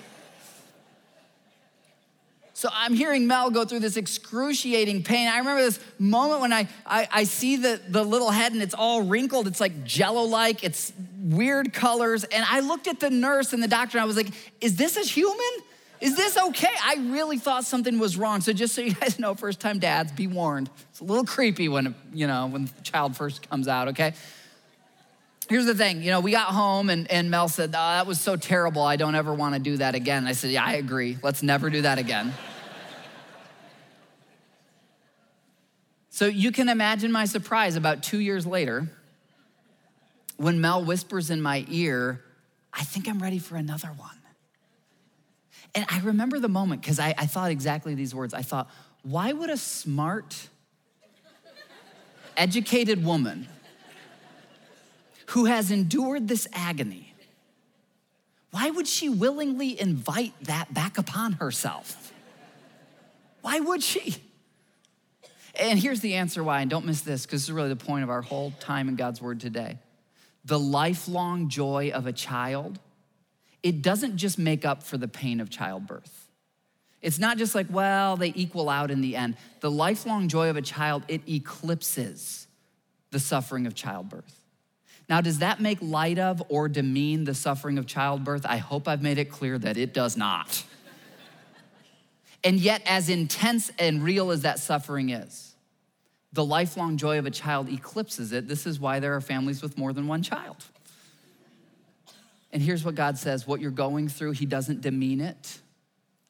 So 2.63 2.69
I'm 2.71 2.93
hearing 2.93 3.27
Mel 3.27 3.51
go 3.51 3.65
through 3.65 3.81
this 3.81 3.97
excruciating 3.97 5.03
pain. 5.03 5.27
I 5.27 5.39
remember 5.39 5.63
this 5.63 5.81
moment 5.99 6.39
when 6.39 6.53
I, 6.53 6.69
I, 6.85 7.09
I 7.11 7.23
see 7.25 7.57
the, 7.57 7.81
the 7.89 8.05
little 8.05 8.31
head 8.31 8.53
and 8.53 8.61
it's 8.61 8.73
all 8.73 9.01
wrinkled. 9.01 9.47
It's 9.47 9.59
like 9.59 9.83
jello 9.83 10.23
like, 10.23 10.63
it's 10.63 10.93
weird 11.19 11.73
colors. 11.73 12.23
And 12.23 12.45
I 12.49 12.61
looked 12.61 12.87
at 12.87 13.01
the 13.01 13.09
nurse 13.09 13.51
and 13.51 13.61
the 13.61 13.67
doctor 13.67 13.97
and 13.97 14.03
I 14.03 14.07
was 14.07 14.15
like, 14.15 14.29
is 14.61 14.77
this 14.77 14.95
a 14.95 15.01
human? 15.01 15.65
Is 15.99 16.15
this 16.15 16.37
okay? 16.37 16.71
I 16.81 17.05
really 17.09 17.37
thought 17.37 17.65
something 17.65 17.99
was 17.99 18.15
wrong. 18.15 18.39
So 18.39 18.53
just 18.53 18.73
so 18.73 18.79
you 18.79 18.93
guys 18.93 19.19
know, 19.19 19.35
first 19.35 19.59
time 19.59 19.79
dads, 19.79 20.13
be 20.13 20.27
warned. 20.27 20.69
It's 20.91 21.01
a 21.01 21.03
little 21.03 21.25
creepy 21.25 21.67
when, 21.67 21.93
you 22.13 22.27
know, 22.27 22.47
when 22.47 22.67
the 22.67 22.81
child 22.83 23.17
first 23.17 23.49
comes 23.49 23.67
out, 23.67 23.89
okay? 23.89 24.13
Here's 25.49 25.65
the 25.65 25.75
thing, 25.75 26.01
you 26.01 26.11
know, 26.11 26.21
we 26.21 26.31
got 26.31 26.47
home 26.47 26.89
and, 26.89 27.11
and 27.11 27.29
Mel 27.29 27.49
said, 27.49 27.71
oh, 27.71 27.73
that 27.73 28.07
was 28.07 28.21
so 28.21 28.37
terrible. 28.37 28.83
I 28.83 28.95
don't 28.95 29.15
ever 29.15 29.33
want 29.33 29.53
to 29.55 29.59
do 29.59 29.75
that 29.79 29.95
again. 29.95 30.27
I 30.27 30.31
said, 30.31 30.51
yeah, 30.51 30.63
I 30.63 30.75
agree. 30.75 31.17
Let's 31.21 31.43
never 31.43 31.69
do 31.69 31.81
that 31.81 31.97
again. 31.97 32.33
So 36.13 36.27
you 36.27 36.51
can 36.51 36.69
imagine 36.69 37.11
my 37.11 37.25
surprise 37.25 37.75
about 37.75 38.03
two 38.03 38.19
years 38.19 38.45
later 38.45 38.87
when 40.37 40.61
Mel 40.61 40.85
whispers 40.85 41.31
in 41.31 41.41
my 41.41 41.65
ear, 41.69 42.23
I 42.71 42.83
think 42.83 43.09
I'm 43.09 43.17
ready 43.17 43.39
for 43.39 43.55
another 43.55 43.87
one. 43.87 44.19
And 45.73 45.87
I 45.89 46.01
remember 46.01 46.37
the 46.37 46.47
moment 46.47 46.81
because 46.81 46.99
I, 46.99 47.15
I 47.17 47.25
thought 47.25 47.49
exactly 47.49 47.95
these 47.95 48.13
words. 48.13 48.35
I 48.35 48.43
thought, 48.43 48.69
why 49.01 49.33
would 49.33 49.49
a 49.49 49.57
smart, 49.57 50.49
educated 52.37 53.03
woman 53.03 53.47
who 55.29 55.45
has 55.45 55.71
endured 55.71 56.27
this 56.27 56.47
agony, 56.53 57.15
why 58.51 58.69
would 58.69 58.87
she 58.87 59.09
willingly 59.09 59.81
invite 59.81 60.33
that 60.43 60.75
back 60.75 60.99
upon 60.99 61.33
herself? 61.33 62.13
Why 63.41 63.59
would 63.59 63.81
she? 63.81 64.17
And 65.55 65.77
here's 65.77 65.99
the 65.99 66.15
answer 66.15 66.43
why, 66.43 66.61
and 66.61 66.69
don't 66.69 66.85
miss 66.85 67.01
this 67.01 67.25
because 67.25 67.41
this 67.41 67.49
is 67.49 67.51
really 67.51 67.69
the 67.69 67.75
point 67.75 68.03
of 68.03 68.09
our 68.09 68.21
whole 68.21 68.51
time 68.59 68.89
in 68.89 68.95
God's 68.95 69.21
Word 69.21 69.39
today. 69.39 69.77
The 70.45 70.59
lifelong 70.59 71.49
joy 71.49 71.91
of 71.93 72.07
a 72.07 72.13
child 72.13 72.79
it 73.63 73.81
doesn't 73.81 74.17
just 74.17 74.37
make 74.37 74.65
up 74.65 74.83
for 74.83 74.97
the 74.97 75.07
pain 75.07 75.39
of 75.39 75.49
childbirth. 75.49 76.27
It's 77.01 77.17
not 77.17 77.37
just 77.37 77.55
like, 77.55 77.67
well, 77.69 78.17
they 78.17 78.33
equal 78.35 78.69
out 78.69 78.91
in 78.91 79.01
the 79.01 79.15
end. 79.15 79.37
The 79.61 79.71
lifelong 79.71 80.27
joy 80.27 80.49
of 80.49 80.57
a 80.57 80.61
child, 80.61 81.03
it 81.07 81.21
eclipses 81.27 82.47
the 83.11 83.19
suffering 83.19 83.65
of 83.65 83.73
childbirth. 83.73 84.41
Now, 85.09 85.21
does 85.21 85.39
that 85.39 85.61
make 85.61 85.79
light 85.81 86.19
of 86.19 86.43
or 86.49 86.69
demean 86.69 87.23
the 87.23 87.33
suffering 87.33 87.77
of 87.77 87.85
childbirth? 87.85 88.45
I 88.45 88.57
hope 88.57 88.87
I've 88.87 89.01
made 89.01 89.17
it 89.17 89.31
clear 89.31 89.57
that 89.57 89.77
it 89.77 89.93
does 89.93 90.15
not. 90.15 90.63
And 92.43 92.59
yet, 92.59 92.81
as 92.85 93.09
intense 93.09 93.71
and 93.79 94.03
real 94.03 94.31
as 94.31 94.41
that 94.41 94.59
suffering 94.59 95.09
is, 95.09 95.55
the 96.33 96.43
lifelong 96.43 96.97
joy 96.97 97.19
of 97.19 97.25
a 97.25 97.31
child 97.31 97.69
eclipses 97.69 98.33
it. 98.33 98.47
This 98.47 98.65
is 98.65 98.79
why 98.79 98.99
there 98.99 99.15
are 99.15 99.21
families 99.21 99.61
with 99.61 99.77
more 99.77 99.93
than 99.93 100.07
one 100.07 100.23
child. 100.23 100.57
And 102.51 102.61
here's 102.61 102.83
what 102.83 102.95
God 102.95 103.17
says 103.17 103.47
what 103.47 103.61
you're 103.61 103.71
going 103.71 104.09
through, 104.09 104.31
He 104.31 104.45
doesn't 104.45 104.81
demean 104.81 105.21
it. 105.21 105.59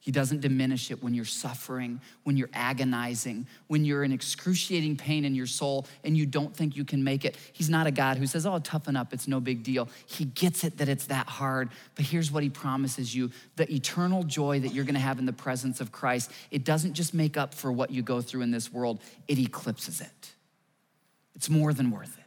He 0.03 0.11
doesn't 0.11 0.41
diminish 0.41 0.91
it 0.91 1.01
when 1.01 1.13
you're 1.13 1.23
suffering, 1.23 2.01
when 2.25 2.35
you're 2.35 2.49
agonizing, 2.51 3.47
when 3.67 3.85
you're 3.85 4.03
in 4.03 4.11
excruciating 4.11 4.97
pain 4.97 5.23
in 5.23 5.33
your 5.33 5.45
soul 5.45 5.87
and 6.03 6.17
you 6.17 6.25
don't 6.25 6.53
think 6.53 6.75
you 6.75 6.83
can 6.83 7.05
make 7.05 7.23
it. 7.23 7.37
He's 7.53 7.69
not 7.69 7.87
a 7.87 7.91
God 7.91 8.17
who 8.17 8.27
says, 8.27 8.45
Oh, 8.45 8.59
toughen 8.59 8.97
up, 8.97 9.13
it's 9.13 9.29
no 9.29 9.39
big 9.39 9.63
deal. 9.63 9.87
He 10.05 10.25
gets 10.25 10.65
it 10.65 10.77
that 10.79 10.89
it's 10.89 11.05
that 11.05 11.29
hard. 11.29 11.69
But 11.95 12.03
here's 12.03 12.33
what 12.33 12.43
He 12.43 12.49
promises 12.49 13.15
you 13.15 13.31
the 13.55 13.73
eternal 13.73 14.23
joy 14.23 14.59
that 14.59 14.73
you're 14.73 14.83
gonna 14.83 14.99
have 14.99 15.19
in 15.19 15.25
the 15.25 15.31
presence 15.31 15.79
of 15.79 15.93
Christ, 15.93 16.33
it 16.51 16.65
doesn't 16.65 16.95
just 16.95 17.13
make 17.13 17.37
up 17.37 17.53
for 17.53 17.71
what 17.71 17.89
you 17.89 18.01
go 18.01 18.19
through 18.19 18.41
in 18.41 18.51
this 18.51 18.73
world, 18.73 18.99
it 19.29 19.39
eclipses 19.39 20.01
it. 20.01 20.33
It's 21.33 21.49
more 21.49 21.71
than 21.71 21.91
worth 21.91 22.17
it. 22.17 22.22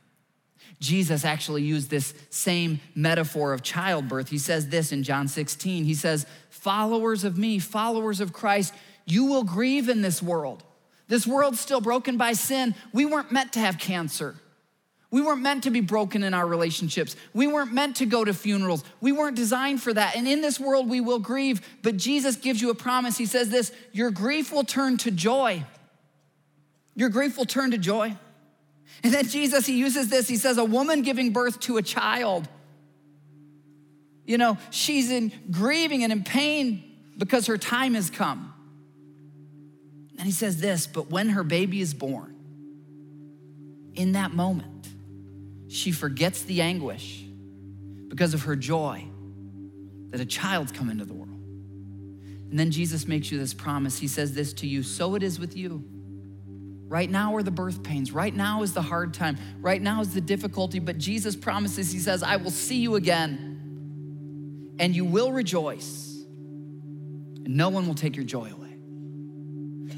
Jesus 0.80 1.24
actually 1.24 1.62
used 1.62 1.90
this 1.90 2.14
same 2.30 2.80
metaphor 2.94 3.52
of 3.52 3.62
childbirth. 3.62 4.28
He 4.28 4.38
says 4.38 4.68
this 4.68 4.92
in 4.92 5.02
John 5.02 5.28
16. 5.28 5.84
He 5.84 5.94
says, 5.94 6.26
Followers 6.50 7.24
of 7.24 7.38
me, 7.38 7.58
followers 7.58 8.20
of 8.20 8.32
Christ, 8.32 8.74
you 9.06 9.26
will 9.26 9.44
grieve 9.44 9.88
in 9.88 10.02
this 10.02 10.22
world. 10.22 10.64
This 11.08 11.26
world's 11.26 11.60
still 11.60 11.80
broken 11.80 12.16
by 12.16 12.32
sin. 12.32 12.74
We 12.92 13.04
weren't 13.04 13.30
meant 13.30 13.52
to 13.54 13.60
have 13.60 13.78
cancer. 13.78 14.34
We 15.10 15.22
weren't 15.22 15.40
meant 15.40 15.62
to 15.62 15.70
be 15.70 15.80
broken 15.80 16.24
in 16.24 16.34
our 16.34 16.46
relationships. 16.46 17.14
We 17.32 17.46
weren't 17.46 17.72
meant 17.72 17.96
to 17.96 18.06
go 18.06 18.24
to 18.24 18.34
funerals. 18.34 18.82
We 19.00 19.12
weren't 19.12 19.36
designed 19.36 19.80
for 19.80 19.94
that. 19.94 20.16
And 20.16 20.26
in 20.26 20.40
this 20.40 20.58
world, 20.58 20.90
we 20.90 21.00
will 21.00 21.20
grieve. 21.20 21.60
But 21.82 21.96
Jesus 21.96 22.36
gives 22.36 22.60
you 22.60 22.70
a 22.70 22.74
promise. 22.74 23.16
He 23.16 23.26
says 23.26 23.48
this 23.48 23.72
Your 23.92 24.10
grief 24.10 24.52
will 24.52 24.64
turn 24.64 24.96
to 24.98 25.10
joy. 25.10 25.64
Your 26.96 27.08
grief 27.08 27.38
will 27.38 27.44
turn 27.44 27.70
to 27.70 27.78
joy. 27.78 28.16
And 29.02 29.12
then 29.12 29.26
Jesus, 29.28 29.66
he 29.66 29.78
uses 29.78 30.08
this. 30.08 30.28
He 30.28 30.36
says, 30.36 30.58
a 30.58 30.64
woman 30.64 31.02
giving 31.02 31.32
birth 31.32 31.60
to 31.60 31.76
a 31.76 31.82
child. 31.82 32.48
You 34.24 34.38
know, 34.38 34.58
she's 34.70 35.10
in 35.10 35.32
grieving 35.50 36.02
and 36.02 36.12
in 36.12 36.24
pain 36.24 36.82
because 37.16 37.46
her 37.46 37.58
time 37.58 37.94
has 37.94 38.10
come. 38.10 38.52
And 40.18 40.26
he 40.26 40.32
says 40.32 40.60
this, 40.60 40.86
but 40.86 41.10
when 41.10 41.30
her 41.30 41.44
baby 41.44 41.80
is 41.80 41.94
born, 41.94 42.34
in 43.94 44.12
that 44.12 44.32
moment, 44.32 44.88
she 45.68 45.92
forgets 45.92 46.42
the 46.42 46.60
anguish 46.60 47.24
because 48.08 48.34
of 48.34 48.42
her 48.42 48.56
joy 48.56 49.04
that 50.10 50.20
a 50.20 50.26
child's 50.26 50.72
come 50.72 50.90
into 50.90 51.04
the 51.04 51.14
world. 51.14 51.28
And 52.50 52.58
then 52.58 52.70
Jesus 52.70 53.06
makes 53.06 53.30
you 53.30 53.38
this 53.38 53.52
promise. 53.52 53.98
He 53.98 54.08
says 54.08 54.34
this 54.34 54.52
to 54.54 54.66
you 54.66 54.82
So 54.82 55.14
it 55.14 55.22
is 55.22 55.38
with 55.38 55.56
you. 55.56 55.84
Right 56.88 57.10
now 57.10 57.34
are 57.34 57.42
the 57.42 57.50
birth 57.50 57.82
pains. 57.82 58.12
Right 58.12 58.34
now 58.34 58.62
is 58.62 58.72
the 58.72 58.82
hard 58.82 59.12
time. 59.12 59.38
Right 59.60 59.82
now 59.82 60.00
is 60.00 60.14
the 60.14 60.20
difficulty. 60.20 60.78
But 60.78 60.98
Jesus 60.98 61.34
promises, 61.34 61.90
He 61.90 61.98
says, 61.98 62.22
I 62.22 62.36
will 62.36 62.50
see 62.50 62.76
you 62.76 62.94
again 62.94 63.56
and 64.78 64.94
you 64.94 65.04
will 65.04 65.32
rejoice. 65.32 66.24
And 67.44 67.56
no 67.56 67.68
one 67.68 67.86
will 67.86 67.94
take 67.94 68.16
your 68.16 68.24
joy 68.24 68.50
away. 68.52 68.76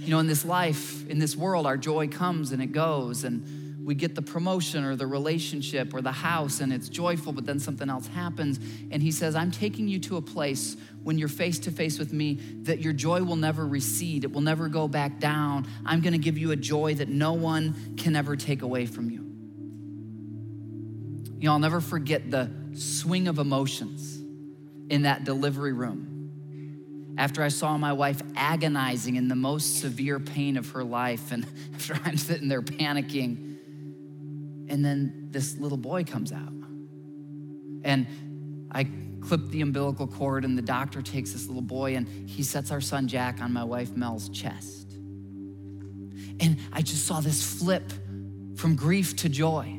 You 0.05 0.11
know, 0.11 0.19
in 0.21 0.27
this 0.27 0.45
life, 0.45 1.07
in 1.09 1.19
this 1.19 1.37
world, 1.37 1.67
our 1.67 1.77
joy 1.77 2.09
comes 2.09 2.53
and 2.53 2.63
it 2.63 2.73
goes. 2.73 3.25
And 3.25 3.45
we 3.89 3.95
get 3.95 4.15
the 4.15 4.21
promotion 4.21 4.85
or 4.85 4.97
the 4.97 5.07
relationship 5.07 5.95
or 5.95 6.03
the 6.03 6.13
house 6.13 6.61
and 6.61 6.75
it's 6.75 6.91
joyful, 6.91 7.33
but 7.33 7.47
then 7.47 7.59
something 7.59 7.89
else 7.89 8.07
happens. 8.09 8.61
And 8.91 9.03
he 9.03 9.11
says, 9.11 9.35
I'm 9.35 9.51
taking 9.51 9.89
you 9.89 9.99
to 10.01 10.19
a 10.19 10.21
place 10.21 10.77
when 11.03 11.17
you're 11.17 11.27
face 11.27 11.59
to 11.61 11.71
face 11.71 11.99
with 11.99 12.13
me 12.13 12.35
that 12.65 12.81
your 12.81 12.93
joy 12.93 13.23
will 13.23 13.37
never 13.37 13.67
recede, 13.67 14.25
it 14.25 14.31
will 14.31 14.43
never 14.43 14.69
go 14.69 14.89
back 14.89 15.21
down. 15.21 15.67
I'm 15.87 16.03
gonna 16.03 16.19
give 16.19 16.37
you 16.37 16.51
a 16.51 16.57
joy 16.57 16.97
that 16.97 17.09
no 17.09 17.33
one 17.33 17.95
can 17.97 18.15
ever 18.15 18.37
take 18.37 18.61
away 18.61 18.85
from 18.85 19.09
you. 19.09 19.25
You 21.41 21.49
know, 21.49 21.53
I'll 21.53 21.59
never 21.59 21.81
forget 21.81 22.31
the 22.31 22.51
swing 22.75 23.27
of 23.27 23.39
emotions 23.39 24.19
in 24.91 25.05
that 25.05 25.25
delivery 25.25 25.73
room 25.73 27.15
after 27.17 27.43
I 27.43 27.49
saw 27.49 27.79
my 27.79 27.95
wife 27.95 28.21
agonizing 28.37 29.17
in 29.17 29.29
the 29.29 29.35
most 29.35 29.81
severe 29.81 30.21
pain 30.21 30.59
of 30.59 30.73
her 30.73 30.85
life, 30.85 31.33
and 31.33 31.47
after 31.75 31.99
I'm 32.05 32.19
sitting 32.19 32.49
there 32.49 32.61
panicking, 32.61 33.48
and 34.69 34.85
then 34.85 35.29
this 35.31 35.57
little 35.59 35.79
boy 35.79 36.05
comes 36.05 36.33
out. 36.33 36.53
And 37.85 38.07
I 38.71 38.89
clip 39.21 39.49
the 39.49 39.63
umbilical 39.63 40.07
cord, 40.07 40.45
and 40.45 40.57
the 40.57 40.63
doctor 40.63 41.03
takes 41.03 41.33
this 41.33 41.47
little 41.47 41.63
boy 41.63 41.97
and 41.97 42.09
he 42.29 42.43
sets 42.43 42.71
our 42.71 42.81
son 42.81 43.09
Jack 43.09 43.41
on 43.41 43.53
my 43.53 43.65
wife 43.65 43.97
Mel's 43.97 44.29
chest. 44.29 44.93
And 46.41 46.59
I 46.73 46.83
just 46.83 47.07
saw 47.07 47.21
this 47.21 47.59
flip 47.59 47.93
from 48.57 48.77
grief 48.77 49.17
to 49.17 49.29
joy. 49.29 49.75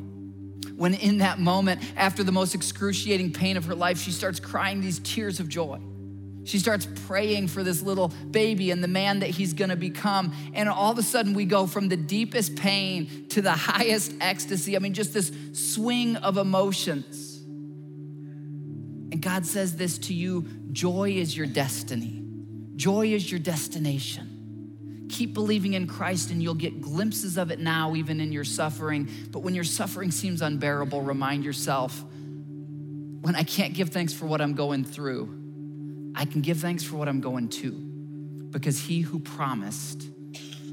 When 0.76 0.94
in 0.94 1.18
that 1.20 1.40
moment, 1.40 1.82
after 1.98 2.24
the 2.24 2.32
most 2.32 2.56
excruciating 2.56 3.34
pain 3.34 3.58
of 3.58 3.66
her 3.66 3.76
life, 3.76 3.98
she 3.98 4.12
starts 4.12 4.40
crying 4.40 4.82
these 4.82 5.00
tears 5.00 5.40
of 5.40 5.50
joy. 5.50 5.80
She 6.44 6.60
starts 6.60 6.88
praying 7.08 7.50
for 7.50 7.64
this 7.64 7.82
little 7.82 8.10
baby 8.32 8.72
and 8.72 8.84
the 8.84 8.88
man 8.88 9.20
that 9.20 9.30
he's 9.30 9.54
gonna 9.54 9.76
become. 9.76 10.34
And 10.54 10.70
all 10.70 10.92
of 10.92 10.98
a 10.98 11.04
sudden, 11.04 11.34
we 11.34 11.46
go 11.46 11.68
from 11.68 11.90
the 11.90 11.98
deepest 11.98 12.56
pain 12.56 13.28
to 13.30 13.42
the 13.42 13.52
highest 13.54 14.14
ecstasy. 14.22 14.76
I 14.76 14.80
mean, 14.80 14.94
just 14.94 15.14
this 15.14 15.32
swing 15.54 16.16
of 16.18 16.38
emotions. 16.38 17.38
And 19.12 19.22
God 19.22 19.46
says 19.46 19.76
this 19.76 19.98
to 20.00 20.14
you 20.14 20.48
joy 20.72 21.12
is 21.12 21.36
your 21.36 21.48
destiny, 21.48 22.24
joy 22.76 23.08
is 23.08 23.30
your 23.30 23.40
destination. 23.40 24.36
Keep 25.10 25.34
believing 25.34 25.74
in 25.74 25.88
Christ, 25.88 26.30
and 26.30 26.42
you'll 26.42 26.54
get 26.54 26.82
glimpses 26.82 27.38
of 27.38 27.50
it 27.50 27.60
now, 27.60 27.96
even 27.96 28.22
in 28.22 28.32
your 28.32 28.44
suffering. 28.44 29.10
But 29.32 29.40
when 29.40 29.56
your 29.56 29.64
suffering 29.64 30.12
seems 30.12 30.44
unbearable, 30.44 31.02
remind 31.02 31.44
yourself 31.44 32.04
when 33.22 33.36
I 33.36 33.44
can't 33.44 33.74
give 33.74 33.90
thanks 33.90 34.14
for 34.14 34.28
what 34.28 34.40
I'm 34.40 34.54
going 34.54 34.86
through, 34.86 35.39
I 36.16 36.26
can 36.26 36.42
give 36.42 36.60
thanks 36.60 36.84
for 36.84 36.98
what 36.98 37.08
I'm 37.08 37.22
going 37.22 37.50
to, 37.50 37.72
because 37.72 38.80
He 38.80 39.02
who 39.02 39.20
promised 39.20 40.08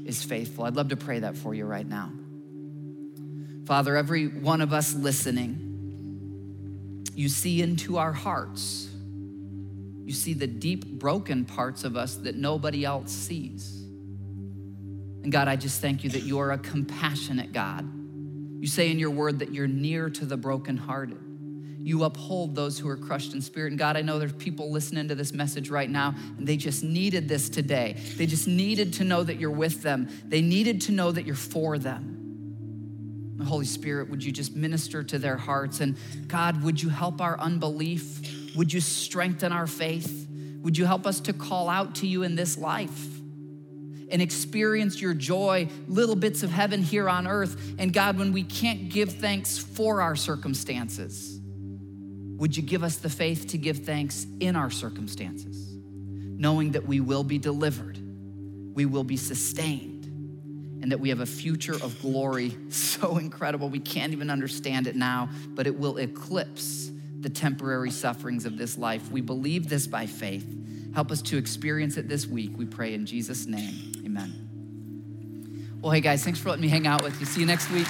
is 0.05 0.23
faithful. 0.23 0.65
I'd 0.65 0.75
love 0.75 0.89
to 0.89 0.97
pray 0.97 1.19
that 1.19 1.35
for 1.37 1.53
you 1.53 1.65
right 1.65 1.87
now. 1.87 2.11
Father, 3.65 3.95
every 3.97 4.27
one 4.27 4.61
of 4.61 4.73
us 4.73 4.93
listening, 4.93 5.63
you 7.13 7.29
see 7.29 7.61
into 7.61 7.97
our 7.97 8.13
hearts. 8.13 8.87
You 10.05 10.13
see 10.13 10.33
the 10.33 10.47
deep, 10.47 10.85
broken 10.85 11.43
parts 11.43 11.83
of 11.83 11.97
us 11.97 12.15
that 12.17 12.35
nobody 12.35 12.85
else 12.85 13.11
sees. 13.11 13.83
And 15.23 15.29
God, 15.29 15.49
I 15.49 15.57
just 15.57 15.81
thank 15.81 16.05
you 16.05 16.09
that 16.11 16.23
you 16.23 16.39
are 16.39 16.53
a 16.53 16.57
compassionate 16.57 17.51
God. 17.51 17.85
You 18.61 18.67
say 18.67 18.89
in 18.89 18.99
your 18.99 19.09
word 19.09 19.39
that 19.39 19.53
you're 19.53 19.67
near 19.67 20.09
to 20.11 20.25
the 20.25 20.37
brokenhearted. 20.37 21.19
You 21.87 22.03
uphold 22.03 22.53
those 22.53 22.77
who 22.77 22.89
are 22.89 22.97
crushed 22.97 23.33
in 23.33 23.41
spirit. 23.41 23.71
And 23.71 23.79
God, 23.79 23.95
I 23.95 24.01
know 24.01 24.19
there's 24.19 24.33
people 24.33 24.69
listening 24.69 25.07
to 25.07 25.15
this 25.15 25.31
message 25.31 25.69
right 25.69 25.89
now, 25.89 26.15
and 26.37 26.45
they 26.45 26.57
just 26.57 26.83
needed 26.83 27.29
this 27.29 27.47
today. 27.47 27.95
They 28.17 28.25
just 28.25 28.45
needed 28.45 28.91
to 28.95 29.05
know 29.05 29.23
that 29.23 29.39
you're 29.39 29.49
with 29.49 29.83
them, 29.83 30.09
they 30.25 30.41
needed 30.41 30.81
to 30.81 30.91
know 30.91 31.13
that 31.13 31.25
you're 31.25 31.33
for 31.33 31.77
them. 31.77 33.35
The 33.37 33.45
Holy 33.45 33.65
Spirit, 33.65 34.09
would 34.09 34.21
you 34.21 34.33
just 34.33 34.53
minister 34.53 35.01
to 35.01 35.17
their 35.17 35.37
hearts? 35.37 35.79
And 35.79 35.95
God, 36.27 36.61
would 36.61 36.83
you 36.83 36.89
help 36.89 37.21
our 37.21 37.39
unbelief? 37.39 38.53
Would 38.57 38.73
you 38.73 38.81
strengthen 38.81 39.53
our 39.53 39.65
faith? 39.65 40.27
Would 40.63 40.77
you 40.77 40.85
help 40.85 41.07
us 41.07 41.21
to 41.21 41.31
call 41.31 41.69
out 41.69 41.95
to 41.95 42.07
you 42.07 42.23
in 42.23 42.35
this 42.35 42.57
life? 42.57 43.07
and 44.09 44.21
experience 44.21 45.01
your 45.01 45.13
joy, 45.13 45.67
little 45.89 46.15
bits 46.15 46.41
of 46.41 46.49
heaven 46.49 46.81
here 46.81 47.09
on 47.09 47.27
earth. 47.27 47.75
And 47.77 47.91
God, 47.91 48.17
when 48.17 48.31
we 48.31 48.41
can't 48.41 48.87
give 48.87 49.11
thanks 49.11 49.57
for 49.57 50.01
our 50.01 50.15
circumstances, 50.15 51.36
would 52.37 52.55
you 52.55 52.63
give 52.63 52.83
us 52.83 52.97
the 52.97 53.09
faith 53.09 53.47
to 53.47 53.57
give 53.57 53.79
thanks 53.79 54.25
in 54.39 54.55
our 54.55 54.69
circumstances, 54.69 55.75
knowing 55.75 56.71
that 56.71 56.85
we 56.85 56.99
will 56.99 57.23
be 57.23 57.37
delivered, 57.39 57.99
we 58.73 58.85
will 58.85 59.03
be 59.03 59.17
sustained, 59.17 60.05
and 60.81 60.91
that 60.91 60.99
we 60.99 61.09
have 61.09 61.19
a 61.19 61.25
future 61.25 61.73
of 61.73 61.99
glory 62.01 62.55
so 62.69 63.17
incredible 63.17 63.69
we 63.69 63.79
can't 63.79 64.13
even 64.13 64.29
understand 64.29 64.87
it 64.87 64.95
now, 64.95 65.29
but 65.49 65.65
it 65.67 65.77
will 65.77 65.97
eclipse 65.97 66.91
the 67.19 67.29
temporary 67.29 67.89
sufferings 67.89 68.45
of 68.45 68.57
this 68.57 68.77
life. 68.77 69.11
We 69.11 69.21
believe 69.21 69.67
this 69.67 69.87
by 69.87 70.05
faith. 70.05 70.45
Help 70.93 71.11
us 71.11 71.21
to 71.23 71.37
experience 71.37 71.97
it 71.97 72.07
this 72.07 72.27
week, 72.27 72.51
we 72.55 72.65
pray 72.65 72.93
in 72.93 73.05
Jesus' 73.05 73.47
name. 73.47 73.93
Amen. 74.05 75.77
Well, 75.81 75.91
hey 75.91 76.01
guys, 76.01 76.23
thanks 76.23 76.39
for 76.39 76.49
letting 76.49 76.61
me 76.61 76.69
hang 76.69 76.85
out 76.85 77.03
with 77.03 77.19
you. 77.19 77.25
See 77.25 77.41
you 77.41 77.47
next 77.47 77.69
week. 77.71 77.87